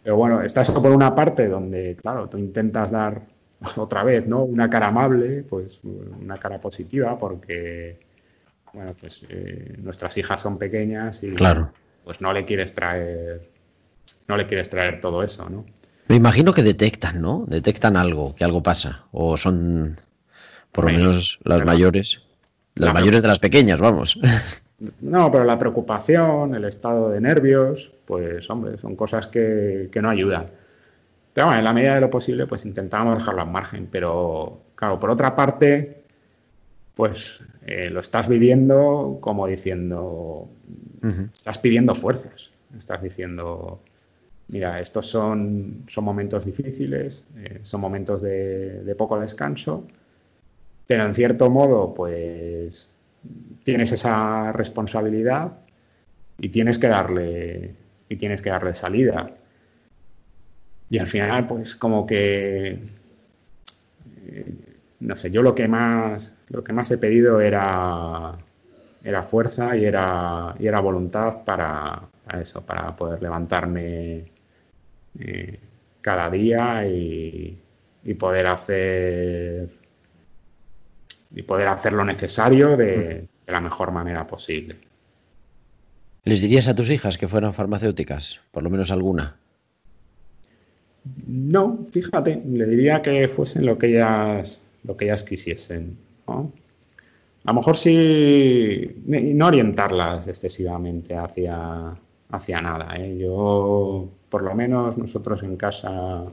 Pero 0.03 0.17
bueno, 0.17 0.43
está 0.43 0.61
eso 0.61 0.81
por 0.81 0.93
una 0.93 1.15
parte 1.15 1.49
donde, 1.49 1.97
claro, 2.01 2.29
tú 2.29 2.39
intentas 2.39 2.91
dar 2.91 3.23
otra 3.77 4.03
vez, 4.05 4.27
¿no? 4.27 4.45
Una 4.45 4.69
cara 4.69 4.89
amable, 4.89 5.45
pues 5.49 5.81
una 5.83 6.37
cara 6.37 6.61
positiva, 6.61 7.19
porque, 7.19 7.99
bueno, 8.73 8.95
pues 8.99 9.27
eh, 9.29 9.75
nuestras 9.79 10.17
hijas 10.19 10.41
son 10.41 10.59
pequeñas 10.59 11.23
y 11.23 11.35
claro. 11.35 11.73
pues 12.05 12.21
no 12.21 12.33
le 12.33 12.45
quieres 12.45 12.75
traer, 12.75 13.51
no 14.29 14.37
le 14.37 14.47
quieres 14.47 14.69
traer 14.69 15.01
todo 15.01 15.23
eso, 15.23 15.49
¿no? 15.49 15.65
Me 16.09 16.15
imagino 16.15 16.53
que 16.53 16.63
detectan, 16.63 17.21
¿no? 17.21 17.45
Detectan 17.49 17.97
algo, 17.97 18.35
que 18.37 18.45
algo 18.45 18.63
pasa, 18.63 19.07
o 19.11 19.37
son, 19.37 19.99
por 20.71 20.85
lo 20.85 20.93
menos, 20.93 21.39
las 21.43 21.65
mayores, 21.65 22.23
las 22.77 22.95
mayores 22.95 23.23
de 23.23 23.29
las 23.29 23.41
pequeñas, 23.41 23.81
vamos. 23.81 24.21
No, 25.01 25.31
pero 25.31 25.45
la 25.45 25.59
preocupación, 25.59 26.55
el 26.55 26.65
estado 26.65 27.11
de 27.11 27.21
nervios, 27.21 27.95
pues 28.05 28.49
hombre, 28.51 28.77
son 28.77 28.95
cosas 28.95 29.27
que, 29.27 29.89
que 29.91 30.03
no 30.03 30.11
ayudan. 30.11 30.51
Pero 31.33 31.49
bueno, 31.49 31.59
en 31.59 31.65
la 31.65 31.73
medida 31.73 31.95
de 31.95 32.01
lo 32.01 32.11
posible, 32.11 32.47
pues 32.47 32.65
intentábamos 32.65 33.19
dejarlo 33.19 33.43
al 33.43 33.51
margen. 33.51 33.89
Pero, 33.91 34.61
claro, 34.75 34.99
por 34.99 35.11
otra 35.11 35.35
parte, 35.35 36.03
pues 36.95 37.43
eh, 37.67 37.91
lo 37.91 38.01
estás 38.01 38.27
viviendo 38.27 39.19
como 39.21 39.47
diciendo, 39.47 40.49
estás 41.35 41.59
pidiendo 41.59 41.95
fuerzas. 41.95 42.53
Estás 42.77 43.03
diciendo, 43.03 43.81
mira, 44.49 44.81
estos 44.81 45.07
son, 45.07 45.85
son 45.87 46.05
momentos 46.05 46.47
difíciles, 46.47 47.29
eh, 47.37 47.59
son 47.63 47.83
momentos 47.83 48.23
de, 48.23 48.83
de, 48.83 48.95
poco 48.95 49.21
descanso, 49.21 49.85
pero 50.87 51.05
en 51.05 51.15
cierto 51.15 51.51
modo, 51.51 51.93
pues 51.93 52.96
tienes 53.65 53.93
esa 53.93 54.53
responsabilidad 54.53 55.53
y 56.39 56.49
tienes 56.49 56.79
que 56.79 56.89
darle, 56.89 57.75
y 58.09 58.17
tienes 58.17 58.43
que 58.43 58.51
darle 58.51 58.75
salida. 58.75 59.31
Y 60.89 60.99
al 60.99 61.07
final, 61.07 61.47
pues 61.47 61.75
como 61.75 62.07
que, 62.07 62.79
eh, 64.29 64.55
no 65.01 65.17
sé, 65.17 65.31
yo 65.31 65.43
lo 65.43 65.55
que 65.55 65.69
más, 65.69 66.39
lo 66.49 66.63
que 66.63 66.73
más 66.73 66.91
he 66.91 66.99
pedido 66.99 67.41
era, 67.41 68.37
era 69.03 69.23
fuerza 69.23 69.77
y 69.77 69.85
era, 69.85 70.55
y 70.59 70.67
era 70.67 70.81
voluntad 70.81 71.45
para, 71.45 72.03
eso, 72.41 72.65
para 72.65 72.95
poder 72.95 73.23
levantarme 73.23 74.25
eh, 75.19 75.61
cada 76.01 76.31
día 76.31 76.87
y, 76.87 77.63
poder 78.19 78.47
hacer 78.47 79.69
y 81.35 81.43
poder 81.43 81.69
hacer 81.69 81.93
lo 81.93 82.05
necesario 82.05 82.77
de, 82.77 83.27
de 83.47 83.53
la 83.53 83.61
mejor 83.61 83.93
manera 83.93 84.27
posible. 84.27 84.77
¿Les 86.25 86.41
dirías 86.41 86.67
a 86.69 86.75
tus 86.75 86.91
hijas 86.91 87.19
que 87.19 87.29
fueran 87.29 87.55
farmacéuticas? 87.55 88.41
Por 88.51 88.63
lo 88.63 88.71
menos 88.71 88.91
alguna. 88.91 89.37
No, 91.27 91.85
fíjate, 91.91 92.43
le 92.45 92.67
diría 92.67 93.01
que 93.01 93.29
fuesen 93.29 93.65
lo 93.65 93.79
que 93.79 93.89
ellas, 93.89 94.67
lo 94.83 94.97
que 94.97 95.05
ellas 95.05 95.23
quisiesen. 95.23 95.97
A 96.27 96.43
lo 97.45 97.55
mejor 97.55 97.77
sí, 97.77 99.03
no 99.07 99.47
orientarlas 99.47 100.27
excesivamente 100.27 101.15
hacia, 101.15 101.97
hacia 102.31 102.61
nada. 102.61 102.97
¿eh? 102.97 103.19
Yo, 103.19 104.09
por 104.29 104.43
lo 104.43 104.53
menos 104.57 104.99
nosotros 104.99 105.45
en 105.45 105.57
casa, 105.57 106.25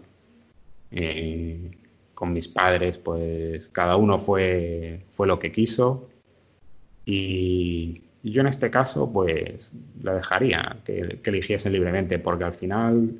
eh, 0.89 1.69
con 2.23 2.31
mis 2.31 2.47
padres, 2.47 2.99
pues 2.99 3.67
cada 3.67 3.97
uno 3.97 4.17
fue, 4.17 5.01
fue 5.11 5.27
lo 5.27 5.39
que 5.39 5.51
quiso. 5.51 6.07
Y, 7.05 8.01
yo 8.23 8.39
en 8.39 8.47
este 8.47 8.71
caso, 8.71 9.11
pues 9.11 9.73
la 10.01 10.13
dejaría 10.13 10.77
que, 10.85 11.19
que 11.21 11.29
eligiesen 11.29 11.73
libremente, 11.73 12.19
porque 12.19 12.45
al 12.45 12.53
final 12.53 13.19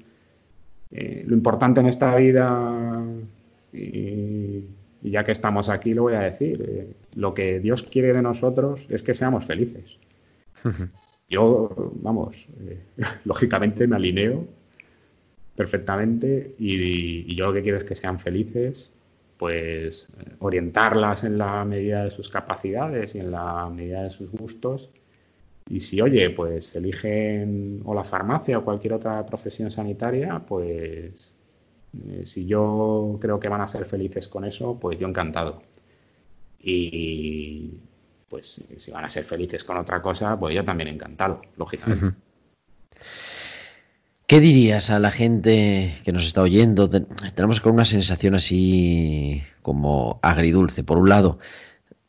eh, 0.89 1.25
lo 1.27 1.35
importante 1.35 1.81
en 1.81 1.87
esta 1.87 2.15
vida, 2.15 3.03
y, 3.73 4.63
ya 5.01 5.25
que 5.25 5.33
estamos 5.33 5.67
aquí 5.67 5.93
lo 5.93 6.03
voy 6.03 6.13
a 6.13 6.21
decir, 6.21 6.63
eh, 6.65 6.93
lo 7.15 7.33
que 7.33 7.59
Dios 7.59 7.83
quiere 7.83 8.13
de 8.13 8.21
nosotros 8.21 8.85
es 8.87 9.03
que 9.03 9.13
seamos 9.13 9.43
felices. 9.43 9.97
Yo, 11.29 11.91
vamos, 11.95 12.47
eh, 12.61 12.79
lógicamente 13.25 13.85
me 13.85 13.97
alineo 13.97 14.47
perfectamente 15.55 16.55
y, 16.57 17.35
yo 17.35 17.47
lo 17.47 17.53
que 17.53 17.61
quiero 17.61 17.77
es 17.77 17.83
que 17.83 17.95
sean 17.95 18.19
felices, 18.19 18.97
pues 19.37 20.09
orientarlas 20.39 21.23
en 21.23 21.37
la 21.37 21.65
medida 21.65 22.03
de 22.05 22.11
sus 22.11 22.29
capacidades 22.29 23.15
y 23.15 23.19
en 23.19 23.31
la 23.31 23.69
medida 23.69 24.03
de 24.03 24.09
sus 24.09 24.31
gustos 24.31 24.93
y 25.69 25.79
si, 25.79 26.01
oye, 26.01 26.29
pues 26.29 26.75
eligen 26.75 27.81
o 27.85 27.93
la 27.93 28.03
farmacia 28.03 28.57
o 28.57 28.63
cualquier 28.63 28.93
otra 28.93 29.25
profesión 29.25 29.71
sanitaria, 29.71 30.39
pues 30.45 31.35
eh, 32.07 32.25
si 32.25 32.45
yo 32.45 33.17
creo 33.19 33.39
que 33.39 33.49
van 33.49 33.61
a 33.61 33.67
ser 33.67 33.85
felices 33.85 34.27
con 34.27 34.45
eso, 34.45 34.77
pues 34.79 34.99
yo 34.99 35.07
encantado. 35.07 35.61
Y 36.59 37.79
pues 38.29 38.65
si 38.77 38.91
van 38.91 39.05
a 39.05 39.09
ser 39.09 39.23
felices 39.23 39.63
con 39.63 39.77
otra 39.77 40.01
cosa, 40.01 40.37
pues 40.39 40.55
yo 40.55 40.63
también 40.63 40.89
encantado, 40.89 41.41
lógicamente. 41.57 42.17
¿Qué 44.33 44.39
dirías 44.39 44.89
a 44.89 44.97
la 44.97 45.11
gente 45.11 45.93
que 46.03 46.11
nos 46.11 46.25
está 46.25 46.41
oyendo? 46.41 46.89
Tenemos 46.89 47.61
con 47.61 47.73
una 47.73 47.85
sensación 47.85 48.33
así 48.33 49.43
como 49.61 50.19
agridulce. 50.23 50.83
Por 50.83 50.97
un 50.97 51.07
lado, 51.09 51.37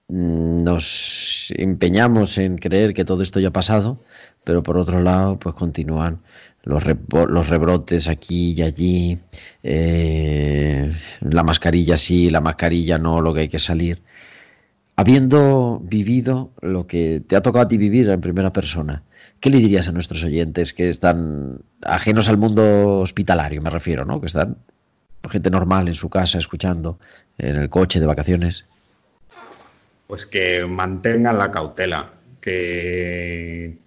mm, 0.09 0.63
nos 0.65 1.53
empeñamos 1.55 2.39
en 2.39 2.57
creer 2.57 2.95
que 2.95 3.05
todo 3.05 3.23
esto 3.23 3.41
ya 3.41 3.49
ha 3.49 3.53
pasado, 3.53 4.03
pero 4.43 4.63
por 4.63 4.79
otro 4.79 5.03
lado, 5.03 5.39
pues 5.39 5.55
continúan 5.55 6.23
los, 6.63 6.83
rebrotes 6.85 8.09
aquí 8.09 8.55
y 8.57 8.63
allí, 8.63 9.19
eh, 9.63 10.95
la 11.21 11.43
mascarilla 11.43 11.99
sí, 11.99 12.31
la 12.31 12.41
mascarilla 12.41 12.97
no, 12.97 13.21
lo 13.21 13.35
que 13.35 13.41
hay 13.43 13.49
que 13.49 13.59
salir. 13.59 14.03
Habiendo 14.97 15.79
vivido 15.85 16.53
lo 16.63 16.87
que 16.87 17.21
te 17.27 17.37
ha 17.37 17.43
tocado 17.43 17.67
a 17.67 17.69
ti 17.69 17.77
vivir 17.77 18.09
en 18.09 18.23
primera 18.23 18.51
persona, 18.51 19.03
¿qué 19.41 19.51
le 19.51 19.59
dirías 19.59 19.89
a 19.89 19.93
nuestros 19.93 20.25
oyentes 20.25 20.73
que 20.73 20.89
están 20.89 21.61
ajenos 21.83 22.29
al 22.29 22.39
mundo 22.39 23.01
hospitalario, 23.01 23.63
me 23.63 23.71
refiero, 23.71 24.05
¿no? 24.05 24.21
Que 24.21 24.27
están 24.27 24.57
gente 25.31 25.51
normal 25.51 25.89
en 25.89 25.95
su 25.95 26.09
casa 26.09 26.39
escuchando, 26.39 26.99
en 27.39 27.57
el 27.57 27.71
coche 27.71 28.01
de 28.01 28.07
vacaciones. 28.07 28.65
Pues 30.07 30.27
que 30.27 30.65
mantengan 30.67 31.39
la 31.39 31.51
cautela, 31.51 32.13
que, 32.41 33.79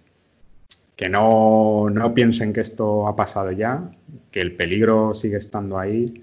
que 0.96 1.08
no, 1.08 1.88
no 1.90 2.14
piensen 2.14 2.52
que 2.52 2.60
esto 2.60 3.06
ha 3.06 3.14
pasado 3.14 3.52
ya, 3.52 3.90
que 4.30 4.40
el 4.40 4.56
peligro 4.56 5.14
sigue 5.14 5.36
estando 5.36 5.78
ahí. 5.78 6.22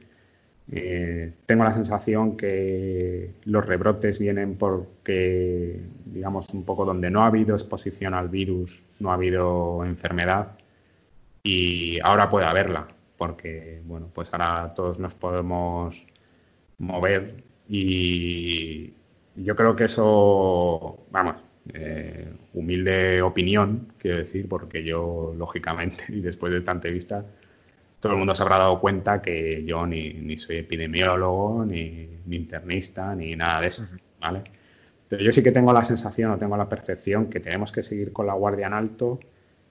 Eh, 0.72 1.34
tengo 1.45 1.63
la 1.63 1.74
sensación 1.74 2.38
que 2.38 3.36
los 3.45 3.66
rebrotes 3.66 4.20
vienen 4.20 4.55
porque, 4.55 5.80
digamos, 6.05 6.49
un 6.53 6.66
poco 6.66 6.86
donde 6.86 7.11
no 7.11 7.22
ha 7.24 7.28
habido 7.28 7.53
exposición 7.55 8.13
al 8.13 8.30
virus, 8.30 8.84
no 8.99 9.11
ha 9.11 9.13
habido 9.13 9.86
enfermedad 9.86 10.57
y 11.43 11.99
ahora 12.01 12.30
puede 12.30 12.47
haberla 12.47 12.88
porque 13.18 13.82
bueno, 13.86 14.09
pues 14.13 14.34
ahora 14.34 14.74
todos 14.74 14.99
nos 14.99 15.16
podemos 15.16 16.05
mover 16.78 17.43
y 17.68 18.93
yo 19.36 19.55
creo 19.55 19.76
que 19.76 19.86
eso, 19.86 21.05
vamos, 21.11 21.43
eh, 21.74 22.32
humilde 22.53 23.22
opinión, 23.22 23.93
quiero 23.97 24.18
decir, 24.18 24.47
porque 24.47 24.84
yo, 24.84 25.34
lógicamente, 25.38 26.05
y 26.09 26.22
después 26.22 26.51
de 26.51 26.59
esta 26.59 26.72
entrevista, 26.72 27.26
todo 28.06 28.14
el 28.14 28.20
mundo 28.20 28.36
se 28.36 28.43
habrá 28.43 28.60
dado 28.60 28.80
cuenta 28.80 29.20
que 29.20 29.64
yo 29.66 29.88
ni, 29.88 30.14
ni 30.14 30.38
soy 30.38 30.58
epidemiólogo, 30.58 31.66
ni, 31.66 32.08
ni, 32.28 32.36
internista, 32.36 33.16
ni 33.16 33.36
nada 33.36 33.62
de 33.62 33.68
eso, 33.68 33.88
¿vale? 34.22 34.43
Pero 35.10 35.24
yo 35.24 35.32
sí 35.32 35.41
que 35.41 35.51
tengo 35.51 35.74
la 35.74 35.84
sensación 35.84 36.30
o 36.30 36.38
tengo 36.38 36.56
la 36.56 36.70
percepción 36.70 37.32
que 37.32 37.39
tenemos 37.39 37.72
que 37.72 37.82
seguir 37.82 38.14
con 38.14 38.28
la 38.28 38.34
guardia 38.34 38.68
en 38.68 38.74
alto 38.74 39.20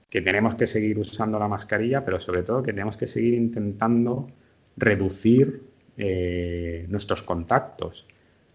que 0.09 0.21
tenemos 0.21 0.55
que 0.55 0.67
seguir 0.67 0.99
usando 0.99 1.39
la 1.39 1.47
mascarilla, 1.47 2.03
pero 2.03 2.19
sobre 2.19 2.43
todo 2.43 2.61
que 2.61 2.73
tenemos 2.73 2.97
que 2.97 3.07
seguir 3.07 3.35
intentando 3.35 4.27
reducir 4.75 5.63
eh, 5.97 6.85
nuestros 6.89 7.23
contactos 7.23 8.05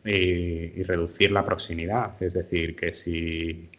eh, 0.04 0.74
y, 0.76 0.82
reducir 0.82 1.32
la 1.32 1.42
proximidad. 1.42 2.22
Es 2.22 2.34
decir, 2.34 2.76
que 2.76 2.92
si, 2.92 3.70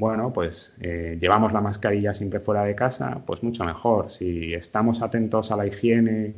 bueno, 0.00 0.32
pues 0.32 0.74
eh, 0.80 1.18
llevamos 1.20 1.52
la 1.52 1.60
mascarilla 1.60 2.14
siempre 2.14 2.40
fuera 2.40 2.64
de 2.64 2.74
casa, 2.74 3.22
pues 3.26 3.42
mucho 3.42 3.64
mejor. 3.64 4.10
Si 4.10 4.54
estamos 4.54 5.02
atentos 5.02 5.52
a 5.52 5.56
la 5.56 5.66
higiene 5.66 6.34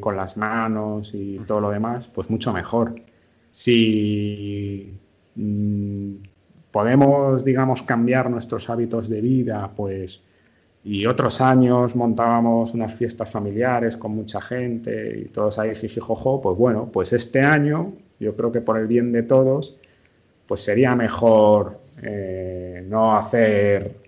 con 0.00 0.16
las 0.16 0.36
manos 0.36 1.14
y 1.14 1.38
todo 1.46 1.60
lo 1.60 1.70
demás, 1.70 2.10
pues 2.12 2.28
mucho 2.28 2.52
mejor. 2.52 2.94
Si 3.50 4.92
mm, 5.36 6.14
podemos, 6.72 7.44
digamos, 7.44 7.82
cambiar 7.82 8.30
nuestros 8.30 8.68
hábitos 8.70 9.08
de 9.08 9.20
vida, 9.20 9.70
pues, 9.76 10.22
y 10.84 11.06
otros 11.06 11.40
años 11.40 11.94
montábamos 11.94 12.74
unas 12.74 12.94
fiestas 12.94 13.30
familiares 13.30 13.96
con 13.96 14.12
mucha 14.12 14.40
gente 14.40 15.20
y 15.20 15.24
todos 15.26 15.58
ahí 15.58 15.74
jijijojo, 15.74 16.40
pues 16.40 16.58
bueno, 16.58 16.90
pues 16.92 17.12
este 17.12 17.40
año, 17.40 17.92
yo 18.18 18.34
creo 18.34 18.50
que 18.50 18.60
por 18.60 18.78
el 18.78 18.88
bien 18.88 19.12
de 19.12 19.22
todos, 19.22 19.76
pues 20.46 20.62
sería 20.62 20.96
mejor 20.96 21.81
eh, 22.02 22.84
no 22.88 23.16
hacer 23.16 24.02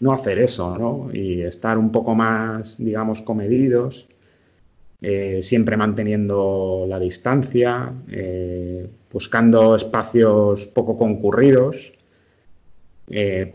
no 0.00 0.12
hacer 0.12 0.38
eso, 0.38 0.78
¿no? 0.78 1.08
Y 1.12 1.42
estar 1.42 1.76
un 1.76 1.90
poco 1.90 2.14
más, 2.14 2.78
digamos, 2.78 3.20
comedidos, 3.22 4.08
eh, 5.00 5.40
siempre 5.42 5.76
manteniendo 5.76 6.86
la 6.88 7.00
distancia, 7.00 7.92
eh, 8.08 8.88
buscando 9.12 9.74
espacios 9.74 10.68
poco 10.68 10.96
concurridos, 10.96 11.94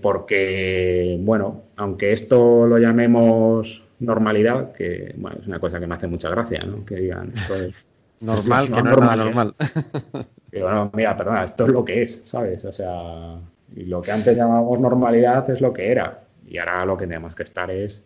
porque, 0.01 1.17
bueno, 1.21 1.63
aunque 1.77 2.11
esto 2.11 2.65
lo 2.67 2.77
llamemos 2.79 3.87
normalidad, 3.99 4.73
que 4.73 5.15
es 5.15 5.47
una 5.47 5.59
cosa 5.59 5.79
que 5.79 5.87
me 5.87 5.95
hace 5.95 6.07
mucha 6.07 6.29
gracia, 6.29 6.59
¿no? 6.65 6.83
Que 6.83 6.95
digan 6.95 7.31
esto 7.33 7.55
es 7.55 7.73
normal, 8.19 8.65
que 8.73 8.81
no 8.81 8.91
es 8.91 8.97
nada 8.97 9.15
normal. 9.15 9.55
bueno, 10.61 10.91
mira, 10.93 11.17
perdona, 11.17 11.43
esto 11.43 11.65
es 11.65 11.69
lo 11.69 11.83
que 11.83 12.01
es, 12.01 12.21
¿sabes? 12.25 12.63
O 12.65 12.73
sea, 12.73 13.39
lo 13.75 14.01
que 14.01 14.11
antes 14.11 14.37
llamábamos 14.37 14.79
normalidad 14.79 15.49
es 15.49 15.61
lo 15.61 15.73
que 15.73 15.91
era. 15.91 16.23
Y 16.47 16.57
ahora 16.57 16.85
lo 16.85 16.97
que 16.97 17.07
tenemos 17.07 17.35
que 17.35 17.43
estar 17.43 17.71
es, 17.71 18.05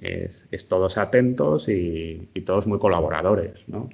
es, 0.00 0.68
todos 0.68 0.98
atentos 0.98 1.68
y, 1.68 2.28
y, 2.34 2.40
todos 2.42 2.66
muy 2.66 2.78
colaboradores, 2.78 3.68
¿no? 3.68 3.88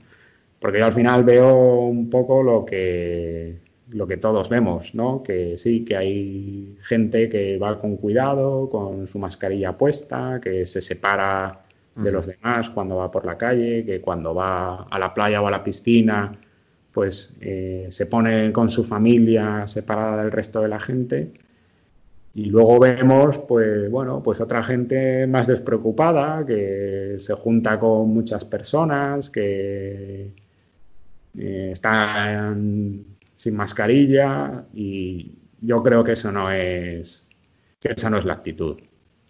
porque 0.61 0.78
yo 0.78 0.85
al 0.85 0.93
final 0.93 1.24
veo 1.24 1.81
un 1.81 2.11
poco 2.11 2.43
lo 2.43 2.64
que, 2.64 3.59
lo 3.89 4.07
que 4.07 4.18
todos 4.18 4.51
vemos, 4.51 4.95
¿no? 4.95 5.22
Que 5.22 5.57
sí, 5.57 5.85
que 5.85 5.97
hay 5.97 6.76
gente 6.83 7.28
que 7.28 7.59
va 7.59 7.78
con 7.78 7.97
cuidado, 7.97 8.68
con 8.68 9.09
su 9.09 9.18
mascarilla 9.18 9.76
puesta, 9.76 10.39
que 10.41 10.66
se 10.66 10.83
separa 10.83 11.62
de 11.97 12.12
los 12.12 12.26
demás 12.26 12.70
cuando 12.70 12.97
va 12.97 13.11
por 13.11 13.24
la 13.24 13.37
calle, 13.37 13.85
que 13.85 14.01
cuando 14.01 14.35
va 14.35 14.85
a 14.85 14.99
la 14.99 15.12
playa 15.12 15.41
o 15.41 15.47
a 15.47 15.51
la 15.51 15.64
piscina, 15.64 16.39
pues 16.93 17.38
eh, 17.41 17.86
se 17.91 18.07
pone 18.07 18.53
con 18.53 18.68
su 18.68 18.84
familia 18.84 19.66
separada 19.66 20.22
del 20.22 20.32
resto 20.32 20.61
de 20.61 20.68
la 20.68 20.80
gente. 20.80 21.32
Y 22.34 22.47
luego 22.47 22.78
vemos, 22.78 23.41
pues 23.41 23.91
bueno, 23.91 24.22
pues 24.22 24.41
otra 24.41 24.62
gente 24.62 25.26
más 25.26 25.47
despreocupada, 25.47 26.45
que 26.47 27.16
se 27.18 27.34
junta 27.34 27.78
con 27.78 28.09
muchas 28.11 28.45
personas, 28.45 29.30
que 29.30 30.32
eh, 31.38 31.68
están 31.72 33.05
sin 33.34 33.57
mascarilla 33.57 34.64
y 34.74 35.32
yo 35.61 35.82
creo 35.82 36.05
que 36.05 36.12
eso 36.12 36.30
no 36.32 36.51
es, 36.53 37.28
que 37.80 37.91
esa 37.93 38.11
no 38.11 38.18
es 38.18 38.24
la 38.24 38.34
actitud. 38.34 38.78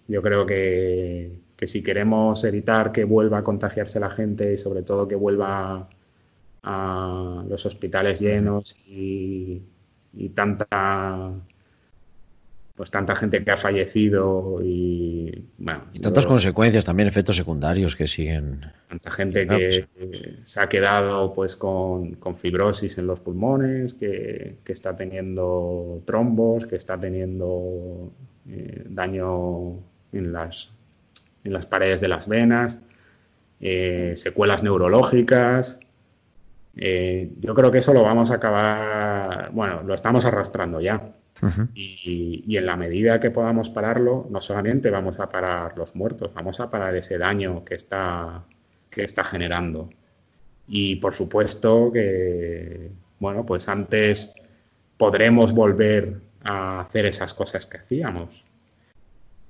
Yo 0.08 0.22
creo 0.22 0.44
que, 0.46 1.40
que 1.56 1.66
si 1.66 1.82
queremos 1.82 2.44
evitar 2.44 2.92
que 2.92 3.04
vuelva 3.04 3.38
a 3.38 3.44
contagiarse 3.44 4.00
la 4.00 4.10
gente 4.10 4.54
y 4.54 4.58
sobre 4.58 4.82
todo 4.82 5.08
que 5.08 5.14
vuelva 5.14 5.88
a 6.62 7.44
los 7.48 7.66
hospitales 7.66 8.20
llenos 8.20 8.78
y, 8.86 9.62
y 10.14 10.28
tanta 10.30 11.32
pues 12.80 12.90
tanta 12.90 13.14
gente 13.14 13.44
que 13.44 13.50
ha 13.50 13.56
fallecido 13.56 14.58
y 14.62 15.44
bueno, 15.58 15.82
y 15.92 16.00
tantas 16.00 16.24
consecuencias 16.24 16.82
también 16.82 17.08
efectos 17.08 17.36
secundarios 17.36 17.94
que 17.94 18.06
siguen. 18.06 18.64
tanta 18.88 19.10
gente 19.10 19.46
que 19.46 19.86
se 20.40 20.60
ha 20.62 20.66
quedado 20.66 21.30
pues 21.34 21.56
con, 21.56 22.16
fibrosis 22.34 22.96
en 22.96 23.06
los 23.06 23.20
pulmones 23.20 23.92
que, 23.92 24.56
está 24.66 24.96
teniendo 24.96 26.00
trombos 26.06 26.64
que 26.64 26.76
está 26.76 26.98
teniendo 26.98 28.12
eh, 28.48 28.84
daño 28.88 29.72
en 30.12 30.32
las 30.32 30.70
en 31.44 31.52
las 31.52 31.66
paredes 31.66 32.00
de 32.00 32.08
las 32.08 32.28
venas 32.28 32.80
eh, 33.60 34.14
secuelas 34.16 34.62
neurológicas 34.62 35.80
eh, 36.76 37.32
yo 37.40 37.54
creo 37.54 37.70
que 37.70 37.78
eso 37.78 37.92
lo 37.92 38.02
vamos 38.02 38.30
a 38.30 38.36
acabar 38.36 39.50
bueno 39.52 39.82
lo 39.82 39.94
estamos 39.94 40.24
arrastrando 40.24 40.80
ya 40.80 41.12
y, 41.74 42.56
en 42.56 42.66
la 42.66 42.76
medida 42.76 43.20
que 43.20 43.30
podamos 43.30 43.70
pararlo, 43.70 44.26
no 44.30 44.40
solamente 44.40 44.90
vamos 44.90 45.18
a 45.20 45.28
parar 45.28 45.76
los 45.76 45.96
muertos, 45.96 46.32
vamos 46.34 46.60
a 46.60 46.68
parar 46.68 46.94
ese 46.96 47.18
daño 47.18 47.64
que 47.64 47.74
está, 47.74 48.44
que 48.90 49.04
está 49.04 49.24
generando. 49.24 49.90
Y 50.68 50.96
por 50.96 51.14
supuesto 51.14 51.90
que, 51.92 52.90
bueno, 53.18 53.44
pues 53.46 53.68
antes 53.68 54.34
podremos 54.96 55.54
volver 55.54 56.20
a 56.44 56.80
hacer 56.80 57.06
esas 57.06 57.34
cosas 57.34 57.66
que 57.66 57.78
hacíamos. 57.78 58.44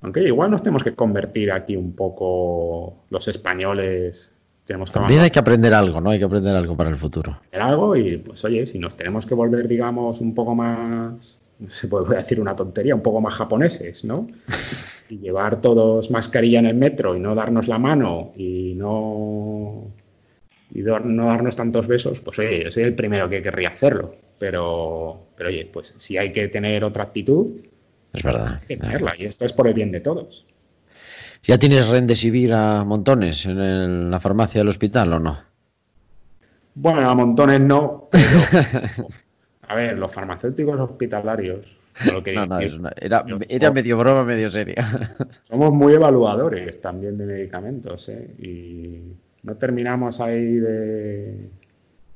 Aunque 0.01 0.21
igual 0.21 0.49
nos 0.49 0.63
tenemos 0.63 0.83
que 0.83 0.95
convertir 0.95 1.51
aquí 1.51 1.75
un 1.75 1.93
poco 1.93 3.03
los 3.09 3.27
españoles. 3.27 4.35
Tenemos 4.65 4.91
que 4.91 4.99
También 4.99 5.21
hay 5.21 5.31
que 5.31 5.39
aprender 5.39 5.73
algo, 5.73 5.99
¿no? 6.01 6.11
Hay 6.11 6.19
que 6.19 6.25
aprender 6.25 6.55
algo 6.55 6.77
para 6.77 6.89
el 6.89 6.97
futuro. 6.97 7.31
Aprender 7.31 7.61
algo 7.61 7.95
y, 7.95 8.17
pues, 8.17 8.45
oye, 8.45 8.65
si 8.65 8.79
nos 8.79 8.95
tenemos 8.95 9.25
que 9.25 9.33
volver, 9.33 9.67
digamos, 9.67 10.21
un 10.21 10.33
poco 10.35 10.55
más 10.55 11.41
se 11.67 11.87
puede 11.87 12.15
decir 12.15 12.39
una 12.39 12.55
tontería, 12.55 12.95
un 12.95 13.01
poco 13.01 13.21
más 13.21 13.35
japoneses, 13.35 14.05
¿no? 14.05 14.27
Y 15.09 15.17
llevar 15.17 15.59
todos 15.59 16.09
mascarilla 16.09 16.59
en 16.59 16.67
el 16.67 16.75
metro 16.75 17.17
y 17.17 17.19
no 17.19 17.35
darnos 17.35 17.67
la 17.67 17.77
mano 17.77 18.31
y 18.37 18.75
no, 18.75 19.91
y 20.73 20.79
no 20.79 21.25
darnos 21.25 21.57
tantos 21.57 21.89
besos, 21.89 22.21
pues 22.21 22.39
oye, 22.39 22.63
yo 22.63 22.71
soy 22.71 22.83
el 22.83 22.95
primero 22.95 23.27
que 23.27 23.41
querría 23.41 23.67
hacerlo. 23.67 24.15
Pero, 24.39 25.27
pero 25.35 25.49
oye, 25.49 25.69
pues 25.71 25.95
si 25.97 26.17
hay 26.17 26.31
que 26.31 26.47
tener 26.47 26.85
otra 26.85 27.03
actitud, 27.03 27.61
es 28.13 28.23
verdad. 28.23 28.59
Hay 28.61 28.67
que 28.67 28.77
tenerla. 28.77 29.15
Y 29.17 29.25
esto 29.25 29.43
es 29.43 29.51
por 29.51 29.67
el 29.67 29.73
bien 29.73 29.91
de 29.91 29.99
todos. 29.99 30.47
¿Ya 31.43 31.57
tienes 31.57 31.87
Rendesivir 31.89 32.53
a 32.53 32.83
montones 32.83 33.45
en 33.45 34.11
la 34.11 34.19
farmacia 34.19 34.61
del 34.61 34.69
hospital 34.69 35.13
o 35.13 35.19
no? 35.19 35.39
Bueno, 36.75 37.09
a 37.09 37.15
montones 37.15 37.59
no, 37.59 38.07
pero 38.11 38.27
a 39.67 39.75
ver, 39.75 39.97
los 39.99 40.13
farmacéuticos 40.13 40.79
hospitalarios. 40.79 41.77
no, 42.05 42.45
no, 42.45 42.59
era, 42.97 43.25
era 43.49 43.71
medio 43.71 43.97
broma, 43.97 44.23
medio 44.23 44.49
seria. 44.49 44.85
Somos 45.43 45.73
muy 45.73 45.93
evaluadores 45.93 46.79
también 46.79 47.17
de 47.17 47.25
medicamentos, 47.25 48.07
¿eh? 48.09 48.33
Y 48.39 49.13
no 49.43 49.55
terminamos 49.55 50.21
ahí 50.21 50.55
de. 50.55 51.49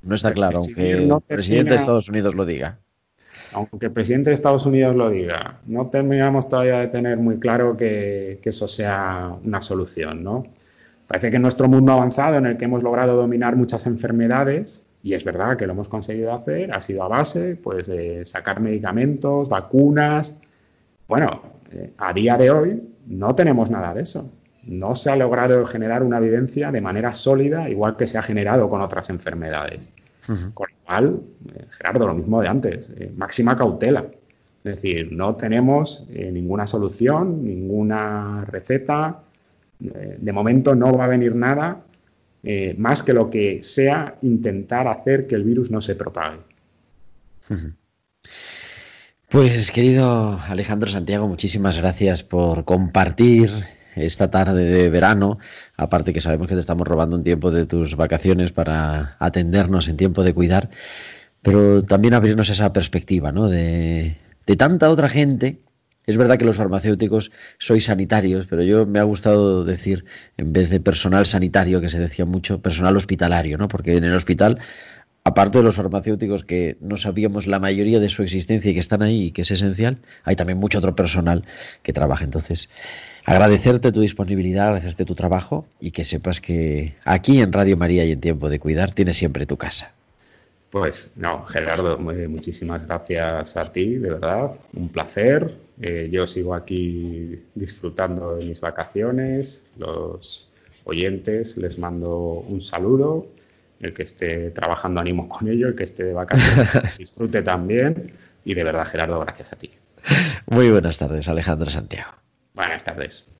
No 0.03 0.15
está 0.15 0.31
claro, 0.31 0.59
aunque 0.59 0.91
el 0.91 1.13
presidente 1.27 1.71
de 1.71 1.75
Estados 1.77 2.07
Unidos 2.07 2.35
lo 2.35 2.45
diga. 2.45 2.79
Aunque 3.55 3.85
el 3.85 3.93
presidente 3.93 4.31
de 4.31 4.33
Estados 4.33 4.65
Unidos 4.65 4.97
lo 4.97 5.09
diga, 5.09 5.59
no 5.65 5.87
terminamos 5.87 6.49
todavía 6.49 6.79
de 6.79 6.87
tener 6.87 7.17
muy 7.17 7.39
claro 7.39 7.77
que, 7.77 8.37
eso 8.43 8.67
sea 8.67 9.33
una 9.45 9.61
solución, 9.61 10.25
¿no? 10.25 10.43
Parece 11.07 11.29
que 11.29 11.37
en 11.37 11.43
nuestro 11.43 11.69
mundo 11.69 11.93
avanzado, 11.93 12.35
en 12.35 12.47
el 12.47 12.57
que 12.57 12.65
hemos 12.65 12.83
logrado 12.83 13.15
dominar 13.15 13.55
muchas 13.55 13.87
enfermedades, 13.87 14.87
y 15.03 15.13
es 15.13 15.23
verdad 15.23 15.55
que 15.55 15.65
lo 15.67 15.71
hemos 15.71 15.87
conseguido 15.87 16.33
hacer, 16.33 16.73
ha 16.73 16.81
sido 16.81 17.03
a 17.03 17.07
base 17.07 17.55
pues, 17.55 17.87
de 17.87 18.25
sacar 18.25 18.59
medicamentos, 18.59 19.47
vacunas. 19.47 20.41
Bueno, 21.07 21.41
eh, 21.71 21.93
a 21.97 22.11
día 22.11 22.37
de 22.37 22.51
hoy 22.51 22.83
no 23.07 23.35
tenemos 23.35 23.71
nada 23.71 23.93
de 23.93 24.01
eso. 24.01 24.29
No 24.63 24.95
se 24.95 25.11
ha 25.11 25.15
logrado 25.15 25.65
generar 25.65 26.03
una 26.03 26.17
evidencia 26.17 26.73
de 26.73 26.81
manera 26.81 27.13
sólida, 27.13 27.69
igual 27.69 27.95
que 27.95 28.05
se 28.05 28.17
ha 28.17 28.21
generado 28.21 28.67
con 28.69 28.81
otras 28.81 29.09
enfermedades. 29.09 29.93
Con 30.25 30.67
lo 30.69 30.85
cual, 30.85 31.21
eh, 31.53 31.65
Gerardo, 31.69 32.07
lo 32.07 32.15
mismo 32.15 32.41
de 32.41 32.47
antes, 32.47 32.91
eh, 32.97 33.11
máxima 33.15 33.55
cautela. 33.55 34.05
Es 34.63 34.75
decir, 34.75 35.11
no 35.11 35.35
tenemos 35.35 36.07
ninguna 36.09 36.65
solución, 36.65 37.43
ninguna 37.43 38.43
receta, 38.45 39.21
eh, 39.83 40.17
de 40.19 40.31
momento 40.31 40.73
no 40.73 40.93
va 40.97 41.05
a 41.05 41.07
venir 41.07 41.35
nada 41.35 41.81
eh, 42.43 42.75
más 42.77 43.03
que 43.03 43.13
lo 43.13 43.29
que 43.29 43.59
sea 43.59 44.17
intentar 44.21 44.87
hacer 44.87 45.27
que 45.27 45.35
el 45.35 45.43
virus 45.43 45.71
no 45.71 45.81
se 45.81 45.95
propague. 45.95 46.39
Pues 49.29 49.71
querido 49.71 50.39
Alejandro 50.39 50.87
Santiago, 50.87 51.27
muchísimas 51.27 51.77
gracias 51.77 52.23
por 52.23 52.63
compartir 52.63 53.49
esta 53.95 54.29
tarde 54.29 54.65
de 54.65 54.89
verano, 54.89 55.39
aparte 55.77 56.13
que 56.13 56.21
sabemos 56.21 56.47
que 56.47 56.53
te 56.53 56.59
estamos 56.59 56.87
robando 56.87 57.15
un 57.15 57.23
tiempo 57.23 57.51
de 57.51 57.65
tus 57.65 57.95
vacaciones 57.95 58.51
para 58.51 59.15
atendernos 59.19 59.87
en 59.87 59.97
tiempo 59.97 60.23
de 60.23 60.33
cuidar, 60.33 60.69
pero 61.41 61.83
también 61.83 62.13
abrirnos 62.13 62.49
esa 62.49 62.73
perspectiva 62.73 63.31
¿no? 63.31 63.49
de, 63.49 64.17
de 64.45 64.55
tanta 64.55 64.89
otra 64.89 65.09
gente 65.09 65.59
es 66.07 66.17
verdad 66.17 66.37
que 66.37 66.45
los 66.45 66.55
farmacéuticos 66.55 67.31
sois 67.57 67.85
sanitarios, 67.85 68.45
pero 68.45 68.61
yo 68.61 68.85
me 68.85 68.99
ha 68.99 69.03
gustado 69.03 69.63
decir, 69.63 70.05
en 70.37 70.53
vez 70.53 70.69
de 70.69 70.79
personal 70.79 71.25
sanitario, 71.25 71.81
que 71.81 71.89
se 71.89 71.99
decía 71.99 72.25
mucho, 72.25 72.61
personal 72.61 72.95
hospitalario, 72.95 73.57
¿no? 73.57 73.67
Porque 73.67 73.97
en 73.97 74.03
el 74.03 74.13
hospital, 74.13 74.59
aparte 75.23 75.57
de 75.57 75.63
los 75.63 75.75
farmacéuticos 75.75 76.43
que 76.43 76.77
no 76.79 76.97
sabíamos 76.97 77.47
la 77.47 77.59
mayoría 77.59 77.99
de 77.99 78.09
su 78.09 78.21
existencia 78.21 78.69
y 78.69 78.75
que 78.75 78.79
están 78.79 79.01
ahí 79.01 79.25
y 79.25 79.31
que 79.31 79.41
es 79.41 79.51
esencial, 79.51 79.97
hay 80.23 80.35
también 80.35 80.59
mucho 80.59 80.77
otro 80.77 80.95
personal 80.95 81.43
que 81.81 81.91
trabaja. 81.91 82.23
Entonces, 82.23 82.69
agradecerte 83.25 83.91
tu 83.91 84.01
disponibilidad, 84.01 84.67
agradecerte 84.67 85.03
tu 85.03 85.15
trabajo 85.15 85.65
y 85.79 85.91
que 85.91 86.05
sepas 86.05 86.39
que 86.39 86.95
aquí 87.03 87.41
en 87.41 87.51
Radio 87.51 87.75
María 87.75 88.05
y 88.05 88.11
en 88.11 88.21
Tiempo 88.21 88.49
de 88.49 88.59
Cuidar 88.59 88.93
tienes 88.93 89.17
siempre 89.17 89.45
tu 89.45 89.57
casa. 89.57 89.93
Pues 90.69 91.13
no, 91.15 91.45
Gerardo, 91.45 91.97
muchísimas 91.97 92.85
gracias 92.85 93.55
a 93.55 93.71
ti, 93.71 93.95
de 93.95 94.09
verdad, 94.09 94.51
un 94.73 94.89
placer. 94.89 95.55
Eh, 95.81 96.09
yo 96.11 96.27
sigo 96.27 96.53
aquí 96.53 97.41
disfrutando 97.55 98.35
de 98.35 98.45
mis 98.45 98.59
vacaciones, 98.61 99.65
los 99.77 100.49
oyentes 100.83 101.57
les 101.57 101.79
mando 101.79 102.43
un 102.47 102.61
saludo, 102.61 103.27
el 103.79 103.93
que 103.93 104.03
esté 104.03 104.51
trabajando 104.51 104.99
ánimo 104.99 105.29
con 105.29 105.47
ello, 105.47 105.67
el 105.67 105.75
que 105.75 105.83
esté 105.83 106.03
de 106.03 106.13
vacaciones 106.13 106.69
disfrute 106.97 107.41
también 107.41 108.11
y 108.43 108.53
de 108.53 108.63
verdad, 108.63 108.85
Gerardo, 108.85 109.19
gracias 109.19 109.53
a 109.53 109.55
ti. 109.55 109.71
Muy 110.47 110.69
buenas 110.69 110.97
tardes, 110.97 111.27
Alejandro 111.27 111.69
Santiago. 111.69 112.24
Buenas 112.55 112.83
tardes. 112.83 113.34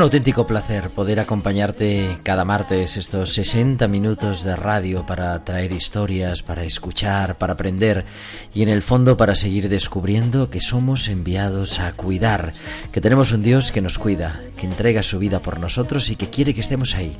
Un 0.00 0.04
auténtico 0.04 0.46
placer 0.46 0.88
poder 0.88 1.20
acompañarte 1.20 2.16
cada 2.22 2.46
martes 2.46 2.96
estos 2.96 3.34
60 3.34 3.86
minutos 3.86 4.44
de 4.44 4.56
radio 4.56 5.04
para 5.04 5.44
traer 5.44 5.72
historias, 5.72 6.42
para 6.42 6.64
escuchar, 6.64 7.36
para 7.36 7.52
aprender 7.52 8.06
y 8.54 8.62
en 8.62 8.70
el 8.70 8.80
fondo 8.80 9.18
para 9.18 9.34
seguir 9.34 9.68
descubriendo 9.68 10.48
que 10.48 10.62
somos 10.62 11.06
enviados 11.08 11.80
a 11.80 11.92
cuidar, 11.92 12.54
que 12.94 13.02
tenemos 13.02 13.32
un 13.32 13.42
Dios 13.42 13.72
que 13.72 13.82
nos 13.82 13.98
cuida, 13.98 14.40
que 14.56 14.64
entrega 14.64 15.02
su 15.02 15.18
vida 15.18 15.42
por 15.42 15.60
nosotros 15.60 16.08
y 16.08 16.16
que 16.16 16.30
quiere 16.30 16.54
que 16.54 16.62
estemos 16.62 16.94
ahí, 16.94 17.14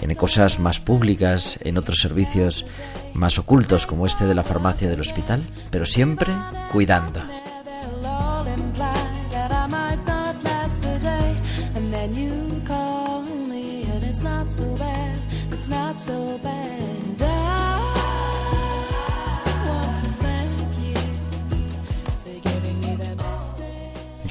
en 0.00 0.14
cosas 0.14 0.58
más 0.58 0.80
públicas, 0.80 1.58
en 1.62 1.76
otros 1.76 2.00
servicios 2.00 2.64
más 3.12 3.38
ocultos 3.38 3.84
como 3.84 4.06
este 4.06 4.24
de 4.24 4.34
la 4.34 4.44
farmacia 4.44 4.88
del 4.88 5.02
hospital, 5.02 5.46
pero 5.70 5.84
siempre 5.84 6.32
cuidando. 6.72 7.20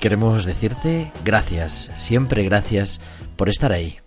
Queremos 0.04 0.44
decirte 0.44 1.14
gracias, 1.24 1.90
siempre 1.96 2.44
gracias 2.44 3.00
por 3.38 3.48
estar 3.48 3.72
ahí. 3.72 4.03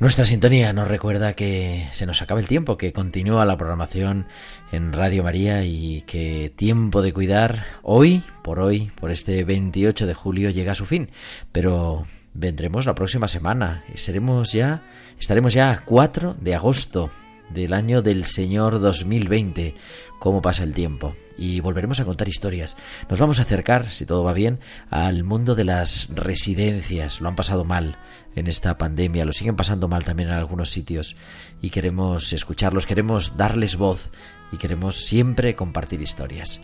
Nuestra 0.00 0.26
sintonía 0.26 0.72
nos 0.72 0.86
recuerda 0.86 1.32
que 1.32 1.88
se 1.90 2.06
nos 2.06 2.22
acaba 2.22 2.38
el 2.38 2.46
tiempo, 2.46 2.78
que 2.78 2.92
continúa 2.92 3.44
la 3.44 3.56
programación 3.56 4.26
en 4.70 4.92
Radio 4.92 5.24
María 5.24 5.64
y 5.64 6.02
que 6.02 6.52
tiempo 6.54 7.02
de 7.02 7.12
cuidar 7.12 7.64
hoy, 7.82 8.22
por 8.44 8.60
hoy, 8.60 8.92
por 9.00 9.10
este 9.10 9.42
28 9.42 10.06
de 10.06 10.14
julio 10.14 10.50
llega 10.50 10.70
a 10.70 10.76
su 10.76 10.86
fin. 10.86 11.10
Pero 11.50 12.04
vendremos 12.32 12.86
la 12.86 12.94
próxima 12.94 13.26
semana 13.26 13.82
y 13.92 13.98
seremos 13.98 14.52
ya, 14.52 14.82
estaremos 15.18 15.52
ya 15.52 15.72
a 15.72 15.80
4 15.80 16.36
de 16.40 16.54
agosto 16.54 17.10
del 17.50 17.72
año 17.72 18.00
del 18.00 18.24
Señor 18.24 18.78
2020. 18.78 19.74
Cómo 20.18 20.42
pasa 20.42 20.64
el 20.64 20.74
tiempo. 20.74 21.14
Y 21.36 21.60
volveremos 21.60 22.00
a 22.00 22.04
contar 22.04 22.28
historias. 22.28 22.76
Nos 23.08 23.18
vamos 23.18 23.38
a 23.38 23.42
acercar, 23.42 23.88
si 23.90 24.04
todo 24.04 24.24
va 24.24 24.32
bien, 24.32 24.58
al 24.90 25.22
mundo 25.22 25.54
de 25.54 25.64
las 25.64 26.08
residencias. 26.12 27.20
Lo 27.20 27.28
han 27.28 27.36
pasado 27.36 27.64
mal 27.64 27.98
en 28.34 28.48
esta 28.48 28.78
pandemia, 28.78 29.24
lo 29.24 29.32
siguen 29.32 29.56
pasando 29.56 29.88
mal 29.88 30.04
también 30.04 30.30
en 30.30 30.34
algunos 30.34 30.70
sitios. 30.70 31.16
Y 31.62 31.70
queremos 31.70 32.32
escucharlos, 32.32 32.86
queremos 32.86 33.36
darles 33.36 33.76
voz 33.76 34.10
y 34.52 34.56
queremos 34.56 35.04
siempre 35.04 35.54
compartir 35.54 36.00
historias. 36.02 36.60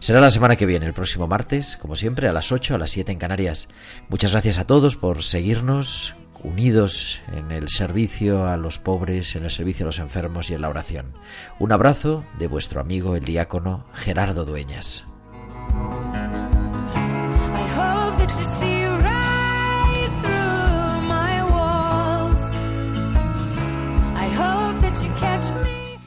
Será 0.00 0.20
la 0.20 0.30
semana 0.30 0.56
que 0.56 0.66
viene, 0.66 0.86
el 0.86 0.94
próximo 0.94 1.26
martes, 1.26 1.76
como 1.80 1.96
siempre, 1.96 2.28
a 2.28 2.32
las 2.32 2.52
8, 2.52 2.74
a 2.74 2.78
las 2.78 2.90
7 2.90 3.12
en 3.12 3.18
Canarias. 3.18 3.68
Muchas 4.08 4.32
gracias 4.32 4.58
a 4.58 4.66
todos 4.66 4.96
por 4.96 5.22
seguirnos, 5.22 6.14
unidos 6.42 7.20
en 7.32 7.50
el 7.50 7.68
servicio 7.68 8.46
a 8.46 8.56
los 8.56 8.78
pobres, 8.78 9.36
en 9.36 9.44
el 9.44 9.50
servicio 9.50 9.84
a 9.84 9.88
los 9.88 9.98
enfermos 9.98 10.50
y 10.50 10.54
en 10.54 10.62
la 10.62 10.68
oración. 10.68 11.14
Un 11.58 11.72
abrazo 11.72 12.24
de 12.38 12.46
vuestro 12.46 12.80
amigo 12.80 13.16
el 13.16 13.24
diácono 13.24 13.84
Gerardo 13.92 14.44
Dueñas. 14.44 15.04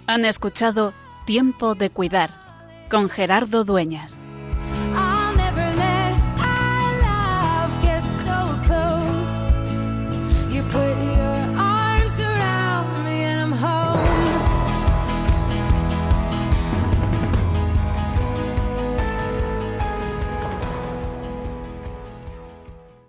Han 0.07 0.25
escuchado 0.25 0.93
Tiempo 1.25 1.73
de 1.73 1.89
Cuidar 1.89 2.32
con 2.89 3.07
Gerardo 3.09 3.63
Dueñas. 3.63 4.19